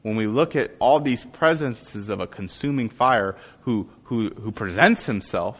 When 0.02 0.16
we 0.16 0.26
look 0.26 0.54
at 0.54 0.72
all 0.80 1.00
these 1.00 1.24
presences 1.24 2.08
of 2.08 2.20
a 2.20 2.26
consuming 2.26 2.88
fire, 2.88 3.36
who 3.62 3.88
who, 4.04 4.30
who 4.30 4.52
presents 4.52 5.06
himself, 5.06 5.58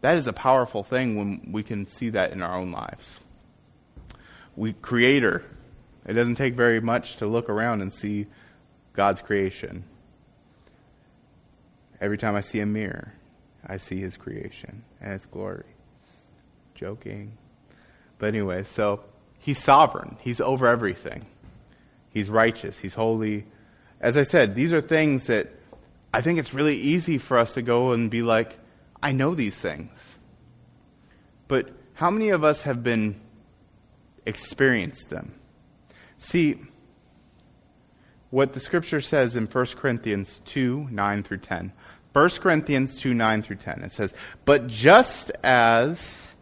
that 0.00 0.16
is 0.16 0.26
a 0.26 0.32
powerful 0.32 0.82
thing 0.82 1.16
when 1.16 1.52
we 1.52 1.62
can 1.62 1.86
see 1.86 2.10
that 2.10 2.32
in 2.32 2.42
our 2.42 2.56
own 2.56 2.72
lives. 2.72 3.20
We 4.56 4.72
creator. 4.72 5.44
It 6.06 6.12
doesn't 6.12 6.36
take 6.36 6.54
very 6.54 6.80
much 6.80 7.16
to 7.16 7.26
look 7.26 7.48
around 7.48 7.82
and 7.82 7.92
see 7.92 8.26
God's 8.92 9.20
creation. 9.20 9.84
Every 12.00 12.18
time 12.18 12.36
I 12.36 12.40
see 12.40 12.60
a 12.60 12.66
mirror, 12.66 13.14
I 13.66 13.78
see 13.78 14.00
his 14.00 14.16
creation 14.16 14.84
and 15.00 15.12
its 15.12 15.26
glory. 15.26 15.64
Joking. 16.74 17.36
But 18.18 18.26
anyway, 18.26 18.64
so 18.64 19.00
he's 19.40 19.62
sovereign. 19.62 20.16
He's 20.20 20.40
over 20.40 20.66
everything. 20.66 21.26
He's 22.10 22.30
righteous. 22.30 22.78
He's 22.78 22.94
holy. 22.94 23.44
As 24.00 24.16
I 24.16 24.22
said, 24.22 24.54
these 24.54 24.72
are 24.72 24.80
things 24.80 25.26
that 25.26 25.52
I 26.14 26.20
think 26.20 26.38
it's 26.38 26.54
really 26.54 26.76
easy 26.76 27.18
for 27.18 27.36
us 27.36 27.54
to 27.54 27.62
go 27.62 27.92
and 27.92 28.10
be 28.10 28.22
like, 28.22 28.58
I 29.02 29.12
know 29.12 29.34
these 29.34 29.56
things. 29.56 30.16
But 31.48 31.70
how 31.94 32.10
many 32.10 32.30
of 32.30 32.44
us 32.44 32.62
have 32.62 32.82
been 32.82 33.20
experienced 34.24 35.10
them? 35.10 35.34
See, 36.18 36.58
what 38.30 38.52
the 38.52 38.60
scripture 38.60 39.00
says 39.00 39.36
in 39.36 39.46
1 39.46 39.66
Corinthians 39.76 40.40
2 40.44 40.88
9 40.90 41.22
through 41.22 41.38
10. 41.38 41.72
1 42.12 42.30
Corinthians 42.30 42.98
2 42.98 43.14
9 43.14 43.42
through 43.42 43.56
10. 43.56 43.82
It 43.82 43.92
says, 43.92 44.14
But 44.44 44.66
just 44.66 45.30
as 45.44 46.34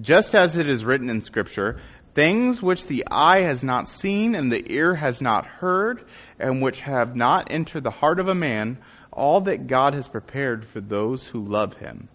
just 0.00 0.34
as 0.34 0.56
it 0.56 0.66
is 0.66 0.84
written 0.84 1.08
in 1.08 1.22
Scripture, 1.22 1.78
things 2.14 2.62
which 2.62 2.86
the 2.86 3.04
eye 3.10 3.40
has 3.40 3.62
not 3.62 3.88
seen 3.88 4.34
and 4.34 4.50
the 4.50 4.72
ear 4.72 4.94
has 4.96 5.20
not 5.20 5.46
heard, 5.46 6.04
and 6.38 6.62
which 6.62 6.80
have 6.80 7.14
not 7.14 7.48
entered 7.50 7.84
the 7.84 7.90
heart 7.90 8.18
of 8.18 8.28
a 8.28 8.34
man, 8.34 8.78
all 9.12 9.40
that 9.42 9.66
God 9.66 9.94
has 9.94 10.08
prepared 10.08 10.64
for 10.64 10.80
those 10.80 11.28
who 11.28 11.38
love 11.38 11.74
him, 11.74 12.08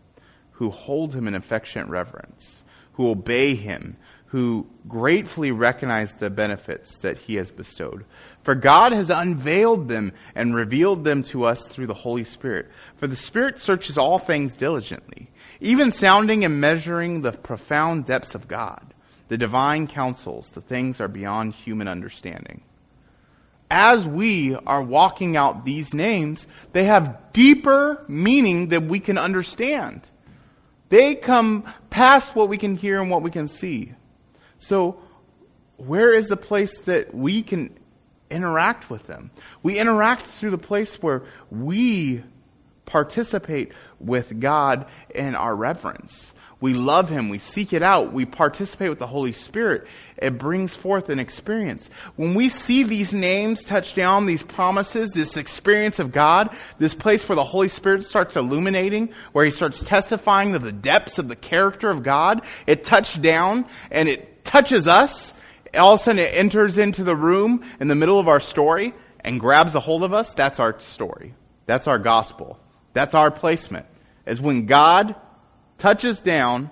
who 0.52 0.69
hold 0.69 1.13
him 1.13 1.28
in 1.28 1.36
affectionate 1.36 1.88
reverence, 1.88 2.63
who 2.93 3.10
obey 3.10 3.56
him, 3.56 3.95
who 4.30 4.68
gratefully 4.88 5.52
recognize 5.52 6.15
the 6.15 6.30
benefits 6.30 6.98
that 7.00 7.18
he 7.18 7.36
has 7.36 7.52
bestowed. 7.52 8.06
For 8.44 8.56
God 8.56 8.92
has 8.92 9.10
unveiled 9.10 9.88
them 9.88 10.13
and 10.36 10.56
revealed 10.56 11.04
them 11.04 11.24
to 11.24 11.46
us 11.46 11.68
through 11.68 11.88
the 11.88 11.94
Holy 11.94 12.24
Spirit. 12.24 12.68
For 12.98 13.08
the 13.08 13.15
Spirit 13.15 13.60
searches 13.60 13.98
all 13.98 14.20
things 14.20 14.54
diligently, 14.54 15.30
even 15.60 15.92
sounding 15.92 16.46
and 16.46 16.62
measuring 16.62 17.22
the 17.22 17.32
profound 17.32 18.06
depths 18.06 18.36
of 18.36 18.48
God 18.48 18.94
the 19.30 19.38
divine 19.38 19.88
counsels, 19.88 20.50
the 20.50 20.62
things 20.62 21.00
are 21.00 21.08
beyond 21.08 21.54
human 21.54 21.88
understanding. 21.88 22.62
As 23.72 24.04
we 24.04 24.56
are 24.56 24.82
walking 24.82 25.38
out 25.38 25.63
these 25.63 25.94
names, 25.94 26.48
they 26.74 26.86
have 26.86 27.32
deeper 27.32 28.04
meaning 28.08 28.70
that 28.70 28.84
we 28.84 29.00
can 29.00 29.20
understand. 29.20 30.02
They 30.89 31.13
come 31.13 31.72
past 31.92 32.36
what 32.36 32.50
we 32.50 32.58
can 32.58 32.76
hear 32.76 33.00
and 33.00 33.12
what 33.12 33.22
we 33.22 33.30
can 33.30 33.48
see. 33.48 33.94
So, 34.60 35.02
where 35.78 36.13
is 36.13 36.28
the 36.28 36.38
place 36.38 36.78
that 36.80 37.15
we 37.15 37.41
can 37.41 37.72
interact 38.30 38.89
with 38.89 39.08
them? 39.08 39.32
We 39.63 39.80
interact 39.80 40.26
through 40.26 40.52
the 40.52 40.58
place 40.58 41.02
where 41.02 41.24
we 41.50 42.24
participate 42.86 43.72
with 44.00 44.39
God 44.39 44.86
in 45.13 45.36
our 45.36 45.56
reverence. 45.56 46.34
We 46.62 46.74
love 46.74 47.08
Him. 47.08 47.30
We 47.30 47.39
seek 47.39 47.72
it 47.72 47.82
out. 47.82 48.12
We 48.12 48.26
participate 48.26 48.89
with 48.89 49.00
the 49.00 49.08
Holy 49.08 49.32
Spirit. 49.32 49.88
It 50.17 50.38
brings 50.38 50.76
forth 50.76 51.08
an 51.08 51.17
experience. 51.17 51.89
When 52.17 52.36
we 52.36 52.50
see 52.50 52.84
these 52.84 53.13
names 53.13 53.63
touch 53.63 53.93
down, 53.93 54.26
these 54.26 54.43
promises, 54.43 55.12
this 55.12 55.38
experience 55.38 56.00
of 56.00 56.12
God, 56.12 56.54
this 56.78 56.93
place 56.93 57.28
where 57.30 57.38
the 57.38 57.45
Holy 57.45 57.69
Spirit 57.69 58.04
starts 58.04 58.36
illuminating, 58.36 59.13
where 59.32 59.45
He 59.45 59.52
starts 59.52 59.82
testifying 59.84 60.54
of 60.54 60.62
the 60.62 60.74
depths 60.74 61.17
of 61.17 61.30
the 61.30 61.38
character 61.38 61.89
of 61.89 62.04
God, 62.04 62.41
it 62.67 62.84
touched 62.84 63.22
down 63.22 63.65
and 63.89 64.10
it 64.10 64.38
touches 64.50 64.88
us. 64.88 65.34
All 65.76 65.94
of 65.94 66.00
a 66.00 66.04
sudden 66.04 66.20
it 66.20 66.34
enters 66.34 66.78
into 66.78 67.04
the 67.04 67.16
room 67.16 67.64
in 67.80 67.88
the 67.88 67.96
middle 67.96 68.20
of 68.20 68.28
our 68.28 68.40
story 68.40 68.94
and 69.20 69.40
grabs 69.40 69.76
a 69.76 69.80
hold 69.80 70.04
of 70.04 70.14
us. 70.14 70.34
That's 70.34 70.60
our 70.60 70.80
story. 70.80 71.36
That's 71.68 71.88
our 71.88 72.00
gospel. 72.00 72.60
That's 72.94 73.14
our 73.14 73.30
placement. 73.30 73.86
Is 74.26 74.42
when 74.42 74.66
God 74.66 75.16
touches 75.78 76.22
down 76.22 76.72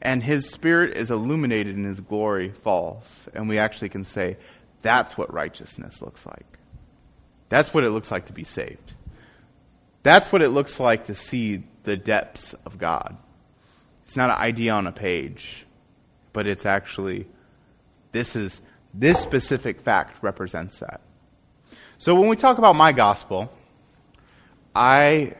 and 0.00 0.22
his 0.22 0.48
spirit 0.48 0.96
is 0.96 1.10
illuminated 1.10 1.76
and 1.76 1.84
his 1.84 2.00
glory 2.00 2.52
falls. 2.62 3.28
And 3.34 3.48
we 3.48 3.58
actually 3.58 3.90
can 3.90 4.04
say, 4.04 4.38
that's 4.80 5.18
what 5.18 5.32
righteousness 5.32 6.00
looks 6.00 6.24
like. 6.24 6.46
That's 7.50 7.74
what 7.74 7.84
it 7.84 7.90
looks 7.90 8.10
like 8.10 8.26
to 8.26 8.32
be 8.32 8.44
saved. 8.44 8.94
That's 10.02 10.32
what 10.32 10.40
it 10.40 10.50
looks 10.50 10.80
like 10.80 11.06
to 11.06 11.14
see 11.14 11.64
the 11.82 11.96
depths 11.96 12.54
of 12.64 12.78
God. 12.78 13.16
It's 14.06 14.16
not 14.16 14.30
an 14.30 14.36
idea 14.36 14.72
on 14.72 14.86
a 14.86 14.92
page, 14.92 15.66
but 16.32 16.46
it's 16.46 16.66
actually 16.66 17.26
this 18.12 18.36
is 18.36 18.60
this 18.94 19.20
specific 19.20 19.80
fact 19.80 20.22
represents 20.22 20.78
that. 20.80 21.00
So 21.98 22.14
when 22.14 22.28
we 22.28 22.36
talk 22.36 22.58
about 22.58 22.76
my 22.76 22.92
gospel, 22.92 23.52
I 24.74 25.34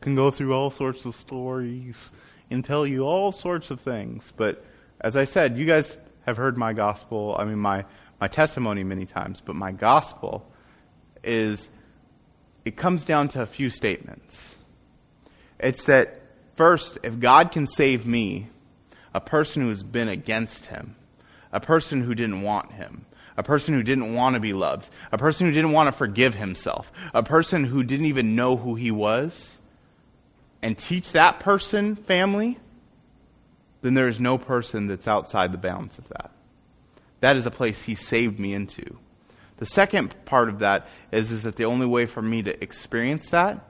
can 0.00 0.14
go 0.14 0.30
through 0.30 0.52
all 0.52 0.70
sorts 0.70 1.04
of 1.04 1.14
stories 1.14 2.10
and 2.50 2.64
tell 2.64 2.86
you 2.86 3.02
all 3.02 3.32
sorts 3.32 3.70
of 3.70 3.80
things. 3.80 4.32
But 4.36 4.64
as 5.00 5.16
I 5.16 5.24
said, 5.24 5.56
you 5.56 5.64
guys 5.64 5.96
have 6.26 6.36
heard 6.36 6.58
my 6.58 6.72
gospel, 6.72 7.36
I 7.38 7.44
mean, 7.44 7.58
my, 7.58 7.84
my 8.20 8.28
testimony 8.28 8.84
many 8.84 9.06
times, 9.06 9.40
but 9.40 9.56
my 9.56 9.72
gospel 9.72 10.46
is, 11.22 11.68
it 12.64 12.76
comes 12.76 13.04
down 13.04 13.28
to 13.28 13.42
a 13.42 13.46
few 13.46 13.70
statements. 13.70 14.56
It's 15.58 15.84
that, 15.84 16.20
first, 16.56 16.98
if 17.02 17.18
God 17.18 17.52
can 17.52 17.66
save 17.66 18.06
me, 18.06 18.48
a 19.14 19.20
person 19.20 19.62
who's 19.62 19.82
been 19.82 20.08
against 20.08 20.66
him, 20.66 20.96
a 21.52 21.60
person 21.60 22.02
who 22.02 22.14
didn't 22.14 22.42
want 22.42 22.72
him, 22.72 23.04
a 23.36 23.42
person 23.42 23.74
who 23.74 23.82
didn't 23.82 24.14
want 24.14 24.34
to 24.34 24.40
be 24.40 24.52
loved, 24.52 24.90
a 25.10 25.18
person 25.18 25.46
who 25.46 25.52
didn't 25.52 25.72
want 25.72 25.88
to 25.88 25.92
forgive 25.92 26.34
himself, 26.34 26.92
a 27.14 27.22
person 27.22 27.64
who 27.64 27.82
didn't 27.82 28.06
even 28.06 28.36
know 28.36 28.56
who 28.56 28.74
he 28.74 28.90
was, 28.90 29.58
and 30.62 30.78
teach 30.78 31.12
that 31.12 31.40
person 31.40 31.96
family, 31.96 32.58
then 33.82 33.94
there 33.94 34.08
is 34.08 34.20
no 34.20 34.38
person 34.38 34.86
that's 34.86 35.08
outside 35.08 35.52
the 35.52 35.58
bounds 35.58 35.98
of 35.98 36.08
that. 36.08 36.30
That 37.20 37.36
is 37.36 37.46
a 37.46 37.50
place 37.50 37.82
he 37.82 37.94
saved 37.94 38.38
me 38.38 38.54
into. 38.54 38.98
The 39.58 39.66
second 39.66 40.14
part 40.24 40.48
of 40.48 40.60
that 40.60 40.88
is, 41.10 41.30
is 41.30 41.44
that 41.44 41.56
the 41.56 41.64
only 41.64 41.86
way 41.86 42.06
for 42.06 42.22
me 42.22 42.42
to 42.42 42.62
experience 42.62 43.30
that 43.30 43.60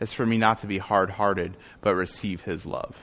is 0.00 0.12
for 0.12 0.26
me 0.26 0.38
not 0.38 0.58
to 0.58 0.66
be 0.66 0.78
hard 0.78 1.10
hearted, 1.10 1.56
but 1.80 1.94
receive 1.94 2.42
his 2.42 2.66
love. 2.66 2.96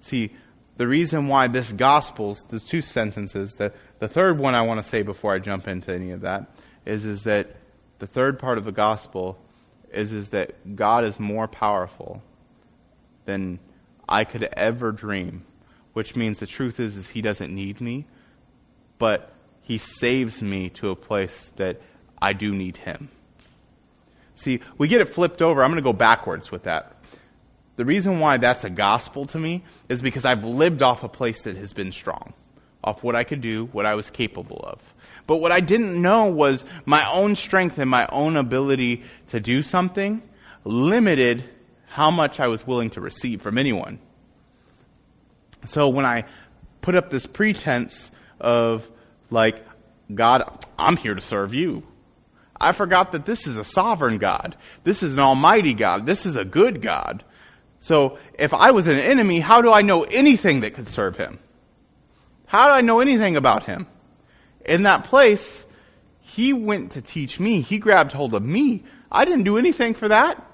See, 0.00 0.34
the 0.78 0.88
reason 0.88 1.26
why 1.26 1.48
this 1.48 1.72
gospel's, 1.72 2.44
there's 2.48 2.62
two 2.62 2.82
sentences. 2.82 3.54
The, 3.54 3.72
the 3.98 4.08
third 4.08 4.38
one 4.38 4.54
I 4.54 4.62
want 4.62 4.82
to 4.82 4.88
say 4.88 5.02
before 5.02 5.34
I 5.34 5.40
jump 5.40 5.68
into 5.68 5.92
any 5.92 6.12
of 6.12 6.22
that 6.22 6.46
is, 6.86 7.04
is 7.04 7.24
that 7.24 7.56
the 7.98 8.06
third 8.06 8.38
part 8.38 8.58
of 8.58 8.64
the 8.64 8.72
gospel 8.72 9.38
is, 9.92 10.12
is 10.12 10.28
that 10.30 10.76
God 10.76 11.04
is 11.04 11.18
more 11.18 11.48
powerful 11.48 12.22
than 13.24 13.58
I 14.08 14.24
could 14.24 14.44
ever 14.52 14.92
dream. 14.92 15.44
Which 15.94 16.14
means 16.14 16.38
the 16.38 16.46
truth 16.46 16.78
is, 16.78 16.96
is 16.96 17.08
he 17.08 17.22
doesn't 17.22 17.52
need 17.52 17.80
me, 17.80 18.06
but 18.98 19.32
he 19.62 19.78
saves 19.78 20.42
me 20.42 20.70
to 20.70 20.90
a 20.90 20.96
place 20.96 21.50
that 21.56 21.80
I 22.22 22.34
do 22.34 22.54
need 22.54 22.76
him. 22.76 23.08
See, 24.36 24.60
we 24.76 24.86
get 24.86 25.00
it 25.00 25.08
flipped 25.08 25.42
over. 25.42 25.64
I'm 25.64 25.70
going 25.70 25.82
to 25.82 25.82
go 25.82 25.92
backwards 25.92 26.52
with 26.52 26.62
that. 26.62 26.97
The 27.78 27.84
reason 27.84 28.18
why 28.18 28.38
that's 28.38 28.64
a 28.64 28.70
gospel 28.70 29.24
to 29.26 29.38
me 29.38 29.62
is 29.88 30.02
because 30.02 30.24
I've 30.24 30.44
lived 30.44 30.82
off 30.82 31.04
a 31.04 31.08
place 31.08 31.42
that 31.42 31.56
has 31.56 31.72
been 31.72 31.92
strong, 31.92 32.34
off 32.82 33.04
what 33.04 33.14
I 33.14 33.22
could 33.22 33.40
do, 33.40 33.66
what 33.66 33.86
I 33.86 33.94
was 33.94 34.10
capable 34.10 34.58
of. 34.64 34.82
But 35.28 35.36
what 35.36 35.52
I 35.52 35.60
didn't 35.60 36.02
know 36.02 36.28
was 36.32 36.64
my 36.86 37.08
own 37.08 37.36
strength 37.36 37.78
and 37.78 37.88
my 37.88 38.08
own 38.08 38.36
ability 38.36 39.04
to 39.28 39.38
do 39.38 39.62
something 39.62 40.20
limited 40.64 41.44
how 41.86 42.10
much 42.10 42.40
I 42.40 42.48
was 42.48 42.66
willing 42.66 42.90
to 42.90 43.00
receive 43.00 43.42
from 43.42 43.56
anyone. 43.56 44.00
So 45.64 45.88
when 45.88 46.04
I 46.04 46.24
put 46.80 46.96
up 46.96 47.10
this 47.10 47.26
pretense 47.26 48.10
of, 48.40 48.90
like, 49.30 49.64
God, 50.12 50.66
I'm 50.76 50.96
here 50.96 51.14
to 51.14 51.20
serve 51.20 51.54
you. 51.54 51.84
I 52.60 52.72
forgot 52.72 53.12
that 53.12 53.24
this 53.24 53.46
is 53.46 53.56
a 53.56 53.62
sovereign 53.62 54.18
God. 54.18 54.56
This 54.82 55.04
is 55.04 55.14
an 55.14 55.20
almighty 55.20 55.74
God. 55.74 56.06
This 56.06 56.26
is 56.26 56.34
a 56.34 56.44
good 56.44 56.82
God. 56.82 57.22
So 57.80 58.18
if 58.34 58.52
I 58.52 58.70
was 58.70 58.86
an 58.86 58.98
enemy, 58.98 59.40
how 59.40 59.62
do 59.62 59.72
I 59.72 59.82
know 59.82 60.02
anything 60.04 60.60
that 60.60 60.74
could 60.74 60.88
serve 60.88 61.16
him? 61.16 61.38
How 62.46 62.66
do 62.66 62.72
I 62.72 62.80
know 62.80 63.00
anything 63.00 63.36
about 63.36 63.64
him? 63.64 63.86
In 64.64 64.82
that 64.84 65.04
place, 65.04 65.66
he 66.20 66.52
went 66.52 66.92
to 66.92 67.02
teach 67.02 67.38
me. 67.38 67.60
He 67.60 67.78
grabbed 67.78 68.12
hold 68.12 68.34
of 68.34 68.42
me. 68.42 68.84
I 69.10 69.24
didn't 69.24 69.44
do 69.44 69.58
anything 69.58 69.94
for 69.94 70.08
that. 70.08 70.44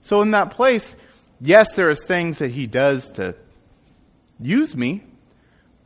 So 0.00 0.22
in 0.22 0.30
that 0.32 0.50
place, 0.50 0.96
yes, 1.40 1.74
there 1.74 1.90
is 1.90 2.04
things 2.04 2.38
that 2.38 2.50
he 2.50 2.66
does 2.66 3.10
to 3.12 3.34
use 4.40 4.74
me, 4.74 5.04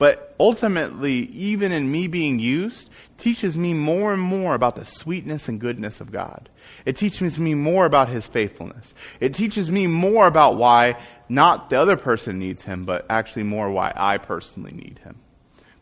but 0.05 0.35
ultimately, 0.39 1.31
even 1.31 1.73
in 1.73 1.91
me 1.91 2.09
being 2.09 2.39
used, 2.39 2.91
teaches 3.17 3.57
me 3.57 3.73
more 3.73 4.13
and 4.13 4.21
more 4.21 4.55
about 4.55 4.77
the 4.77 4.85
sweetness 4.85 5.49
and 5.49 5.59
goodness 5.59 5.99
of 5.99 6.13
God. 6.13 6.51
It 6.85 6.99
teaches 6.99 7.39
me 7.39 7.55
more 7.55 7.87
about 7.87 8.11
his 8.11 8.27
faithfulness. 8.27 8.93
It 9.19 9.33
teaches 9.33 9.71
me 9.71 9.87
more 9.87 10.27
about 10.27 10.59
why 10.59 10.99
not 11.31 11.71
the 11.71 11.81
other 11.81 11.97
person 11.97 12.39
needs 12.39 12.65
him, 12.65 12.85
but 12.85 13.07
actually 13.09 13.45
more 13.45 13.71
why 13.71 13.95
I 13.97 14.19
personally 14.19 14.73
need 14.73 15.01
him. 15.03 15.17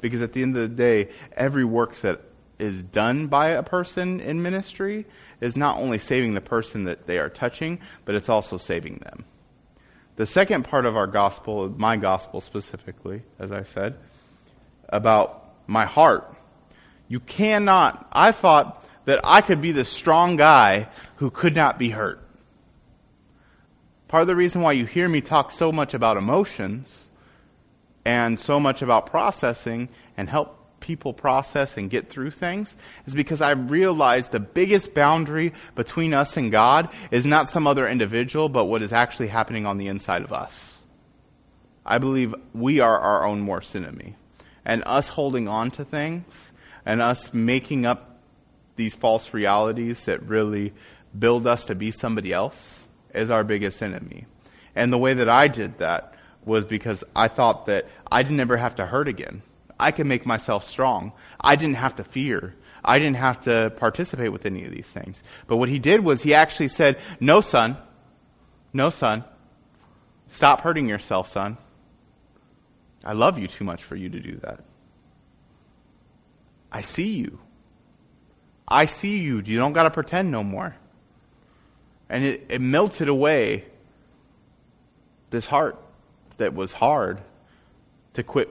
Because 0.01 0.23
at 0.23 0.35
the 0.35 0.43
end 0.43 0.57
of 0.57 0.71
the 0.71 0.77
day, 0.77 1.09
every 1.37 1.65
work 1.65 1.97
that 2.03 2.21
is 2.61 2.85
done 2.85 3.27
by 3.27 3.49
a 3.49 3.65
person 3.65 4.21
in 4.21 4.41
ministry 4.41 5.05
is 5.41 5.57
not 5.57 5.79
only 5.79 5.99
saving 5.99 6.35
the 6.35 6.41
person 6.41 6.85
that 6.85 7.09
they 7.09 7.19
are 7.19 7.29
touching, 7.29 7.81
but 8.05 8.15
it's 8.15 8.29
also 8.29 8.57
saving 8.57 8.99
them. 8.99 9.25
The 10.15 10.27
second 10.27 10.65
part 10.65 10.87
of 10.87 10.95
our 10.97 11.09
gospel, 11.09 11.75
my 11.77 11.97
gospel 11.97 12.41
specifically, 12.41 13.25
as 13.41 13.51
I 13.51 13.65
said, 13.65 13.99
about 14.93 15.53
my 15.67 15.85
heart. 15.85 16.33
You 17.09 17.21
cannot, 17.21 18.07
I 18.13 18.33
thought 18.33 18.87
that 19.05 19.21
I 19.25 19.41
could 19.41 19.61
be 19.61 19.73
the 19.73 19.85
strong 19.85 20.37
guy 20.37 20.89
who 21.17 21.31
could 21.31 21.55
not 21.55 21.79
be 21.79 21.91
hurt. 21.91 22.21
Part 24.09 24.21
of 24.21 24.27
the 24.27 24.37
reason 24.37 24.61
why 24.61 24.73
you 24.73 24.85
hear 24.85 25.09
me 25.09 25.21
talk 25.21 25.51
so 25.51 25.73
much 25.73 25.95
about 25.95 26.17
emotions 26.17 27.09
and 28.05 28.39
so 28.39 28.61
much 28.61 28.83
about 28.83 29.07
processing 29.07 29.89
and 30.17 30.29
help 30.29 30.59
people 30.81 31.15
process 31.15 31.77
and 31.77 31.89
get 31.89 32.11
through 32.11 32.31
things 32.31 32.77
is 33.07 33.15
because 33.15 33.41
I 33.41 33.53
realized 33.53 34.33
the 34.33 34.41
biggest 34.41 34.93
boundary 34.93 35.55
between 35.75 36.13
us 36.13 36.37
and 36.37 36.53
God 36.53 36.91
is 37.11 37.25
not 37.25 37.49
some 37.49 37.67
other 37.67 37.89
individual, 37.89 38.49
but 38.49 38.67
what 38.67 38.83
is 38.83 38.93
actually 38.93 39.29
happening 39.29 39.65
on 39.65 39.79
the 39.79 39.87
inside 39.87 40.23
of 40.23 40.33
us. 40.33 40.79
I 41.87 41.99
believe 41.99 42.35
we 42.53 42.81
are 42.81 42.99
our 42.99 43.25
own 43.25 43.47
worst 43.47 43.75
enemy. 43.75 44.17
And 44.65 44.83
us 44.87 45.09
holding 45.09 45.49
on 45.49 45.71
to 45.73 45.85
things 45.85 46.53
and 46.87 47.01
us 47.01 47.33
making 47.35 47.87
up 47.87 48.21
these 48.77 48.95
false 48.95 49.35
realities 49.35 50.05
that 50.05 50.23
really 50.23 50.73
build 51.19 51.47
us 51.47 51.67
to 51.67 51.75
be 51.75 51.91
somebody 51.91 52.33
else 52.33 52.87
is 53.15 53.31
our 53.31 53.45
biggest 53.45 53.83
enemy. 53.83 54.27
And 54.75 54.93
the 54.93 54.99
way 54.99 55.15
that 55.15 55.29
I 55.29 55.49
did 55.49 55.79
that 55.79 56.15
was 56.45 56.65
because 56.65 57.05
I 57.15 57.29
thought 57.29 57.67
that 57.67 57.87
I 58.11 58.23
didn't 58.23 58.41
ever 58.41 58.57
have 58.57 58.77
to 58.77 58.87
hurt 58.87 59.09
again. 59.09 59.43
I 59.79 59.91
could 59.91 60.07
make 60.07 60.27
myself 60.27 60.65
strong. 60.65 61.13
I 61.41 61.57
didn't 61.57 61.77
have 61.77 61.97
to 61.97 62.05
fear. 62.05 62.55
I 62.85 62.99
didn't 62.99 63.17
have 63.17 63.43
to 63.43 63.73
participate 63.77 64.33
with 64.33 64.47
any 64.47 64.65
of 64.65 64.73
these 64.73 64.87
things. 64.87 65.23
But 65.47 65.57
what 65.57 65.69
he 65.69 65.79
did 65.79 66.01
was 66.05 66.23
he 66.23 66.35
actually 66.35 66.69
said, 66.69 66.99
No, 67.21 67.41
son. 67.41 67.77
No, 68.73 68.91
son. 68.91 69.25
Stop 70.29 70.63
hurting 70.63 70.89
yourself, 70.89 71.29
son. 71.29 71.59
I 73.05 73.13
love 73.13 73.39
you 73.39 73.47
too 73.47 73.65
much 73.65 73.83
for 73.83 73.97
you 73.97 74.09
to 74.09 74.21
do 74.21 74.37
that. 74.43 74.61
I 76.71 76.81
see 76.81 77.15
you. 77.15 77.39
I 78.67 78.87
see 78.87 79.19
you. 79.19 79.43
You 79.45 79.59
don't 79.59 79.73
got 79.73 79.83
to 79.83 79.91
pretend 79.91 80.31
no 80.31 80.43
more. 80.43 80.75
And 82.09 82.25
it, 82.25 82.47
it 82.49 82.61
melted 82.61 83.09
away 83.09 83.65
this 85.31 85.47
heart 85.47 85.79
that 86.37 86.55
was 86.55 86.73
hard 86.73 87.21
to 88.15 88.23
quit 88.23 88.49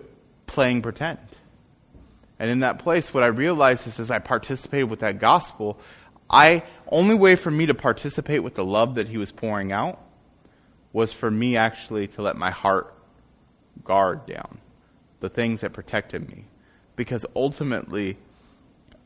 playing 0.47 0.81
pretend. 0.81 1.19
And 2.39 2.49
in 2.49 2.59
that 2.61 2.79
place, 2.79 3.13
what 3.13 3.23
I 3.23 3.27
realized 3.27 3.87
is 3.87 3.99
as 3.99 4.11
I 4.11 4.19
participated 4.19 4.89
with 4.89 5.01
that 5.01 5.19
gospel, 5.19 5.79
I 6.29 6.63
only 6.87 7.15
way 7.15 7.35
for 7.35 7.51
me 7.51 7.67
to 7.67 7.73
participate 7.73 8.43
with 8.43 8.55
the 8.55 8.65
love 8.65 8.95
that 8.95 9.07
he 9.07 9.17
was 9.17 9.31
pouring 9.31 9.71
out 9.71 9.99
was 10.93 11.13
for 11.13 11.29
me 11.29 11.55
actually 11.55 12.07
to 12.07 12.21
let 12.21 12.35
my 12.35 12.49
heart 12.49 12.93
guard 13.83 14.25
down 14.25 14.59
the 15.19 15.29
things 15.29 15.61
that 15.61 15.73
protected 15.73 16.27
me. 16.27 16.45
Because 16.95 17.25
ultimately, 17.35 18.17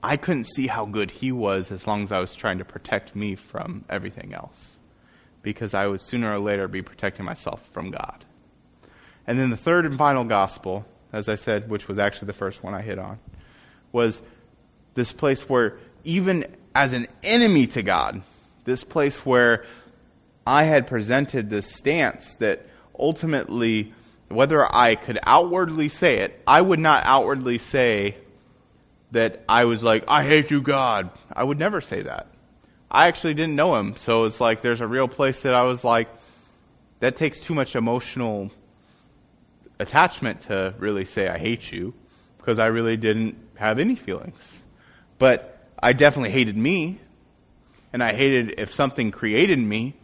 I 0.01 0.17
couldn't 0.17 0.45
see 0.45 0.67
how 0.67 0.85
good 0.85 1.11
he 1.11 1.31
was 1.31 1.71
as 1.71 1.87
long 1.87 2.03
as 2.03 2.11
I 2.11 2.19
was 2.19 2.35
trying 2.35 2.57
to 2.57 2.65
protect 2.65 3.15
me 3.15 3.35
from 3.35 3.85
everything 3.89 4.33
else. 4.33 4.77
Because 5.41 5.73
I 5.73 5.87
would 5.87 6.01
sooner 6.01 6.33
or 6.33 6.39
later 6.39 6.67
be 6.67 6.81
protecting 6.81 7.25
myself 7.25 7.67
from 7.71 7.91
God. 7.91 8.25
And 9.27 9.39
then 9.39 9.49
the 9.49 9.57
third 9.57 9.85
and 9.85 9.97
final 9.97 10.23
gospel, 10.23 10.85
as 11.11 11.29
I 11.29 11.35
said, 11.35 11.69
which 11.69 11.87
was 11.87 11.97
actually 11.97 12.27
the 12.27 12.33
first 12.33 12.63
one 12.63 12.73
I 12.73 12.81
hit 12.81 12.99
on, 12.99 13.19
was 13.91 14.21
this 14.93 15.11
place 15.11 15.47
where, 15.49 15.77
even 16.03 16.45
as 16.73 16.93
an 16.93 17.07
enemy 17.23 17.67
to 17.67 17.81
God, 17.81 18.21
this 18.65 18.83
place 18.83 19.25
where 19.25 19.65
I 20.45 20.63
had 20.63 20.85
presented 20.85 21.49
this 21.49 21.73
stance 21.73 22.35
that 22.35 22.67
ultimately, 22.97 23.93
whether 24.29 24.65
I 24.73 24.95
could 24.95 25.19
outwardly 25.23 25.89
say 25.89 26.19
it, 26.19 26.41
I 26.47 26.61
would 26.61 26.79
not 26.79 27.05
outwardly 27.05 27.57
say 27.57 28.17
that 29.11 29.43
I 29.47 29.65
was 29.65 29.83
like, 29.83 30.03
I 30.07 30.23
hate 30.23 30.51
you, 30.51 30.61
God. 30.61 31.09
I 31.31 31.43
would 31.43 31.59
never 31.59 31.81
say 31.81 32.01
that. 32.01 32.27
I 32.89 33.07
actually 33.07 33.33
didn't 33.33 33.55
know 33.55 33.75
him, 33.75 33.95
so 33.95 34.25
it's 34.25 34.41
like 34.41 34.61
there's 34.61 34.81
a 34.81 34.87
real 34.87 35.07
place 35.07 35.41
that 35.41 35.53
I 35.53 35.63
was 35.63 35.83
like, 35.83 36.09
that 36.99 37.17
takes 37.17 37.39
too 37.39 37.53
much 37.53 37.75
emotional 37.75 38.51
attachment 39.79 40.41
to 40.41 40.73
really 40.77 41.05
say 41.05 41.27
I 41.27 41.37
hate 41.37 41.71
you 41.71 41.93
because 42.37 42.59
I 42.59 42.67
really 42.67 42.97
didn't 42.97 43.37
have 43.55 43.79
any 43.79 43.95
feelings. 43.95 44.61
But 45.17 45.67
I 45.81 45.93
definitely 45.93 46.31
hated 46.31 46.57
me, 46.57 46.99
and 47.93 48.03
I 48.03 48.13
hated 48.13 48.55
if 48.59 48.73
something 48.73 49.11
created 49.11 49.59
me, 49.59 49.95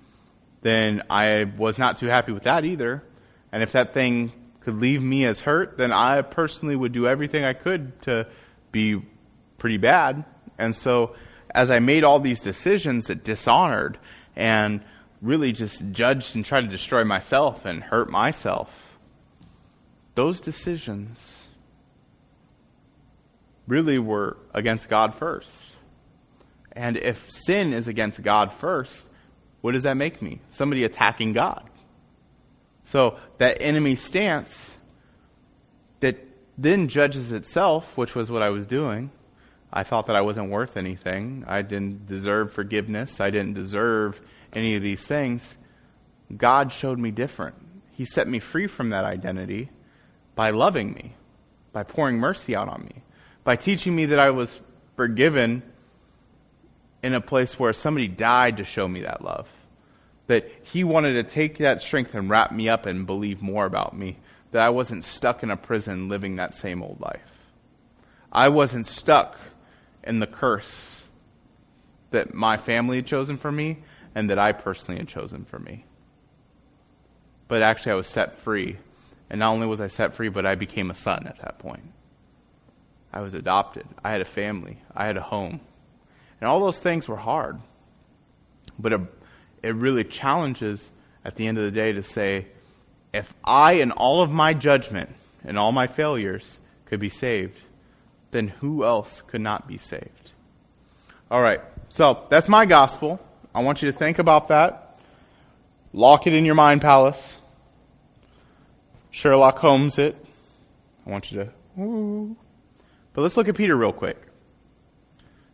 then 0.61 1.03
I 1.09 1.51
was 1.57 1.77
not 1.77 1.97
too 1.97 2.07
happy 2.07 2.31
with 2.31 2.43
that 2.43 2.65
either. 2.65 3.03
And 3.51 3.63
if 3.63 3.71
that 3.73 3.93
thing 3.93 4.31
could 4.61 4.75
leave 4.75 5.01
me 5.01 5.25
as 5.25 5.41
hurt, 5.41 5.77
then 5.77 5.91
I 5.91 6.21
personally 6.21 6.75
would 6.75 6.91
do 6.91 7.07
everything 7.07 7.43
I 7.43 7.53
could 7.53 7.99
to 8.03 8.27
be 8.71 9.01
pretty 9.57 9.77
bad. 9.77 10.23
And 10.57 10.75
so, 10.75 11.15
as 11.53 11.69
I 11.69 11.79
made 11.79 12.03
all 12.03 12.19
these 12.19 12.39
decisions 12.39 13.07
that 13.07 13.23
dishonored 13.23 13.97
and 14.35 14.81
really 15.21 15.51
just 15.51 15.83
judged 15.91 16.35
and 16.35 16.45
tried 16.45 16.61
to 16.61 16.67
destroy 16.67 17.03
myself 17.03 17.65
and 17.65 17.83
hurt 17.83 18.09
myself, 18.09 18.97
those 20.15 20.39
decisions 20.39 21.47
really 23.67 23.99
were 23.99 24.37
against 24.53 24.89
God 24.89 25.13
first. 25.15 25.51
And 26.73 26.97
if 26.97 27.29
sin 27.29 27.73
is 27.73 27.87
against 27.87 28.21
God 28.21 28.51
first, 28.51 29.07
what 29.61 29.73
does 29.73 29.83
that 29.83 29.95
make 29.95 30.21
me? 30.21 30.39
Somebody 30.49 30.83
attacking 30.83 31.33
God. 31.33 31.69
So 32.83 33.17
that 33.37 33.57
enemy 33.61 33.95
stance 33.95 34.73
that 35.99 36.17
then 36.57 36.87
judges 36.87 37.31
itself, 37.31 37.97
which 37.97 38.15
was 38.15 38.29
what 38.29 38.41
I 38.41 38.49
was 38.49 38.65
doing. 38.65 39.11
I 39.73 39.83
thought 39.83 40.07
that 40.07 40.15
I 40.15 40.21
wasn't 40.21 40.49
worth 40.49 40.75
anything. 40.75 41.45
I 41.47 41.61
didn't 41.61 42.07
deserve 42.07 42.51
forgiveness. 42.51 43.21
I 43.21 43.29
didn't 43.29 43.53
deserve 43.53 44.19
any 44.51 44.75
of 44.75 44.83
these 44.83 45.05
things. 45.05 45.57
God 46.35 46.71
showed 46.71 46.99
me 46.99 47.11
different. 47.11 47.55
He 47.91 48.05
set 48.05 48.27
me 48.27 48.39
free 48.39 48.67
from 48.67 48.89
that 48.89 49.05
identity 49.05 49.69
by 50.35 50.51
loving 50.51 50.93
me, 50.93 51.13
by 51.71 51.83
pouring 51.83 52.17
mercy 52.17 52.55
out 52.55 52.67
on 52.67 52.83
me, 52.83 53.03
by 53.43 53.55
teaching 53.55 53.95
me 53.95 54.05
that 54.07 54.19
I 54.19 54.31
was 54.31 54.59
forgiven 54.95 55.63
in 57.03 57.13
a 57.13 57.21
place 57.21 57.57
where 57.57 57.73
somebody 57.73 58.07
died 58.07 58.57
to 58.57 58.63
show 58.63 58.87
me 58.87 59.01
that 59.01 59.23
love. 59.23 59.47
That 60.31 60.49
he 60.63 60.85
wanted 60.85 61.15
to 61.15 61.23
take 61.23 61.57
that 61.57 61.81
strength 61.81 62.15
and 62.15 62.29
wrap 62.29 62.53
me 62.53 62.69
up 62.69 62.85
and 62.85 63.05
believe 63.05 63.41
more 63.41 63.65
about 63.65 63.97
me. 63.97 64.17
That 64.51 64.61
I 64.61 64.69
wasn't 64.69 65.03
stuck 65.03 65.43
in 65.43 65.51
a 65.51 65.57
prison 65.57 66.07
living 66.07 66.37
that 66.37 66.55
same 66.55 66.81
old 66.81 67.01
life. 67.01 67.19
I 68.31 68.47
wasn't 68.47 68.87
stuck 68.87 69.37
in 70.05 70.19
the 70.19 70.27
curse 70.27 71.03
that 72.11 72.33
my 72.33 72.55
family 72.55 72.95
had 72.95 73.07
chosen 73.07 73.35
for 73.35 73.51
me 73.51 73.79
and 74.15 74.29
that 74.29 74.39
I 74.39 74.53
personally 74.53 74.99
had 74.99 75.09
chosen 75.09 75.43
for 75.43 75.59
me. 75.59 75.83
But 77.49 77.61
actually, 77.61 77.91
I 77.91 77.95
was 77.95 78.07
set 78.07 78.37
free 78.37 78.77
and 79.29 79.37
not 79.39 79.51
only 79.51 79.67
was 79.67 79.81
I 79.81 79.87
set 79.87 80.13
free, 80.13 80.29
but 80.29 80.45
I 80.45 80.55
became 80.55 80.89
a 80.89 80.93
son 80.93 81.27
at 81.27 81.41
that 81.41 81.59
point. 81.59 81.83
I 83.11 83.19
was 83.19 83.33
adopted. 83.33 83.85
I 84.01 84.13
had 84.13 84.21
a 84.21 84.25
family. 84.25 84.77
I 84.95 85.07
had 85.07 85.17
a 85.17 85.21
home. 85.21 85.59
And 86.39 86.49
all 86.49 86.61
those 86.61 86.79
things 86.79 87.09
were 87.09 87.17
hard. 87.17 87.59
But 88.79 88.93
it, 88.93 89.01
it 89.63 89.75
really 89.75 90.03
challenges 90.03 90.91
at 91.23 91.35
the 91.35 91.47
end 91.47 91.57
of 91.57 91.63
the 91.63 91.71
day 91.71 91.93
to 91.93 92.03
say, 92.03 92.47
if 93.13 93.33
I, 93.43 93.73
and 93.73 93.91
all 93.91 94.21
of 94.21 94.31
my 94.31 94.53
judgment 94.53 95.09
and 95.43 95.57
all 95.57 95.71
my 95.71 95.87
failures, 95.87 96.59
could 96.85 96.99
be 96.99 97.09
saved, 97.09 97.61
then 98.31 98.49
who 98.49 98.83
else 98.83 99.21
could 99.21 99.41
not 99.41 99.67
be 99.67 99.77
saved? 99.77 100.31
All 101.29 101.41
right. 101.41 101.61
So 101.89 102.25
that's 102.29 102.49
my 102.49 102.65
gospel. 102.65 103.19
I 103.53 103.61
want 103.61 103.81
you 103.81 103.91
to 103.91 103.97
think 103.97 104.19
about 104.19 104.49
that. 104.49 104.97
Lock 105.93 106.27
it 106.27 106.33
in 106.33 106.45
your 106.45 106.55
mind 106.55 106.81
palace. 106.81 107.37
Sherlock 109.11 109.59
Holmes 109.59 109.97
it. 109.97 110.15
I 111.05 111.09
want 111.09 111.31
you 111.31 111.45
to. 111.45 111.81
Ooh. 111.81 112.35
But 113.13 113.21
let's 113.21 113.35
look 113.35 113.47
at 113.47 113.55
Peter 113.55 113.75
real 113.75 113.93
quick. 113.93 114.17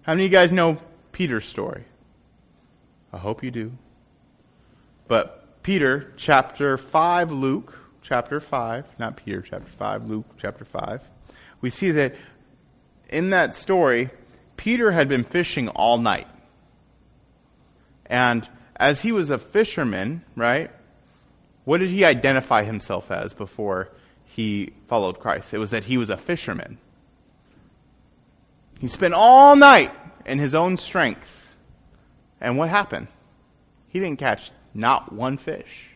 How 0.04 0.14
many 0.14 0.26
of 0.26 0.32
you 0.32 0.38
guys 0.38 0.54
know 0.54 0.80
Peter's 1.12 1.46
story? 1.46 1.84
I 3.12 3.18
hope 3.18 3.44
you 3.44 3.52
do. 3.52 3.72
But 5.08 5.64
Peter, 5.64 6.14
chapter 6.18 6.78
5, 6.78 7.32
Luke, 7.32 7.78
chapter 8.02 8.40
5, 8.40 8.86
not 9.00 9.18
Peter, 9.18 9.42
chapter 9.42 9.70
5, 9.70 10.10
Luke, 10.10 10.26
chapter 10.38 10.66
5, 10.66 11.02
we 11.62 11.70
see 11.70 11.92
that 11.92 12.16
in 13.10 13.30
that 13.32 13.56
story, 13.56 14.10
Peter 14.58 14.92
had 14.92 15.08
been 15.08 15.24
fishing 15.24 15.70
all 15.70 15.98
night. 15.98 16.28
And 18.06 18.48
as 18.76 19.02
he 19.02 19.12
was 19.12 19.30
a 19.30 19.38
fisherman, 19.38 20.24
right, 20.36 20.72
what 21.66 21.80
did 21.80 21.90
he 21.90 22.06
identify 22.06 22.64
himself 22.64 23.12
as 23.12 23.34
before 23.34 23.90
he 24.26 24.74
followed 24.88 25.20
Christ? 25.20 25.54
It 25.54 25.58
was 25.58 25.72
that 25.72 25.86
he 25.86 25.98
was 25.98 26.10
a 26.10 26.18
fisherman. 26.18 26.78
He 28.80 28.88
spent 28.88 29.14
all 29.14 29.56
night 29.56 29.92
in 30.26 30.40
his 30.40 30.54
own 30.54 30.78
strength. 30.78 31.56
And 32.40 32.58
what 32.58 32.70
happened? 32.70 33.08
He 33.90 34.00
didn't 34.00 34.20
catch 34.20 34.52
not 34.78 35.12
one 35.12 35.38
fish. 35.38 35.90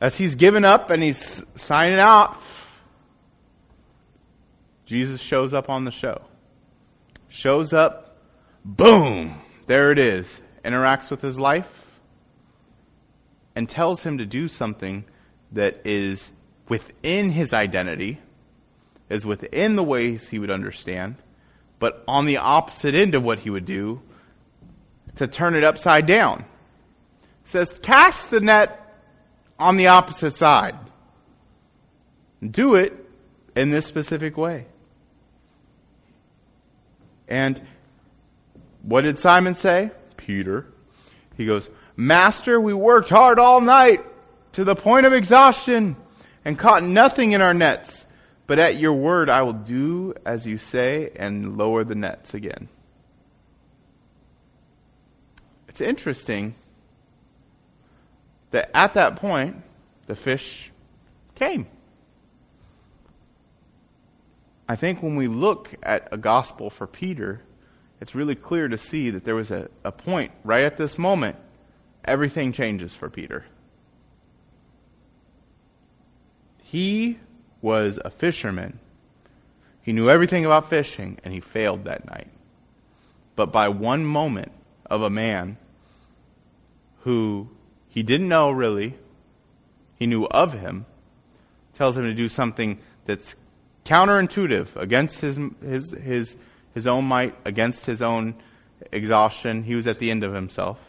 As 0.00 0.16
he's 0.16 0.34
given 0.34 0.64
up 0.64 0.90
and 0.90 1.02
he's 1.02 1.44
signing 1.56 1.98
out, 1.98 2.36
Jesus 4.86 5.20
shows 5.20 5.52
up 5.52 5.68
on 5.68 5.84
the 5.84 5.90
show. 5.90 6.22
Shows 7.28 7.72
up, 7.72 8.16
boom, 8.64 9.40
there 9.66 9.90
it 9.90 9.98
is. 9.98 10.40
Interacts 10.64 11.10
with 11.10 11.20
his 11.20 11.38
life, 11.38 11.84
and 13.54 13.68
tells 13.68 14.02
him 14.02 14.18
to 14.18 14.26
do 14.26 14.48
something 14.48 15.04
that 15.52 15.80
is 15.84 16.30
within 16.68 17.30
his 17.30 17.52
identity, 17.52 18.18
is 19.10 19.26
within 19.26 19.76
the 19.76 19.82
ways 19.82 20.28
he 20.28 20.38
would 20.38 20.50
understand, 20.50 21.16
but 21.78 22.02
on 22.08 22.24
the 22.24 22.38
opposite 22.38 22.94
end 22.94 23.14
of 23.14 23.22
what 23.22 23.40
he 23.40 23.50
would 23.50 23.66
do, 23.66 24.00
to 25.16 25.26
turn 25.26 25.54
it 25.54 25.64
upside 25.64 26.06
down. 26.06 26.44
Says, 27.44 27.70
cast 27.82 28.30
the 28.30 28.40
net 28.40 28.80
on 29.58 29.76
the 29.76 29.88
opposite 29.88 30.34
side. 30.34 30.76
Do 32.42 32.74
it 32.74 32.92
in 33.54 33.70
this 33.70 33.86
specific 33.86 34.36
way. 34.36 34.66
And 37.28 37.60
what 38.82 39.02
did 39.02 39.18
Simon 39.18 39.54
say? 39.54 39.90
Peter. 40.16 40.66
He 41.36 41.46
goes, 41.46 41.68
Master, 41.96 42.60
we 42.60 42.74
worked 42.74 43.08
hard 43.08 43.38
all 43.38 43.60
night 43.60 44.04
to 44.52 44.64
the 44.64 44.74
point 44.74 45.06
of 45.06 45.12
exhaustion 45.12 45.96
and 46.44 46.58
caught 46.58 46.82
nothing 46.82 47.32
in 47.32 47.40
our 47.40 47.54
nets. 47.54 48.06
But 48.46 48.58
at 48.58 48.76
your 48.76 48.92
word, 48.92 49.30
I 49.30 49.42
will 49.42 49.54
do 49.54 50.14
as 50.26 50.46
you 50.46 50.58
say 50.58 51.10
and 51.16 51.56
lower 51.56 51.82
the 51.82 51.94
nets 51.94 52.34
again. 52.34 52.68
It's 55.68 55.80
interesting 55.80 56.54
that 58.54 58.70
at 58.72 58.94
that 58.94 59.16
point, 59.16 59.60
the 60.06 60.14
fish 60.14 60.70
came. 61.34 61.66
I 64.68 64.76
think 64.76 65.02
when 65.02 65.16
we 65.16 65.26
look 65.26 65.74
at 65.82 66.06
a 66.12 66.16
gospel 66.16 66.70
for 66.70 66.86
Peter, 66.86 67.42
it's 68.00 68.14
really 68.14 68.36
clear 68.36 68.68
to 68.68 68.78
see 68.78 69.10
that 69.10 69.24
there 69.24 69.34
was 69.34 69.50
a, 69.50 69.68
a 69.82 69.90
point 69.90 70.30
right 70.44 70.62
at 70.62 70.76
this 70.76 70.96
moment 70.96 71.36
everything 72.04 72.52
changes 72.52 72.94
for 72.94 73.10
Peter. 73.10 73.44
He 76.62 77.18
was 77.60 77.98
a 78.04 78.10
fisherman. 78.10 78.78
He 79.82 79.92
knew 79.92 80.08
everything 80.08 80.44
about 80.44 80.70
fishing, 80.70 81.18
and 81.24 81.34
he 81.34 81.40
failed 81.40 81.84
that 81.84 82.06
night. 82.06 82.28
But 83.34 83.50
by 83.50 83.68
one 83.68 84.04
moment 84.04 84.52
of 84.86 85.02
a 85.02 85.10
man 85.10 85.56
who 87.00 87.48
he 87.94 88.02
didn't 88.02 88.28
know 88.28 88.50
really, 88.50 88.96
he 89.94 90.08
knew 90.08 90.24
of 90.24 90.52
him, 90.52 90.84
tells 91.74 91.96
him 91.96 92.02
to 92.02 92.12
do 92.12 92.28
something 92.28 92.80
that's 93.04 93.36
counterintuitive 93.84 94.74
against 94.74 95.20
his, 95.20 95.38
his, 95.64 95.92
his, 95.92 96.36
his 96.74 96.88
own 96.88 97.04
might, 97.04 97.36
against 97.44 97.86
his 97.86 98.02
own 98.02 98.34
exhaustion. 98.90 99.62
He 99.62 99.76
was 99.76 99.86
at 99.86 100.00
the 100.00 100.10
end 100.10 100.24
of 100.24 100.34
himself. 100.34 100.80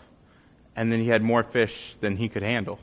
And 0.75 0.91
then 0.91 0.99
he 0.99 1.09
had 1.09 1.21
more 1.21 1.43
fish 1.43 1.95
than 2.01 2.17
he 2.17 2.27
could 2.27 2.41
handle. 2.41 2.79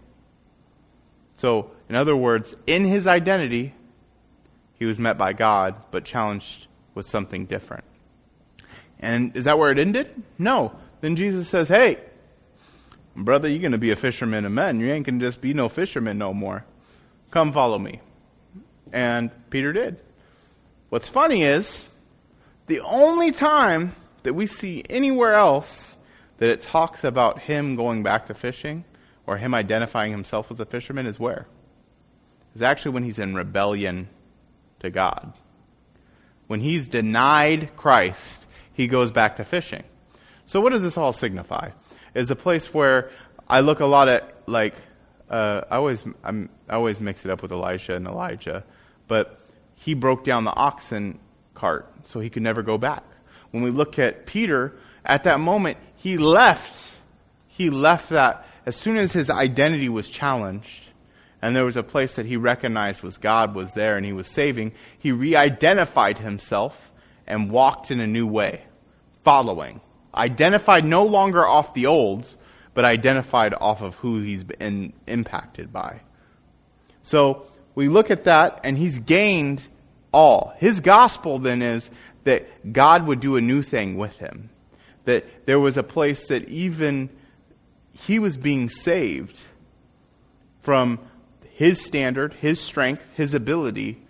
So, 1.35 1.73
in 1.89 1.97
other 1.97 2.15
words, 2.15 2.55
in 2.65 2.85
his 2.85 3.09
identity, 3.09 3.75
he 4.75 4.85
was 4.85 5.01
met 5.01 5.19
by 5.19 5.33
God, 5.33 5.75
but 5.91 6.05
challenged 6.05 6.69
with 6.95 7.07
something 7.07 7.47
different. 7.47 7.83
And 9.01 9.35
is 9.35 9.47
that 9.47 9.59
where 9.59 9.73
it 9.73 9.81
ended? 9.81 10.15
No. 10.39 10.77
Then 11.01 11.17
Jesus 11.17 11.49
says, 11.49 11.67
Hey, 11.67 11.99
brother, 13.17 13.49
you're 13.49 13.61
going 13.61 13.73
to 13.73 13.79
be 13.79 13.91
a 13.91 13.97
fisherman 13.97 14.45
of 14.45 14.53
men. 14.53 14.81
You 14.81 14.93
ain't 14.93 15.07
going 15.07 15.21
to 15.21 15.27
just 15.27 15.41
be 15.41 15.55
no 15.55 15.69
fisherman 15.69 16.19
no 16.19 16.33
more. 16.33 16.65
Come 17.31 17.53
follow 17.53 17.79
me. 17.79 18.01
And 18.93 19.31
Peter 19.51 19.73
did. 19.73 19.99
What's 20.91 21.09
funny 21.09 21.45
is, 21.45 21.83
the 22.67 22.81
only 22.81 23.33
time 23.33 23.95
that 24.23 24.35
we 24.35 24.47
see 24.47 24.85
anywhere 24.89 25.35
else 25.35 25.97
that 26.39 26.51
it 26.51 26.61
talks 26.61 27.05
about 27.05 27.41
him 27.41 27.77
going 27.77 28.03
back 28.03 28.27
to 28.27 28.35
fishing 28.35 28.85
or 29.27 29.37
him 29.37 29.55
identifying 29.55 30.11
himself 30.11 30.51
as 30.51 30.61
a 30.61 30.67
fisherman 30.67 31.07
is 31.07 31.19
where? 31.19 31.47
Is 32.55 32.63
actually 32.63 32.93
when 32.93 33.05
he's 33.05 33.19
in 33.19 33.35
rebellion 33.35 34.09
to 34.81 34.91
God. 34.91 35.33
When 36.47 36.61
he's 36.61 36.89
denied 36.89 37.71
Christ, 37.77 38.45
he 38.75 38.87
goes 38.87 39.11
back 39.11 39.37
to 39.37 39.45
fishing. 39.45 39.85
So 40.45 40.61
what 40.61 40.71
does 40.71 40.83
this 40.83 40.99
all 40.99 41.13
signify? 41.13 41.71
Is 42.15 42.31
a 42.31 42.37
place 42.37 42.73
where 42.75 43.11
I 43.49 43.61
look 43.61 43.81
a 43.81 43.87
lot 43.87 44.09
at 44.09 44.35
like 44.47 44.75
uh, 45.31 45.63
I 45.71 45.77
always 45.77 46.05
I'm, 46.23 46.49
I 46.69 46.75
always 46.75 47.01
mix 47.01 47.25
it 47.25 47.31
up 47.31 47.43
with 47.43 47.53
Elisha 47.53 47.95
and 47.95 48.07
Elijah, 48.07 48.65
but 49.09 49.41
he 49.75 49.95
broke 49.95 50.25
down 50.25 50.45
the 50.45 50.55
oxen 50.55 51.19
cart 51.55 51.91
so 52.05 52.21
he 52.21 52.31
could 52.31 52.43
never 52.43 52.63
go 52.63 52.79
back. 52.79 53.05
When 53.51 53.63
we 53.63 53.71
look 53.71 53.99
at 53.99 54.27
Peter, 54.27 54.75
at 55.05 55.25
that 55.25 55.41
moment 55.41 55.79
he 55.97 56.19
left. 56.19 56.91
He 57.49 57.71
left 57.71 58.11
that 58.11 58.47
as 58.65 58.77
soon 58.77 58.97
as 58.97 59.13
his 59.13 59.29
identity 59.29 59.89
was 59.89 60.09
challenged 60.09 60.89
and 61.43 61.57
there 61.57 61.65
was 61.65 61.77
a 61.77 61.83
place 61.83 62.15
that 62.15 62.27
he 62.27 62.37
recognized 62.37 63.03
was 63.03 63.19
God 63.19 63.55
was 63.55 63.75
there 63.75 63.97
and 63.97 64.07
he 64.07 64.13
was 64.13 64.29
saving, 64.29 64.73
he 64.97 65.11
re 65.11 65.35
identified 65.35 66.19
himself 66.19 66.93
and 67.27 67.51
walked 67.51 67.91
in 67.91 67.99
a 67.99 68.07
new 68.07 68.27
way, 68.27 68.63
following. 69.25 69.81
Identified 70.15 70.85
no 70.85 71.05
longer 71.05 71.47
off 71.47 71.75
the 71.75 71.87
olds, 71.87 72.37
but 72.75 72.85
identified 72.85 73.55
off 73.55 73.83
of 73.83 73.97
who 73.97 74.21
he's 74.21 74.45
been 74.45 74.93
impacted 75.07 75.73
by. 75.73 76.01
So 77.03 77.47
we 77.75 77.89
look 77.89 78.11
at 78.11 78.25
that, 78.25 78.61
and 78.65 78.77
he's 78.77 78.99
gained 78.99 79.67
all. 80.13 80.55
His 80.59 80.81
gospel 80.81 81.39
then 81.39 81.63
is 81.63 81.91
that 82.25 82.73
God 82.73 83.07
would 83.07 83.21
do 83.21 83.37
a 83.37 83.41
new 83.41 83.63
thing 83.63 83.97
with 83.97 84.19
him. 84.19 84.51
That 85.05 85.47
there 85.47 85.59
was 85.59 85.77
a 85.77 85.83
place 85.83 86.29
that 86.29 86.49
even 86.49 87.11
he 87.93 88.19
was 88.19 88.37
being 88.37 88.71
saved 88.71 89.41
from 90.61 90.99
his 91.51 91.81
standard, 91.81 92.35
his 92.35 92.61
strength, 92.61 93.05
his 93.15 93.35
ability, 93.35 94.01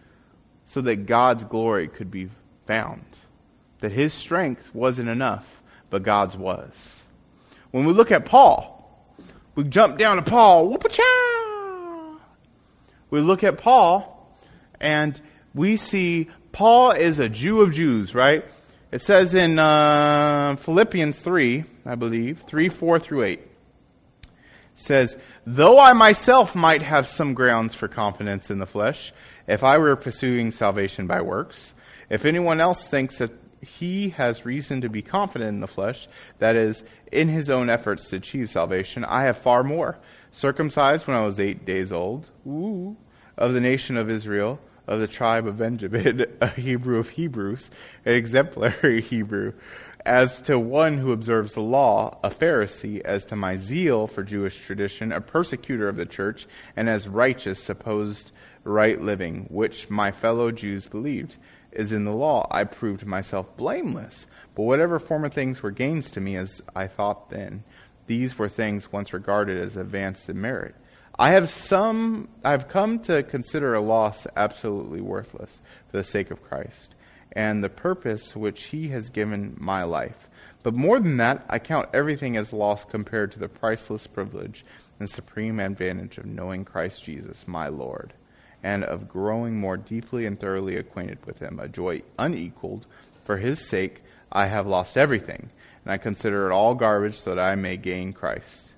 so 0.66 0.80
that 0.82 1.06
God's 1.06 1.44
glory 1.44 1.88
could 1.88 2.10
be 2.10 2.28
found. 2.66 3.04
That 3.80 3.92
his 3.92 4.12
strength 4.12 4.70
wasn't 4.74 5.08
enough, 5.08 5.61
but 5.92 6.02
God's 6.02 6.34
was. 6.38 7.00
When 7.70 7.84
we 7.84 7.92
look 7.92 8.10
at 8.10 8.24
Paul, 8.24 9.06
we 9.54 9.64
jump 9.64 9.98
down 9.98 10.16
to 10.16 10.22
Paul, 10.22 10.68
whoop-a-chow. 10.68 12.16
We 13.10 13.20
look 13.20 13.44
at 13.44 13.58
Paul, 13.58 14.34
and 14.80 15.20
we 15.54 15.76
see 15.76 16.30
Paul 16.50 16.92
is 16.92 17.18
a 17.18 17.28
Jew 17.28 17.60
of 17.60 17.74
Jews, 17.74 18.14
right? 18.14 18.42
It 18.90 19.02
says 19.02 19.34
in 19.34 19.58
uh, 19.58 20.56
Philippians 20.56 21.18
3, 21.18 21.64
I 21.84 21.94
believe, 21.94 22.40
3, 22.40 22.70
4 22.70 22.98
through 22.98 23.24
8 23.24 23.48
says, 24.74 25.18
Though 25.46 25.78
I 25.78 25.92
myself 25.92 26.54
might 26.54 26.80
have 26.80 27.06
some 27.06 27.34
grounds 27.34 27.74
for 27.74 27.86
confidence 27.86 28.50
in 28.50 28.60
the 28.60 28.66
flesh, 28.66 29.12
if 29.46 29.62
I 29.62 29.76
were 29.76 29.94
pursuing 29.96 30.52
salvation 30.52 31.06
by 31.06 31.20
works, 31.20 31.74
if 32.08 32.24
anyone 32.24 32.62
else 32.62 32.82
thinks 32.86 33.18
that 33.18 33.30
he 33.62 34.10
has 34.10 34.44
reason 34.44 34.80
to 34.80 34.88
be 34.88 35.02
confident 35.02 35.48
in 35.48 35.60
the 35.60 35.66
flesh, 35.66 36.08
that 36.38 36.56
is, 36.56 36.82
in 37.10 37.28
his 37.28 37.48
own 37.48 37.70
efforts 37.70 38.10
to 38.10 38.16
achieve 38.16 38.50
salvation, 38.50 39.04
I 39.04 39.22
have 39.22 39.38
far 39.38 39.62
more. 39.62 39.98
Circumcised 40.32 41.06
when 41.06 41.16
I 41.16 41.24
was 41.24 41.38
eight 41.38 41.64
days 41.64 41.92
old, 41.92 42.30
ooh, 42.46 42.96
of 43.36 43.54
the 43.54 43.60
nation 43.60 43.96
of 43.96 44.10
Israel, 44.10 44.60
of 44.86 45.00
the 45.00 45.06
tribe 45.06 45.46
of 45.46 45.58
Benjamin, 45.58 46.26
a 46.40 46.48
Hebrew 46.48 46.98
of 46.98 47.10
Hebrews, 47.10 47.70
an 48.04 48.14
exemplary 48.14 49.00
Hebrew 49.02 49.52
as 50.04 50.40
to 50.40 50.58
one 50.58 50.98
who 50.98 51.12
observes 51.12 51.54
the 51.54 51.60
law, 51.60 52.18
a 52.22 52.30
Pharisee, 52.30 53.00
as 53.02 53.24
to 53.26 53.36
my 53.36 53.56
zeal 53.56 54.06
for 54.06 54.22
Jewish 54.22 54.58
tradition, 54.58 55.12
a 55.12 55.20
persecutor 55.20 55.88
of 55.88 55.96
the 55.96 56.06
church, 56.06 56.46
and 56.76 56.88
as 56.88 57.08
righteous 57.08 57.62
supposed 57.62 58.32
right 58.64 59.00
living, 59.00 59.46
which 59.50 59.90
my 59.90 60.10
fellow 60.10 60.50
Jews 60.50 60.86
believed, 60.86 61.36
is 61.72 61.92
in 61.92 62.04
the 62.04 62.14
law. 62.14 62.46
I 62.50 62.64
proved 62.64 63.06
myself 63.06 63.56
blameless. 63.56 64.26
But 64.54 64.64
whatever 64.64 64.98
former 64.98 65.28
things 65.28 65.62
were 65.62 65.70
gains 65.70 66.10
to 66.12 66.20
me 66.20 66.36
as 66.36 66.60
I 66.74 66.86
thought 66.86 67.30
then, 67.30 67.64
these 68.06 68.38
were 68.38 68.48
things 68.48 68.92
once 68.92 69.12
regarded 69.12 69.58
as 69.58 69.76
advanced 69.76 70.28
in 70.28 70.40
merit. 70.40 70.74
I 71.18 71.30
have 71.30 71.50
some 71.50 72.28
I 72.42 72.50
have 72.52 72.68
come 72.68 72.98
to 73.00 73.22
consider 73.22 73.74
a 73.74 73.80
loss 73.80 74.26
absolutely 74.34 75.00
worthless 75.00 75.60
for 75.90 75.98
the 75.98 76.04
sake 76.04 76.30
of 76.30 76.42
Christ 76.42 76.94
and 77.32 77.62
the 77.62 77.68
purpose 77.68 78.34
which 78.36 78.64
He 78.64 78.88
has 78.88 79.08
given 79.08 79.56
my 79.58 79.84
life. 79.84 80.28
But 80.62 80.74
more 80.74 81.00
than 81.00 81.16
that, 81.16 81.44
I 81.48 81.58
count 81.58 81.88
everything 81.92 82.36
as 82.36 82.52
loss 82.52 82.84
compared 82.84 83.32
to 83.32 83.38
the 83.38 83.48
priceless 83.48 84.06
privilege 84.06 84.64
and 85.00 85.10
supreme 85.10 85.58
advantage 85.58 86.18
of 86.18 86.26
knowing 86.26 86.64
Christ 86.64 87.02
Jesus, 87.02 87.48
my 87.48 87.68
Lord, 87.68 88.14
and 88.62 88.84
of 88.84 89.08
growing 89.08 89.58
more 89.58 89.76
deeply 89.76 90.26
and 90.26 90.38
thoroughly 90.38 90.76
acquainted 90.76 91.24
with 91.26 91.40
Him, 91.40 91.58
a 91.58 91.68
joy 91.68 92.02
unequaled. 92.18 92.86
For 93.24 93.36
His 93.36 93.64
sake, 93.64 94.02
I 94.30 94.46
have 94.46 94.66
lost 94.66 94.96
everything, 94.96 95.50
and 95.84 95.92
I 95.92 95.98
consider 95.98 96.48
it 96.48 96.52
all 96.52 96.74
garbage 96.74 97.18
so 97.18 97.34
that 97.34 97.42
I 97.42 97.54
may 97.54 97.76
gain 97.76 98.12
Christ. 98.12 98.72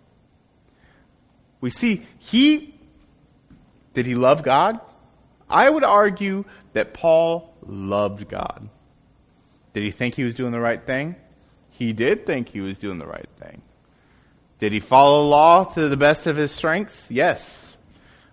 We 1.60 1.70
see, 1.70 2.06
He, 2.18 2.74
did 3.94 4.06
He 4.06 4.14
love 4.14 4.42
God? 4.42 4.80
I 5.48 5.68
would 5.68 5.84
argue 5.84 6.44
that 6.72 6.94
Paul 6.94 7.54
loved 7.66 8.28
God. 8.28 8.68
Did 9.72 9.82
he 9.82 9.90
think 9.90 10.14
he 10.14 10.24
was 10.24 10.34
doing 10.34 10.52
the 10.52 10.60
right 10.60 10.84
thing? 10.84 11.16
He 11.70 11.92
did 11.92 12.26
think 12.26 12.48
he 12.48 12.60
was 12.60 12.78
doing 12.78 12.98
the 12.98 13.06
right 13.06 13.28
thing. 13.40 13.62
Did 14.58 14.72
he 14.72 14.80
follow 14.80 15.26
law 15.26 15.64
to 15.64 15.88
the 15.88 15.96
best 15.96 16.26
of 16.26 16.36
his 16.36 16.52
strengths? 16.52 17.10
Yes. 17.10 17.73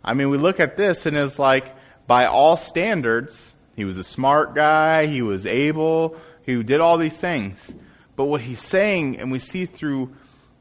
I 0.03 0.13
mean, 0.13 0.29
we 0.29 0.37
look 0.37 0.59
at 0.59 0.77
this 0.77 1.05
and 1.05 1.15
it's 1.15 1.39
like, 1.39 1.75
by 2.07 2.25
all 2.25 2.57
standards, 2.57 3.53
he 3.75 3.85
was 3.85 3.97
a 3.97 4.03
smart 4.03 4.55
guy, 4.55 5.05
he 5.05 5.21
was 5.21 5.45
able, 5.45 6.17
he 6.43 6.61
did 6.63 6.81
all 6.81 6.97
these 6.97 7.17
things. 7.17 7.73
But 8.15 8.25
what 8.25 8.41
he's 8.41 8.61
saying, 8.61 9.19
and 9.19 9.31
we 9.31 9.39
see 9.39 9.65
through, 9.65 10.13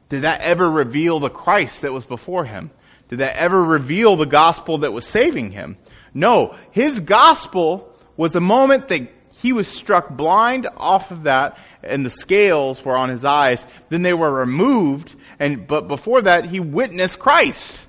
did 0.09 0.21
that 0.21 0.41
ever 0.41 0.69
reveal 0.69 1.19
the 1.19 1.29
Christ 1.29 1.81
that 1.81 1.93
was 1.93 2.05
before 2.05 2.45
him? 2.45 2.71
Did 3.09 3.19
that 3.19 3.35
ever 3.35 3.63
reveal 3.63 4.15
the 4.15 4.25
gospel 4.25 4.79
that 4.79 4.93
was 4.93 5.05
saving 5.05 5.51
him? 5.51 5.77
No. 6.13 6.55
His 6.71 6.99
gospel 6.99 7.93
was 8.15 8.31
the 8.31 8.41
moment 8.41 8.87
that 8.89 9.09
he 9.41 9.53
was 9.53 9.67
struck 9.67 10.09
blind 10.09 10.67
off 10.77 11.11
of 11.11 11.23
that 11.23 11.57
and 11.83 12.05
the 12.05 12.09
scales 12.09 12.83
were 12.85 12.95
on 12.95 13.09
his 13.09 13.25
eyes 13.25 13.65
then 13.89 14.03
they 14.03 14.13
were 14.13 14.31
removed 14.31 15.15
and 15.39 15.65
but 15.65 15.87
before 15.87 16.21
that 16.21 16.45
he 16.45 16.59
witnessed 16.59 17.17
christ 17.17 17.79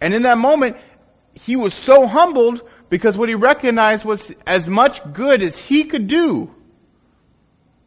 and 0.00 0.14
in 0.14 0.22
that 0.22 0.38
moment 0.38 0.76
he 1.34 1.56
was 1.56 1.74
so 1.74 2.06
humbled 2.06 2.62
because 2.88 3.16
what 3.16 3.28
he 3.28 3.34
recognized 3.34 4.04
was 4.04 4.34
as 4.46 4.66
much 4.66 5.00
good 5.12 5.42
as 5.42 5.56
he 5.58 5.84
could 5.84 6.08
do. 6.08 6.52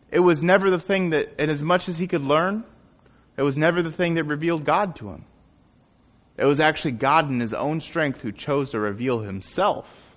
It 0.09 0.20
was 0.20 0.41
never 0.43 0.70
the 0.70 0.80
thing 0.80 1.09
that 1.12 1.34
and 1.38 1.49
as 1.51 1.62
much 1.64 1.89
as 1.89 1.99
he 1.99 2.07
could 2.07 2.24
learn 2.24 2.64
it 3.38 3.43
was 3.43 3.57
never 3.57 3.82
the 3.82 3.91
thing 3.91 4.16
that 4.16 4.26
revealed 4.26 4.66
god 4.66 4.95
to 4.97 5.09
him. 5.09 5.26
It 6.38 6.45
was 6.45 6.59
actually 6.59 6.91
god 6.91 7.30
in 7.30 7.39
his 7.39 7.53
own 7.53 7.82
strength 7.82 8.22
who 8.22 8.32
chose 8.32 8.72
to 8.72 8.80
reveal 8.80 9.20
himself 9.20 10.16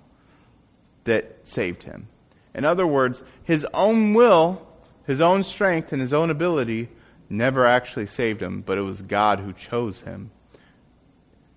that 1.05 1.39
saved 1.43 1.83
him. 1.83 2.07
In 2.53 2.65
other 2.65 2.87
words, 2.87 3.21
his 3.43 3.65
own 3.73 4.13
will, 4.13 4.65
his 5.05 5.21
own 5.21 5.43
strength, 5.43 5.91
and 5.91 6.01
his 6.01 6.13
own 6.13 6.29
ability 6.29 6.89
never 7.29 7.65
actually 7.65 8.07
saved 8.07 8.41
him, 8.41 8.61
but 8.61 8.77
it 8.77 8.81
was 8.81 9.01
God 9.01 9.39
who 9.39 9.53
chose 9.53 10.01
him, 10.01 10.31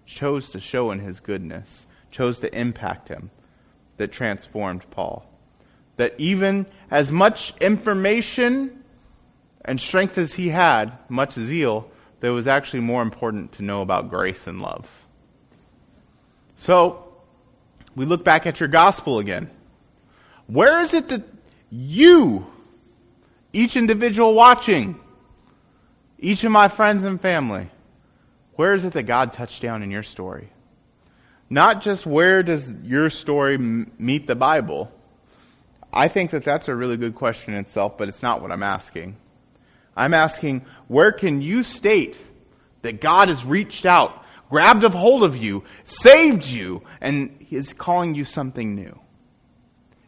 chose 0.08 0.50
to 0.50 0.58
show 0.58 0.90
in 0.90 0.98
his 1.00 1.20
goodness, 1.20 1.86
chose 2.10 2.40
to 2.40 2.58
impact 2.58 3.08
him, 3.08 3.30
that 3.98 4.10
transformed 4.10 4.88
Paul. 4.90 5.30
That 5.96 6.14
even 6.16 6.66
as 6.90 7.12
much 7.12 7.52
information 7.60 8.82
and 9.64 9.78
strength 9.78 10.16
as 10.16 10.34
he 10.34 10.48
had, 10.48 10.92
much 11.08 11.34
zeal, 11.34 11.90
that 12.20 12.28
it 12.28 12.32
was 12.32 12.48
actually 12.48 12.80
more 12.80 13.02
important 13.02 13.52
to 13.52 13.62
know 13.62 13.82
about 13.82 14.08
grace 14.08 14.46
and 14.46 14.62
love. 14.62 14.88
So, 16.56 17.04
we 17.94 18.06
look 18.06 18.24
back 18.24 18.46
at 18.46 18.60
your 18.60 18.68
gospel 18.68 19.18
again. 19.18 19.50
Where 20.46 20.80
is 20.80 20.94
it 20.94 21.08
that 21.10 21.22
you, 21.70 22.46
each 23.52 23.76
individual 23.76 24.34
watching, 24.34 24.98
each 26.18 26.44
of 26.44 26.50
my 26.50 26.68
friends 26.68 27.04
and 27.04 27.20
family, 27.20 27.68
where 28.58 28.74
is 28.74 28.84
it 28.84 28.92
that 28.94 29.04
God 29.04 29.32
touched 29.32 29.62
down 29.62 29.84
in 29.84 29.90
your 29.92 30.02
story? 30.02 30.48
Not 31.48 31.80
just 31.80 32.04
where 32.04 32.42
does 32.42 32.74
your 32.82 33.08
story 33.08 33.54
m- 33.54 33.92
meet 34.00 34.26
the 34.26 34.34
Bible. 34.34 34.90
I 35.92 36.08
think 36.08 36.32
that 36.32 36.42
that's 36.42 36.66
a 36.66 36.74
really 36.74 36.96
good 36.96 37.14
question 37.14 37.54
in 37.54 37.60
itself, 37.60 37.96
but 37.96 38.08
it's 38.08 38.20
not 38.20 38.42
what 38.42 38.50
I'm 38.50 38.64
asking. 38.64 39.16
I'm 39.96 40.12
asking, 40.12 40.66
where 40.88 41.12
can 41.12 41.40
you 41.40 41.62
state 41.62 42.20
that 42.82 43.00
God 43.00 43.28
has 43.28 43.44
reached 43.44 43.86
out, 43.86 44.24
grabbed 44.50 44.82
a 44.82 44.88
hold 44.88 45.22
of 45.22 45.36
you, 45.36 45.62
saved 45.84 46.44
you, 46.44 46.82
and 47.00 47.46
is 47.52 47.72
calling 47.72 48.16
you 48.16 48.24
something 48.24 48.74
new? 48.74 48.98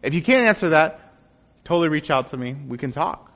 If 0.03 0.12
you 0.12 0.22
can't 0.22 0.48
answer 0.48 0.70
that, 0.70 1.14
totally 1.62 1.88
reach 1.88 2.11
out 2.11 2.26
to 2.30 2.36
me. 2.36 2.55
We 2.55 2.78
can 2.78 2.90
talk. 2.90 3.32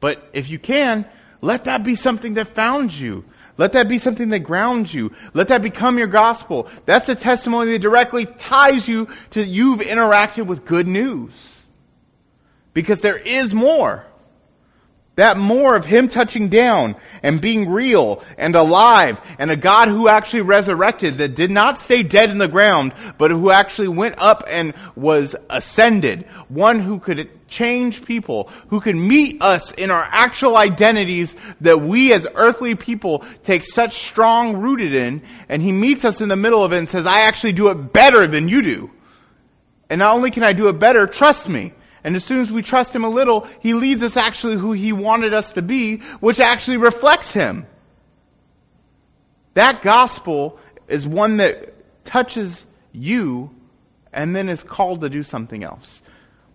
But 0.00 0.28
if 0.32 0.50
you 0.50 0.58
can, 0.58 1.06
let 1.40 1.66
that 1.66 1.84
be 1.84 1.94
something 1.94 2.34
that 2.34 2.48
found 2.56 2.92
you. 2.92 3.24
Let 3.58 3.72
that 3.72 3.88
be 3.88 3.98
something 3.98 4.30
that 4.30 4.40
grounds 4.40 4.94
you. 4.94 5.12
Let 5.34 5.48
that 5.48 5.62
become 5.62 5.98
your 5.98 6.06
gospel. 6.06 6.68
That's 6.86 7.06
the 7.06 7.16
testimony 7.16 7.72
that 7.72 7.80
directly 7.80 8.24
ties 8.24 8.88
you 8.88 9.08
to 9.30 9.44
you've 9.44 9.80
interacted 9.80 10.46
with 10.46 10.64
good 10.64 10.86
news. 10.86 11.66
Because 12.72 13.00
there 13.00 13.18
is 13.18 13.52
more. 13.52 14.06
That 15.18 15.36
more 15.36 15.74
of 15.74 15.84
Him 15.84 16.06
touching 16.06 16.48
down 16.48 16.94
and 17.24 17.40
being 17.40 17.68
real 17.68 18.22
and 18.36 18.54
alive 18.54 19.20
and 19.36 19.50
a 19.50 19.56
God 19.56 19.88
who 19.88 20.06
actually 20.06 20.42
resurrected 20.42 21.18
that 21.18 21.34
did 21.34 21.50
not 21.50 21.80
stay 21.80 22.04
dead 22.04 22.30
in 22.30 22.38
the 22.38 22.46
ground, 22.46 22.92
but 23.18 23.32
who 23.32 23.50
actually 23.50 23.88
went 23.88 24.14
up 24.18 24.44
and 24.48 24.74
was 24.94 25.34
ascended. 25.50 26.22
One 26.46 26.78
who 26.78 27.00
could 27.00 27.48
change 27.48 28.04
people, 28.04 28.48
who 28.68 28.80
could 28.80 28.94
meet 28.94 29.42
us 29.42 29.72
in 29.72 29.90
our 29.90 30.06
actual 30.08 30.56
identities 30.56 31.34
that 31.62 31.80
we 31.80 32.12
as 32.12 32.24
earthly 32.36 32.76
people 32.76 33.24
take 33.42 33.64
such 33.64 33.98
strong 34.06 34.58
rooted 34.58 34.94
in. 34.94 35.22
And 35.48 35.60
He 35.60 35.72
meets 35.72 36.04
us 36.04 36.20
in 36.20 36.28
the 36.28 36.36
middle 36.36 36.62
of 36.62 36.72
it 36.72 36.78
and 36.78 36.88
says, 36.88 37.06
I 37.06 37.22
actually 37.22 37.54
do 37.54 37.70
it 37.70 37.92
better 37.92 38.28
than 38.28 38.48
you 38.48 38.62
do. 38.62 38.90
And 39.90 39.98
not 39.98 40.14
only 40.14 40.30
can 40.30 40.44
I 40.44 40.52
do 40.52 40.68
it 40.68 40.78
better, 40.78 41.08
trust 41.08 41.48
me. 41.48 41.72
And 42.08 42.16
as 42.16 42.24
soon 42.24 42.40
as 42.40 42.50
we 42.50 42.62
trust 42.62 42.94
Him 42.94 43.04
a 43.04 43.10
little, 43.10 43.46
He 43.60 43.74
leads 43.74 44.02
us 44.02 44.16
actually 44.16 44.56
who 44.56 44.72
He 44.72 44.94
wanted 44.94 45.34
us 45.34 45.52
to 45.52 45.60
be, 45.60 45.98
which 46.20 46.40
actually 46.40 46.78
reflects 46.78 47.34
Him. 47.34 47.66
That 49.52 49.82
gospel 49.82 50.58
is 50.88 51.06
one 51.06 51.36
that 51.36 51.74
touches 52.06 52.64
you 52.92 53.54
and 54.10 54.34
then 54.34 54.48
is 54.48 54.62
called 54.62 55.02
to 55.02 55.10
do 55.10 55.22
something 55.22 55.62
else. 55.62 56.00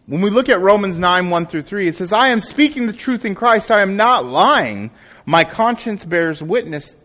When 0.08 0.22
we 0.22 0.32
look 0.32 0.50
at 0.50 0.60
Romans 0.60 0.98
9, 0.98 1.30
1 1.30 1.46
through 1.46 1.62
3, 1.62 1.88
it 1.88 1.98
says, 1.98 2.12
I 2.12 2.30
am 2.30 2.40
speaking 2.40 2.88
the 2.88 2.92
truth 2.92 3.24
in 3.24 3.36
Christ. 3.36 3.70
I 3.70 3.84
am 3.84 3.96
not 3.96 4.26
lying. 4.26 4.90
My 5.28 5.44
conscience 5.44 6.04
bears 6.04 6.42
witness 6.42 6.96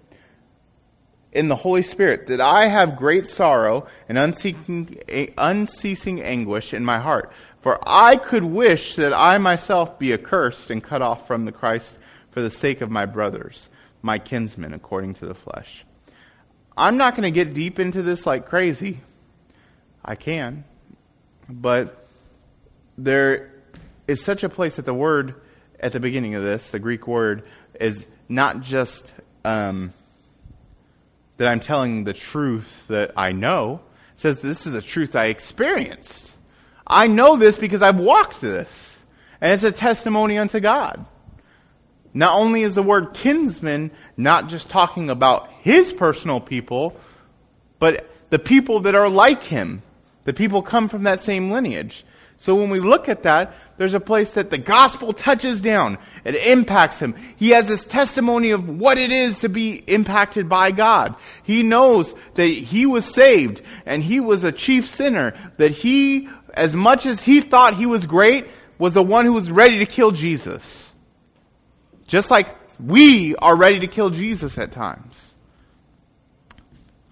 in 1.32 1.48
the 1.48 1.56
Holy 1.56 1.82
Spirit 1.82 2.28
that 2.28 2.40
I 2.40 2.68
have 2.68 2.96
great 2.96 3.26
sorrow 3.26 3.86
and 4.08 4.16
unceasing, 4.16 4.98
unceasing 5.36 6.22
anguish 6.22 6.72
in 6.72 6.82
my 6.82 6.98
heart. 6.98 7.30
For 7.60 7.78
I 7.86 8.16
could 8.16 8.44
wish 8.44 8.96
that 8.96 9.12
I 9.12 9.38
myself 9.38 9.98
be 9.98 10.12
accursed 10.12 10.70
and 10.70 10.82
cut 10.82 11.02
off 11.02 11.26
from 11.26 11.44
the 11.44 11.52
Christ 11.52 11.96
for 12.30 12.40
the 12.40 12.50
sake 12.50 12.80
of 12.80 12.90
my 12.90 13.04
brothers, 13.04 13.68
my 14.00 14.18
kinsmen, 14.18 14.72
according 14.72 15.14
to 15.14 15.26
the 15.26 15.34
flesh. 15.34 15.84
I'm 16.76 16.96
not 16.96 17.16
going 17.16 17.24
to 17.24 17.32
get 17.32 17.54
deep 17.54 17.80
into 17.80 18.02
this 18.02 18.26
like 18.26 18.46
crazy. 18.46 19.00
I 20.04 20.14
can. 20.14 20.64
But 21.48 22.06
there 22.96 23.50
is 24.06 24.22
such 24.22 24.44
a 24.44 24.48
place 24.48 24.76
that 24.76 24.84
the 24.84 24.94
word 24.94 25.34
at 25.80 25.92
the 25.92 26.00
beginning 26.00 26.34
of 26.34 26.42
this, 26.42 26.70
the 26.70 26.78
Greek 26.78 27.06
word, 27.06 27.42
is 27.80 28.06
not 28.28 28.60
just 28.60 29.12
um, 29.44 29.92
that 31.36 31.48
I'm 31.48 31.60
telling 31.60 32.04
the 32.04 32.12
truth 32.12 32.86
that 32.88 33.12
I 33.16 33.32
know. 33.32 33.80
It 34.14 34.20
says 34.20 34.38
this 34.38 34.66
is 34.66 34.74
a 34.74 34.82
truth 34.82 35.16
I 35.16 35.26
experienced. 35.26 36.32
I 36.88 37.06
know 37.06 37.36
this 37.36 37.58
because 37.58 37.82
I've 37.82 37.98
walked 37.98 38.40
this. 38.40 39.00
And 39.40 39.52
it's 39.52 39.62
a 39.62 39.70
testimony 39.70 40.38
unto 40.38 40.58
God. 40.58 41.04
Not 42.14 42.34
only 42.34 42.62
is 42.62 42.74
the 42.74 42.82
word 42.82 43.14
kinsman 43.14 43.90
not 44.16 44.48
just 44.48 44.68
talking 44.68 45.10
about 45.10 45.50
his 45.60 45.92
personal 45.92 46.40
people, 46.40 46.96
but 47.78 48.10
the 48.30 48.38
people 48.38 48.80
that 48.80 48.94
are 48.94 49.08
like 49.08 49.42
him. 49.42 49.82
The 50.24 50.32
people 50.32 50.62
come 50.62 50.88
from 50.88 51.04
that 51.04 51.20
same 51.20 51.50
lineage. 51.50 52.04
So 52.40 52.54
when 52.54 52.70
we 52.70 52.78
look 52.78 53.08
at 53.08 53.24
that, 53.24 53.54
there's 53.78 53.94
a 53.94 54.00
place 54.00 54.32
that 54.32 54.50
the 54.50 54.58
gospel 54.58 55.12
touches 55.12 55.60
down. 55.60 55.98
It 56.24 56.34
impacts 56.34 57.00
him. 57.00 57.14
He 57.36 57.50
has 57.50 57.66
this 57.66 57.84
testimony 57.84 58.52
of 58.52 58.68
what 58.68 58.96
it 58.96 59.10
is 59.10 59.40
to 59.40 59.48
be 59.48 59.74
impacted 59.86 60.48
by 60.48 60.70
God. 60.70 61.16
He 61.42 61.64
knows 61.64 62.14
that 62.34 62.46
he 62.46 62.86
was 62.86 63.04
saved 63.04 63.62
and 63.86 64.04
he 64.04 64.20
was 64.20 64.44
a 64.44 64.52
chief 64.52 64.88
sinner, 64.88 65.34
that 65.56 65.72
he 65.72 66.28
as 66.58 66.74
much 66.74 67.06
as 67.06 67.22
he 67.22 67.40
thought 67.40 67.74
he 67.74 67.86
was 67.86 68.04
great, 68.06 68.46
was 68.78 68.94
the 68.94 69.02
one 69.02 69.24
who 69.24 69.32
was 69.32 69.50
ready 69.50 69.78
to 69.78 69.86
kill 69.86 70.10
Jesus. 70.10 70.90
Just 72.06 72.30
like 72.30 72.54
we 72.80 73.34
are 73.36 73.56
ready 73.56 73.78
to 73.80 73.86
kill 73.86 74.10
Jesus 74.10 74.58
at 74.58 74.72
times. 74.72 75.34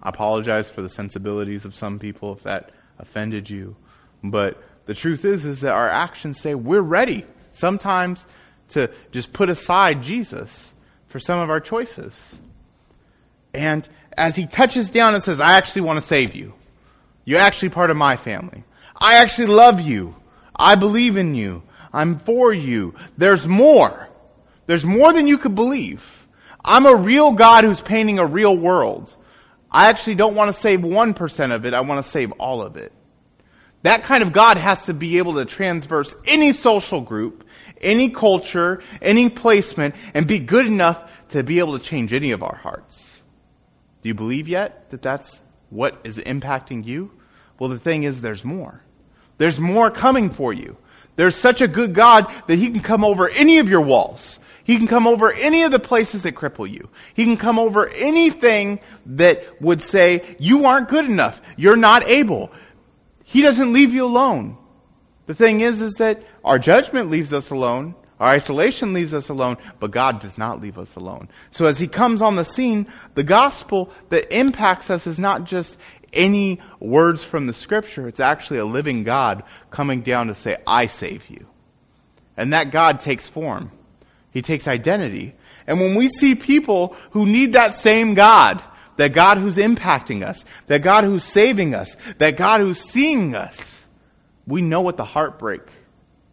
I 0.01 0.09
apologize 0.09 0.69
for 0.69 0.81
the 0.81 0.89
sensibilities 0.89 1.65
of 1.65 1.75
some 1.75 1.99
people 1.99 2.33
if 2.33 2.43
that 2.43 2.71
offended 2.99 3.49
you. 3.49 3.75
But 4.23 4.61
the 4.85 4.93
truth 4.93 5.25
is 5.25 5.45
is 5.45 5.61
that 5.61 5.73
our 5.73 5.89
actions 5.89 6.39
say 6.39 6.55
we're 6.55 6.81
ready 6.81 7.25
sometimes 7.51 8.25
to 8.69 8.89
just 9.11 9.33
put 9.33 9.49
aside 9.49 10.03
Jesus 10.03 10.73
for 11.07 11.19
some 11.19 11.39
of 11.39 11.49
our 11.49 11.59
choices. 11.59 12.37
And 13.53 13.87
as 14.17 14.35
he 14.35 14.45
touches 14.45 14.89
down 14.89 15.13
and 15.13 15.23
says, 15.23 15.39
I 15.39 15.53
actually 15.53 15.81
want 15.81 15.97
to 15.97 16.05
save 16.05 16.35
you. 16.35 16.53
You're 17.25 17.39
actually 17.39 17.69
part 17.69 17.89
of 17.89 17.97
my 17.97 18.15
family. 18.15 18.63
I 18.99 19.15
actually 19.15 19.47
love 19.47 19.79
you. 19.79 20.15
I 20.55 20.75
believe 20.75 21.17
in 21.17 21.35
you. 21.35 21.63
I'm 21.93 22.19
for 22.19 22.53
you. 22.53 22.95
There's 23.17 23.47
more. 23.47 24.09
There's 24.65 24.85
more 24.85 25.13
than 25.13 25.27
you 25.27 25.37
could 25.37 25.55
believe. 25.55 26.27
I'm 26.63 26.85
a 26.85 26.95
real 26.95 27.31
God 27.31 27.63
who's 27.63 27.81
painting 27.81 28.19
a 28.19 28.25
real 28.25 28.55
world. 28.55 29.15
I 29.71 29.89
actually 29.89 30.15
don't 30.15 30.35
want 30.35 30.53
to 30.53 30.59
save 30.59 30.79
1% 30.79 31.51
of 31.51 31.65
it. 31.65 31.73
I 31.73 31.81
want 31.81 32.03
to 32.03 32.09
save 32.09 32.31
all 32.33 32.61
of 32.61 32.75
it. 32.77 32.91
That 33.83 34.03
kind 34.03 34.23
of 34.23 34.33
God 34.33 34.57
has 34.57 34.85
to 34.85 34.93
be 34.93 35.17
able 35.19 35.35
to 35.35 35.45
transverse 35.45 36.13
any 36.25 36.51
social 36.51 36.99
group, 36.99 37.45
any 37.79 38.09
culture, 38.09 38.81
any 39.01 39.29
placement, 39.29 39.95
and 40.13 40.27
be 40.27 40.39
good 40.39 40.65
enough 40.65 41.09
to 41.29 41.43
be 41.43 41.59
able 41.59 41.77
to 41.77 41.83
change 41.83 42.11
any 42.11 42.31
of 42.31 42.43
our 42.43 42.55
hearts. 42.55 43.21
Do 44.01 44.09
you 44.09 44.15
believe 44.15 44.47
yet 44.47 44.89
that 44.89 45.01
that's 45.01 45.41
what 45.69 45.99
is 46.03 46.17
impacting 46.17 46.85
you? 46.85 47.11
Well, 47.59 47.69
the 47.69 47.79
thing 47.79 48.03
is, 48.03 48.21
there's 48.21 48.43
more. 48.43 48.81
There's 49.37 49.59
more 49.59 49.91
coming 49.91 50.29
for 50.29 50.53
you. 50.53 50.77
There's 51.15 51.35
such 51.35 51.61
a 51.61 51.67
good 51.67 51.93
God 51.93 52.31
that 52.47 52.57
He 52.57 52.69
can 52.69 52.81
come 52.81 53.03
over 53.03 53.29
any 53.29 53.57
of 53.59 53.69
your 53.69 53.81
walls. 53.81 54.39
He 54.63 54.77
can 54.77 54.87
come 54.87 55.07
over 55.07 55.31
any 55.31 55.63
of 55.63 55.71
the 55.71 55.79
places 55.79 56.23
that 56.23 56.35
cripple 56.35 56.69
you. 56.69 56.89
He 57.13 57.23
can 57.23 57.37
come 57.37 57.57
over 57.57 57.87
anything 57.87 58.81
that 59.05 59.61
would 59.61 59.81
say, 59.81 60.35
you 60.39 60.65
aren't 60.65 60.89
good 60.89 61.05
enough. 61.05 61.41
You're 61.55 61.77
not 61.77 62.05
able. 62.05 62.51
He 63.23 63.41
doesn't 63.41 63.71
leave 63.71 63.93
you 63.93 64.05
alone. 64.05 64.57
The 65.25 65.35
thing 65.35 65.61
is, 65.61 65.81
is 65.81 65.95
that 65.95 66.21
our 66.43 66.59
judgment 66.59 67.09
leaves 67.09 67.31
us 67.31 67.49
alone. 67.49 67.95
Our 68.19 68.29
isolation 68.29 68.93
leaves 68.93 69.13
us 69.13 69.29
alone, 69.29 69.57
but 69.79 69.91
God 69.91 70.19
does 70.19 70.37
not 70.37 70.59
leave 70.59 70.77
us 70.77 70.95
alone. 70.95 71.29
So 71.51 71.65
as 71.65 71.77
He 71.77 71.87
comes 71.87 72.21
on 72.21 72.35
the 72.35 72.43
scene, 72.43 72.87
the 73.13 73.23
gospel 73.23 73.91
that 74.09 74.35
impacts 74.35 74.89
us 74.89 75.07
is 75.07 75.19
not 75.19 75.43
just 75.43 75.77
any 76.13 76.59
words 76.79 77.23
from 77.23 77.47
the 77.47 77.53
scripture. 77.53 78.07
It's 78.07 78.19
actually 78.19 78.59
a 78.59 78.65
living 78.65 79.03
God 79.03 79.43
coming 79.71 80.01
down 80.01 80.27
to 80.27 80.35
say, 80.35 80.57
I 80.65 80.87
save 80.87 81.29
you. 81.29 81.45
And 82.35 82.53
that 82.53 82.71
God 82.71 82.99
takes 82.99 83.27
form. 83.27 83.71
He 84.31 84.41
takes 84.41 84.67
identity. 84.67 85.35
And 85.65 85.79
when 85.79 85.95
we 85.95 86.09
see 86.09 86.35
people 86.35 86.95
who 87.11 87.25
need 87.25 87.53
that 87.53 87.75
same 87.75 88.13
God, 88.13 88.63
that 88.97 89.13
God 89.13 89.37
who's 89.37 89.57
impacting 89.57 90.25
us, 90.25 90.45
that 90.67 90.81
God 90.81 91.03
who's 91.03 91.23
saving 91.23 91.73
us, 91.73 91.95
that 92.17 92.37
God 92.37 92.61
who's 92.61 92.79
seeing 92.79 93.35
us, 93.35 93.85
we 94.45 94.61
know 94.61 94.81
what 94.81 94.97
the 94.97 95.05
heartbreak 95.05 95.61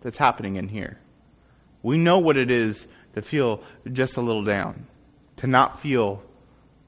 that's 0.00 0.16
happening 0.16 0.56
in 0.56 0.68
here. 0.68 0.98
We 1.82 1.98
know 1.98 2.18
what 2.18 2.36
it 2.36 2.50
is 2.50 2.86
to 3.14 3.22
feel 3.22 3.62
just 3.92 4.16
a 4.16 4.20
little 4.20 4.44
down, 4.44 4.86
to 5.36 5.46
not 5.46 5.80
feel 5.80 6.22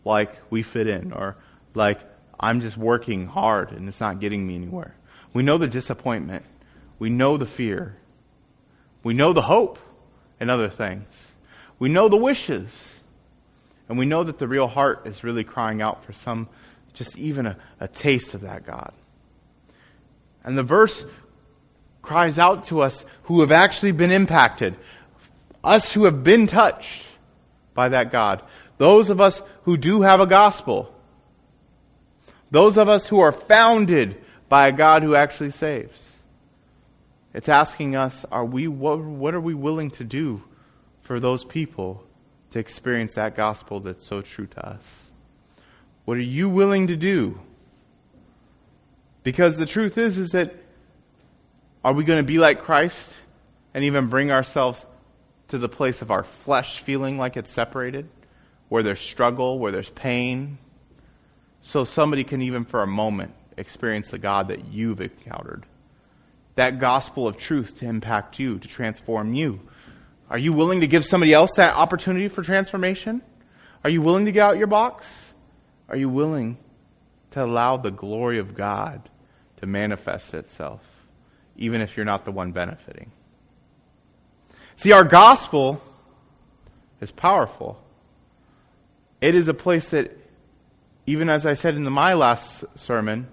like 0.04 0.36
we 0.50 0.62
fit 0.62 0.86
in 0.86 1.12
or 1.12 1.36
like 1.74 2.00
I'm 2.38 2.60
just 2.60 2.76
working 2.76 3.26
hard 3.26 3.72
and 3.72 3.88
it's 3.88 4.00
not 4.00 4.20
getting 4.20 4.46
me 4.46 4.56
anywhere. 4.56 4.94
We 5.32 5.42
know 5.42 5.58
the 5.58 5.68
disappointment. 5.68 6.44
We 6.98 7.10
know 7.10 7.36
the 7.36 7.46
fear. 7.46 7.96
We 9.02 9.14
know 9.14 9.32
the 9.32 9.42
hope 9.42 9.78
and 10.40 10.50
other 10.50 10.68
things. 10.68 11.34
We 11.78 11.88
know 11.88 12.08
the 12.08 12.16
wishes. 12.16 13.00
And 13.88 13.98
we 13.98 14.06
know 14.06 14.24
that 14.24 14.38
the 14.38 14.48
real 14.48 14.66
heart 14.66 15.06
is 15.06 15.22
really 15.22 15.44
crying 15.44 15.80
out 15.80 16.04
for 16.04 16.12
some, 16.12 16.48
just 16.92 17.16
even 17.16 17.46
a, 17.46 17.56
a 17.78 17.86
taste 17.86 18.34
of 18.34 18.40
that 18.40 18.66
God. 18.66 18.92
And 20.42 20.58
the 20.58 20.62
verse 20.62 21.04
cries 22.02 22.38
out 22.38 22.64
to 22.64 22.80
us 22.80 23.04
who 23.24 23.40
have 23.40 23.52
actually 23.52 23.92
been 23.92 24.10
impacted, 24.10 24.76
us 25.62 25.92
who 25.92 26.04
have 26.04 26.24
been 26.24 26.46
touched 26.46 27.06
by 27.74 27.88
that 27.90 28.10
God, 28.10 28.42
those 28.78 29.10
of 29.10 29.20
us 29.20 29.42
who 29.64 29.76
do 29.76 30.02
have 30.02 30.20
a 30.20 30.26
gospel, 30.26 30.92
those 32.50 32.76
of 32.76 32.88
us 32.88 33.06
who 33.08 33.20
are 33.20 33.32
founded 33.32 34.16
by 34.48 34.68
a 34.68 34.72
God 34.72 35.02
who 35.02 35.14
actually 35.14 35.50
saves. 35.50 36.12
It's 37.34 37.48
asking 37.48 37.96
us, 37.96 38.24
are 38.30 38.44
we, 38.44 38.68
what, 38.68 39.00
what 39.00 39.34
are 39.34 39.40
we 39.40 39.54
willing 39.54 39.90
to 39.92 40.04
do 40.04 40.42
for 41.02 41.20
those 41.20 41.44
people 41.44 42.04
to 42.50 42.58
experience 42.58 43.14
that 43.14 43.36
gospel 43.36 43.80
that's 43.80 44.04
so 44.04 44.22
true 44.22 44.46
to 44.46 44.66
us? 44.66 45.10
What 46.04 46.16
are 46.16 46.22
you 46.22 46.48
willing 46.48 46.86
to 46.86 46.96
do? 46.96 47.40
Because 49.22 49.58
the 49.58 49.66
truth 49.66 49.98
is, 49.98 50.18
is 50.18 50.30
that 50.30 50.54
are 51.84 51.92
we 51.92 52.04
going 52.04 52.22
to 52.22 52.26
be 52.26 52.38
like 52.38 52.62
Christ 52.62 53.12
and 53.74 53.84
even 53.84 54.06
bring 54.06 54.30
ourselves 54.30 54.86
to 55.48 55.58
the 55.58 55.68
place 55.68 56.02
of 56.02 56.10
our 56.10 56.24
flesh 56.24 56.80
feeling 56.80 57.18
like 57.18 57.36
it's 57.36 57.50
separated, 57.50 58.08
where 58.68 58.82
there's 58.82 59.00
struggle, 59.00 59.58
where 59.58 59.72
there's 59.72 59.90
pain, 59.90 60.58
so 61.66 61.82
somebody 61.82 62.22
can 62.22 62.42
even 62.42 62.64
for 62.64 62.80
a 62.84 62.86
moment 62.86 63.34
experience 63.56 64.10
the 64.10 64.18
God 64.18 64.48
that 64.48 64.66
you've 64.66 65.00
encountered? 65.00 65.66
That 66.54 66.78
gospel 66.78 67.26
of 67.26 67.36
truth 67.36 67.78
to 67.78 67.86
impact 67.86 68.38
you, 68.38 68.60
to 68.60 68.68
transform 68.68 69.34
you. 69.34 69.60
Are 70.30 70.38
you 70.38 70.52
willing 70.52 70.80
to 70.82 70.86
give 70.86 71.04
somebody 71.04 71.32
else 71.32 71.50
that 71.56 71.74
opportunity 71.74 72.28
for 72.28 72.44
transformation? 72.44 73.20
Are 73.82 73.90
you 73.90 74.00
willing 74.00 74.26
to 74.26 74.32
get 74.32 74.42
out 74.42 74.58
your 74.58 74.68
box? 74.68 75.34
Are 75.88 75.96
you 75.96 76.08
willing 76.08 76.56
to 77.32 77.44
allow 77.44 77.76
the 77.76 77.90
glory 77.90 78.38
of 78.38 78.54
God 78.54 79.10
to 79.56 79.66
manifest 79.66 80.34
itself, 80.34 80.80
even 81.56 81.80
if 81.80 81.96
you're 81.96 82.06
not 82.06 82.24
the 82.24 82.32
one 82.32 82.52
benefiting? 82.52 83.10
See, 84.76 84.92
our 84.92 85.04
gospel 85.04 85.82
is 87.00 87.10
powerful. 87.10 87.82
It 89.20 89.34
is 89.34 89.48
a 89.48 89.54
place 89.54 89.90
that, 89.90 90.16
even 91.06 91.28
as 91.28 91.46
I 91.46 91.54
said 91.54 91.74
in 91.74 91.90
my 91.90 92.14
last 92.14 92.64
sermon, 92.74 93.28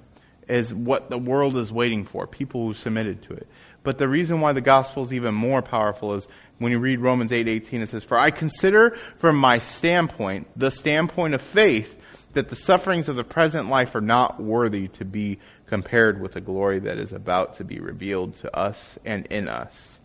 is 0.48 0.74
what 0.74 1.10
the 1.10 1.18
world 1.18 1.56
is 1.56 1.72
waiting 1.72 2.06
for, 2.06 2.28
people 2.28 2.68
who 2.68 2.74
submitted 2.74 3.22
to 3.24 3.34
it. 3.34 3.48
But 3.84 3.98
the 3.98 4.08
reason 4.08 4.40
why 4.40 4.54
the 4.54 4.62
gospel 4.62 5.04
is 5.04 5.14
even 5.14 5.34
more 5.34 5.62
powerful 5.62 6.14
is 6.14 6.28
when 6.58 6.72
you 6.72 6.80
read 6.80 7.00
Romans 7.00 7.32
8:18 7.32 7.82
it 7.82 7.90
says, 7.90 8.04
"For 8.04 8.18
I 8.18 8.32
consider 8.32 8.98
from 9.18 9.38
my 9.38 9.60
standpoint, 9.60 10.48
the 10.56 10.72
standpoint 10.72 11.34
of 11.34 11.42
faith, 11.42 12.00
that 12.34 12.50
the 12.50 12.56
sufferings 12.56 13.10
of 13.10 13.16
the 13.16 13.24
present 13.24 13.70
life 13.70 13.94
are 13.96 14.02
not 14.02 14.42
worthy 14.42 14.88
to 14.90 15.06
be 15.06 15.40
compared 15.66 16.22
with 16.22 16.34
the 16.34 16.42
glory 16.42 16.80
that 16.80 16.98
is 16.98 17.12
about 17.12 17.56
to 17.56 17.64
be 17.64 17.80
revealed 17.80 18.36
to 18.36 18.56
us 18.56 18.98
and 19.06 19.26
in 19.28 19.48
us." 19.48 20.00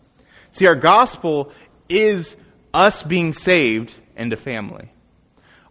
See, 0.51 0.67
our 0.67 0.75
gospel 0.75 1.51
is 1.87 2.35
us 2.73 3.03
being 3.03 3.33
saved 3.33 3.95
into 4.15 4.35
family. 4.35 4.91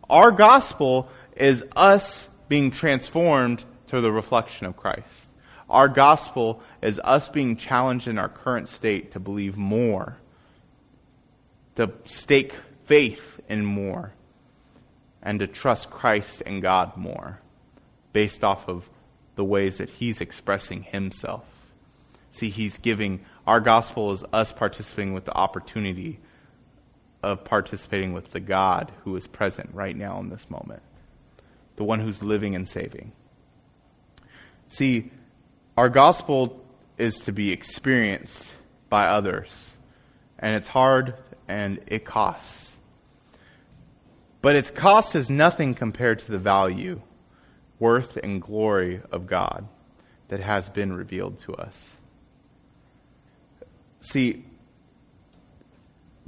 Our 0.09 0.33
gospel 0.33 1.09
is 1.39 1.65
us 1.77 2.29
being 2.49 2.71
transformed 2.71 3.65
to 3.87 4.01
the 4.01 4.13
reflection 4.13 4.67
of 4.67 4.77
Christ. 4.77 5.29
Our 5.71 5.89
gospel 5.89 6.63
is 6.83 7.01
us 7.05 7.29
being 7.29 7.57
challenged 7.57 8.09
in 8.09 8.19
our 8.19 8.29
current 8.29 8.69
state 8.69 9.13
to 9.13 9.21
believe 9.21 9.57
more, 9.57 10.17
to 11.77 11.93
stake 12.05 12.55
faith 12.87 13.41
in 13.49 13.65
more, 13.65 14.13
and 15.23 15.41
to 15.41 15.47
trust 15.47 15.91
Christ 15.91 16.43
and 16.47 16.63
God 16.63 16.97
more 16.97 17.41
based 18.13 18.43
off 18.43 18.69
of 18.69 18.89
the 19.35 19.45
ways 19.45 19.79
that 19.79 19.91
He's 19.91 20.21
expressing 20.21 20.83
Himself. 20.83 21.45
See, 22.31 22.51
He's 22.51 22.79
giving, 22.79 23.21
our 23.47 23.61
gospel 23.61 24.11
is 24.11 24.25
us 24.33 24.53
participating 24.53 25.13
with 25.13 25.27
the 25.27 25.37
opportunity 25.37 26.19
of 27.23 27.45
participating 27.45 28.13
with 28.13 28.31
the 28.33 28.41
God 28.41 28.91
who 29.05 29.15
is 29.17 29.27
present 29.27 29.71
right 29.73 29.97
now 29.97 30.19
in 30.21 30.31
this 30.31 30.49
moment, 30.49 30.83
the 31.79 31.85
one 31.85 32.01
who's 32.01 32.23
living 32.23 32.55
and 32.55 32.69
saving. 32.69 33.13
See, 34.67 35.11
our 35.77 35.89
gospel 35.89 36.63
is 36.99 37.21
to 37.21 37.33
be 37.33 37.53
experienced 37.53 38.53
by 38.91 39.07
others, 39.07 39.73
and 40.39 40.57
it's 40.57 40.69
hard 40.69 41.15
and 41.47 41.81
it 41.87 42.05
costs. 42.05 42.77
But 44.43 44.57
its 44.57 44.71
cost 44.71 45.15
is 45.15 45.31
nothing 45.31 45.75
compared 45.75 46.19
to 46.21 46.33
the 46.33 46.39
value, 46.39 47.01
worth, 47.79 48.17
and 48.17 48.43
glory 48.43 49.01
of 49.11 49.27
God 49.27 49.67
that 50.29 50.41
has 50.41 50.69
been 50.69 50.93
revealed 50.93 51.39
to 51.41 51.55
us. 51.55 51.97
See, 54.01 54.45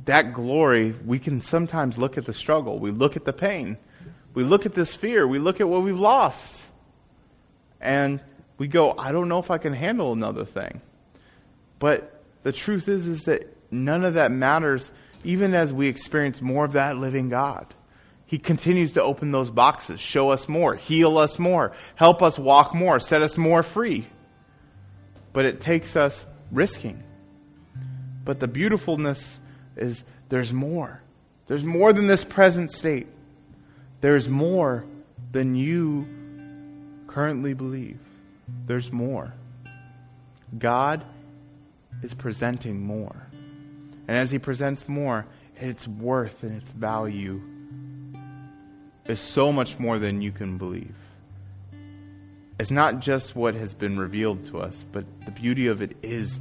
that 0.05 0.33
glory, 0.33 0.95
we 1.05 1.19
can 1.19 1.43
sometimes 1.43 1.99
look 1.99 2.17
at 2.17 2.25
the 2.25 2.33
struggle, 2.33 2.79
we 2.79 2.91
look 2.91 3.17
at 3.17 3.25
the 3.25 3.33
pain, 3.33 3.77
we 4.35 4.45
look 4.45 4.67
at 4.67 4.75
this 4.75 4.95
fear, 4.95 5.27
we 5.27 5.39
look 5.39 5.61
at 5.61 5.69
what 5.69 5.83
we've 5.83 5.99
lost. 5.99 6.63
And 7.81 8.21
we 8.59 8.69
go, 8.69 8.95
I 8.97 9.13
don't 9.13 9.29
know 9.29 9.39
if 9.39 9.51
I 9.51 9.59
can 9.59 9.73
handle 9.73 10.13
another 10.13 10.45
thing. 10.45 10.83
But 11.79 12.23
the 12.43 12.53
truth 12.53 12.89
is, 12.89 13.07
is 13.07 13.25
that 13.25 13.57
none 13.71 14.05
of 14.05 14.15
that 14.15 14.31
matters, 14.31 14.93
even 15.25 15.55
as 15.55 15.73
we 15.73 15.89
experience 15.89 16.43
more 16.43 16.65
of 16.65 16.73
that 16.73 16.97
living 16.97 17.31
God. 17.31 17.67
He 18.27 18.39
continues 18.39 18.93
to 18.93 19.03
open 19.03 19.33
those 19.33 19.51
boxes, 19.51 19.99
show 19.99 20.31
us 20.31 20.49
more, 20.49 20.77
heal 20.77 21.19
us 21.19 21.39
more, 21.39 21.73
help 21.97 22.23
us 22.23 22.39
walk 22.39 22.75
more, 22.75 23.01
set 23.01 23.23
us 23.23 23.37
more 23.37 23.63
free. 23.63 24.07
But 25.33 25.47
it 25.47 25.61
takes 25.61 25.97
us 25.97 26.25
risking. 26.53 27.03
But 28.25 28.39
the 28.39 28.47
beautifulness 28.47 29.41
is 29.77 30.05
there's 30.29 30.53
more. 30.53 31.03
There's 31.47 31.65
more 31.65 31.93
than 31.93 32.07
this 32.07 32.23
present 32.23 32.71
state. 32.71 33.09
There's 34.01 34.29
more 34.29 34.85
than 35.33 35.55
you 35.55 36.07
currently 37.07 37.55
believe. 37.55 37.99
There's 38.67 38.91
more. 38.91 39.33
God 40.59 41.05
is 42.03 42.15
presenting 42.15 42.81
more. 42.81 43.27
And 44.09 44.17
as 44.17 44.31
He 44.31 44.39
presents 44.39 44.89
more, 44.89 45.27
its 45.57 45.87
worth 45.87 46.43
and 46.43 46.63
its 46.63 46.71
value 46.71 47.41
is 49.05 49.21
so 49.21 49.53
much 49.53 49.79
more 49.79 49.99
than 49.99 50.23
you 50.23 50.33
can 50.33 50.57
believe. 50.57 50.95
It's 52.59 52.71
not 52.71 53.01
just 53.01 53.35
what 53.37 53.55
has 53.55 53.75
been 53.75 53.99
revealed 53.99 54.45
to 54.47 54.61
us, 54.61 54.85
but 54.93 55.05
the 55.25 55.31
beauty 55.31 55.67
of 55.67 55.83
it 55.83 55.97
is 56.03 56.39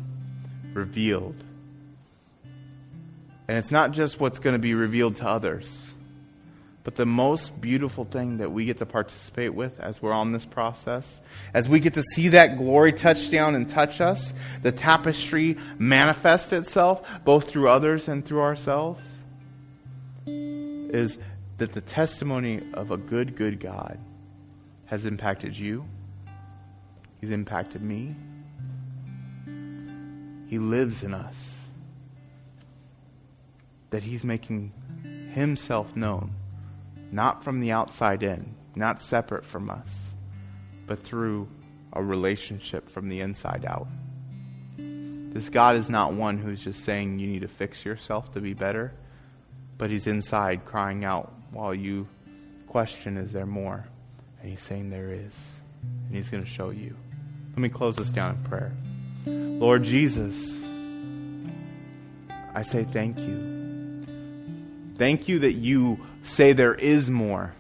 revealed. 0.74 1.44
And 3.48 3.58
it's 3.58 3.72
not 3.72 3.92
just 3.92 4.20
what's 4.20 4.40
going 4.40 4.54
to 4.54 4.60
be 4.60 4.76
revealed 4.76 5.16
to 5.18 5.28
others 5.28 5.96
but 6.84 6.96
the 6.96 7.06
most 7.06 7.60
beautiful 7.60 8.06
thing 8.06 8.38
that 8.38 8.52
we 8.52 8.66
get 8.66 8.78
to 8.78 8.86
participate 8.86 9.54
with 9.54 9.80
as 9.80 10.02
we're 10.02 10.14
on 10.14 10.32
this 10.32 10.46
process, 10.46 11.22
as 11.54 11.68
we 11.68 11.80
get 11.80 11.94
to 11.96 12.04
see 12.04 12.30
that 12.30 12.58
glory 12.58 12.94
touch 12.94 13.30
down 13.30 13.54
and 13.54 13.70
touch 13.70 14.00
us, 14.00 14.34
the 14.62 14.72
tapestry 14.72 15.58
manifest 15.78 16.54
itself 16.54 17.08
both 17.26 17.50
through 17.50 17.68
others 17.68 18.08
and 18.08 18.26
through 18.26 18.42
ourselves, 18.42 19.06
is 20.26 21.18
that 21.58 21.74
the 21.74 21.82
testimony 21.82 22.62
of 22.74 22.92
a 22.92 22.98
good, 22.98 23.36
good 23.36 23.60
God 23.60 24.00
has 24.86 25.06
impacted 25.06 25.58
you. 25.58 25.86
He's 27.20 27.32
impacted 27.32 27.82
me. 27.82 28.16
He 30.48 30.58
lives 30.58 31.04
in 31.04 31.14
us. 31.14 31.58
That 33.90 34.04
He's 34.04 34.24
making 34.24 34.72
Himself 35.34 35.96
known 35.96 36.34
not 37.12 37.44
from 37.44 37.60
the 37.60 37.72
outside 37.72 38.24
in, 38.24 38.56
not 38.76 39.02
separate 39.02 39.46
from 39.46 39.70
us, 39.70 40.14
but 40.88 41.04
through 41.04 41.48
a 41.94 42.04
relationship 42.04 42.90
from 42.90 43.10
the 43.10 43.22
inside 43.22 43.66
out. 43.66 43.88
This 44.78 45.50
God 45.50 45.76
is 45.76 45.90
not 45.90 46.14
one 46.14 46.38
who's 46.38 46.64
just 46.64 46.84
saying 46.84 47.20
you 47.20 47.28
need 47.28 47.42
to 47.42 47.48
fix 47.48 47.86
yourself 47.86 48.34
to 48.34 48.42
be 48.42 48.54
better, 48.54 48.94
but 49.78 49.90
He's 49.90 50.08
inside 50.08 50.66
crying 50.66 51.06
out 51.06 51.32
while 51.52 51.74
you 51.74 52.08
question, 52.68 53.18
Is 53.18 53.32
there 53.32 53.46
more? 53.46 53.86
And 54.42 54.50
He's 54.50 54.62
saying 54.62 54.90
there 54.90 55.12
is. 55.12 55.56
And 56.08 56.16
He's 56.16 56.30
going 56.30 56.44
to 56.44 56.50
show 56.50 56.72
you. 56.72 56.96
Let 57.52 57.60
me 57.60 57.70
close 57.70 57.96
this 57.96 58.12
down 58.12 58.36
in 58.36 58.44
prayer. 58.44 58.74
Lord 59.26 59.84
Jesus, 59.84 60.64
I 62.56 62.64
say 62.64 62.86
thank 62.86 63.20
you. 63.20 64.06
Thank 64.98 65.28
you 65.28 65.40
that 65.40 65.54
you 65.54 66.00
say 66.22 66.54
there 66.54 66.76
is 66.76 67.10
more. 67.10 67.54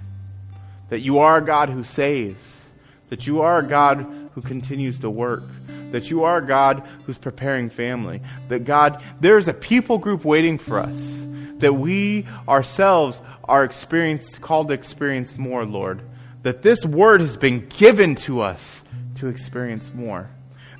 That 0.89 0.99
you 0.99 1.19
are 1.19 1.37
a 1.37 1.45
God 1.45 1.69
who 1.69 1.83
saves. 1.83 2.69
That 3.09 3.27
you 3.27 3.41
are 3.41 3.59
a 3.59 3.63
God 3.63 4.29
who 4.33 4.41
continues 4.41 4.99
to 4.99 5.09
work. 5.09 5.43
That 5.91 6.09
you 6.09 6.23
are 6.23 6.37
a 6.37 6.45
God 6.45 6.87
who's 7.05 7.17
preparing 7.17 7.69
family. 7.69 8.21
That 8.47 8.63
God, 8.63 9.03
there's 9.19 9.47
a 9.47 9.53
people 9.53 9.97
group 9.97 10.23
waiting 10.25 10.57
for 10.57 10.79
us. 10.79 11.25
that 11.59 11.73
we 11.73 12.25
ourselves 12.47 13.21
are 13.43 13.63
experienced, 13.63 14.41
called 14.41 14.69
to 14.69 14.73
experience 14.73 15.37
more, 15.37 15.65
Lord. 15.65 16.01
That 16.43 16.61
this 16.61 16.85
word 16.85 17.21
has 17.21 17.37
been 17.37 17.67
given 17.67 18.15
to 18.15 18.41
us 18.41 18.83
to 19.15 19.27
experience 19.27 19.93
more. 19.93 20.29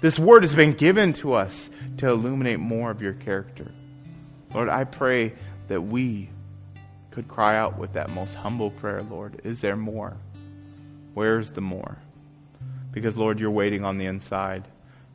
This 0.02 0.18
word 0.18 0.44
has 0.44 0.56
been 0.56 0.74
given 0.74 1.14
to 1.14 1.34
us 1.34 1.70
to 1.98 2.08
illuminate 2.08 2.60
more 2.60 2.90
of 2.92 3.02
your 3.02 3.14
character. 3.14 3.70
Lord, 4.54 4.70
I 4.70 4.86
pray 4.86 5.34
that 5.68 5.82
we 5.82 6.30
could 7.12 7.28
cry 7.28 7.58
out 7.58 7.78
with 7.78 7.94
that 7.94 8.10
most 8.10 8.36
humble 8.36 8.72
prayer, 8.72 9.02
Lord, 9.02 9.42
is 9.44 9.62
there 9.62 9.76
more? 9.76 10.18
Where's 11.14 11.52
the 11.52 11.62
more? 11.62 11.98
Because, 12.92 13.18
Lord, 13.18 13.40
you're 13.40 13.52
waiting 13.52 13.84
on 13.84 13.98
the 13.98 14.06
inside, 14.06 14.68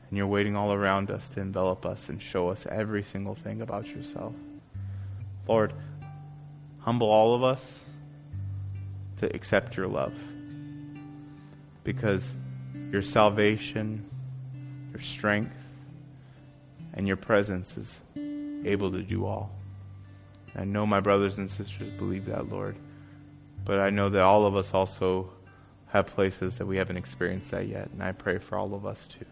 and 0.09 0.17
you're 0.17 0.27
waiting 0.27 0.57
all 0.57 0.73
around 0.73 1.11
us 1.11 1.29
to 1.31 1.41
envelop 1.41 1.87
us 1.87 2.09
and 2.09 2.21
show 2.21 2.49
us 2.49 2.67
every 2.67 3.03
single 3.03 3.35
thing 3.35 3.63
about 3.63 3.89
yourself. 3.89 4.35
Lord, 5.47 5.73
humble 6.81 7.11
all 7.11 7.35
of 7.35 7.43
us 7.43 7.81
to 9.19 9.35
accept 9.35 9.77
your 9.77 9.89
love. 9.89 10.15
Because 11.85 12.33
your 12.91 13.03
salvation, 13.03 14.09
your 14.93 15.01
strength, 15.01 15.53
and 16.95 17.07
your 17.07 17.17
presence 17.17 17.77
is 17.77 18.01
able 18.65 18.91
to 18.93 19.03
do 19.03 19.27
all. 19.27 19.51
I 20.57 20.65
know 20.65 20.87
my 20.87 21.01
brothers 21.01 21.39
and 21.39 21.51
sisters 21.51 21.91
believe 21.99 22.27
that, 22.27 22.49
Lord. 22.49 22.77
But 23.65 23.81
I 23.81 23.91
know 23.91 24.09
that 24.09 24.23
all 24.23 24.47
of 24.47 24.57
us 24.57 24.73
also 24.75 25.31
have 25.87 26.07
places 26.07 26.59
that 26.59 26.67
we 26.67 26.77
haven't 26.77 26.97
experienced 26.97 27.51
that 27.53 27.67
yet. 27.67 27.89
And 27.91 28.03
I 28.03 28.13
pray 28.13 28.39
for 28.39 28.59
all 28.59 28.75
of 28.75 28.85
us 28.85 29.07
too. 29.07 29.25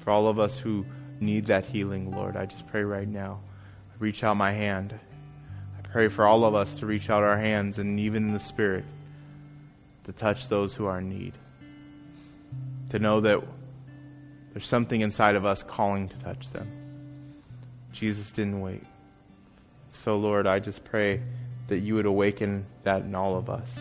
For 0.00 0.10
all 0.10 0.28
of 0.28 0.38
us 0.38 0.58
who 0.58 0.84
need 1.20 1.46
that 1.46 1.64
healing, 1.64 2.10
Lord, 2.10 2.36
I 2.36 2.46
just 2.46 2.66
pray 2.66 2.82
right 2.82 3.08
now. 3.08 3.40
I 3.90 3.94
reach 3.98 4.24
out 4.24 4.36
my 4.36 4.52
hand. 4.52 4.98
I 5.78 5.88
pray 5.88 6.08
for 6.08 6.26
all 6.26 6.44
of 6.44 6.54
us 6.54 6.76
to 6.76 6.86
reach 6.86 7.10
out 7.10 7.22
our 7.22 7.38
hands 7.38 7.78
and 7.78 7.98
even 8.00 8.28
in 8.28 8.34
the 8.34 8.40
Spirit 8.40 8.84
to 10.04 10.12
touch 10.12 10.48
those 10.48 10.74
who 10.74 10.86
are 10.86 10.98
in 10.98 11.08
need. 11.08 11.34
To 12.90 12.98
know 12.98 13.20
that 13.20 13.42
there's 14.52 14.66
something 14.66 15.00
inside 15.00 15.34
of 15.34 15.44
us 15.44 15.62
calling 15.62 16.08
to 16.08 16.16
touch 16.16 16.50
them. 16.50 16.70
Jesus 17.92 18.32
didn't 18.32 18.60
wait. 18.60 18.84
So, 19.96 20.16
Lord, 20.16 20.46
I 20.46 20.60
just 20.60 20.84
pray 20.84 21.20
that 21.68 21.78
you 21.78 21.94
would 21.96 22.06
awaken 22.06 22.66
that 22.84 23.02
in 23.02 23.14
all 23.14 23.36
of 23.36 23.50
us. 23.50 23.80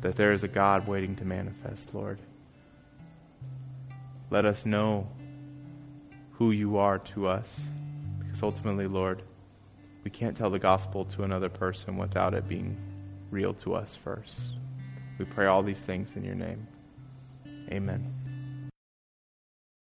That 0.00 0.16
there 0.16 0.32
is 0.32 0.42
a 0.42 0.48
God 0.48 0.88
waiting 0.88 1.14
to 1.16 1.24
manifest, 1.24 1.94
Lord. 1.94 2.18
Let 4.30 4.44
us 4.44 4.66
know 4.66 5.06
who 6.32 6.50
you 6.50 6.78
are 6.78 6.98
to 6.98 7.28
us. 7.28 7.62
Because 8.18 8.42
ultimately, 8.42 8.86
Lord, 8.86 9.22
we 10.02 10.10
can't 10.10 10.36
tell 10.36 10.50
the 10.50 10.58
gospel 10.58 11.04
to 11.06 11.22
another 11.22 11.48
person 11.48 11.96
without 11.96 12.34
it 12.34 12.48
being 12.48 12.76
real 13.30 13.54
to 13.54 13.74
us 13.74 13.94
first. 13.94 14.40
We 15.18 15.24
pray 15.24 15.46
all 15.46 15.62
these 15.62 15.80
things 15.80 16.16
in 16.16 16.24
your 16.24 16.34
name. 16.34 16.66
Amen. 17.70 18.13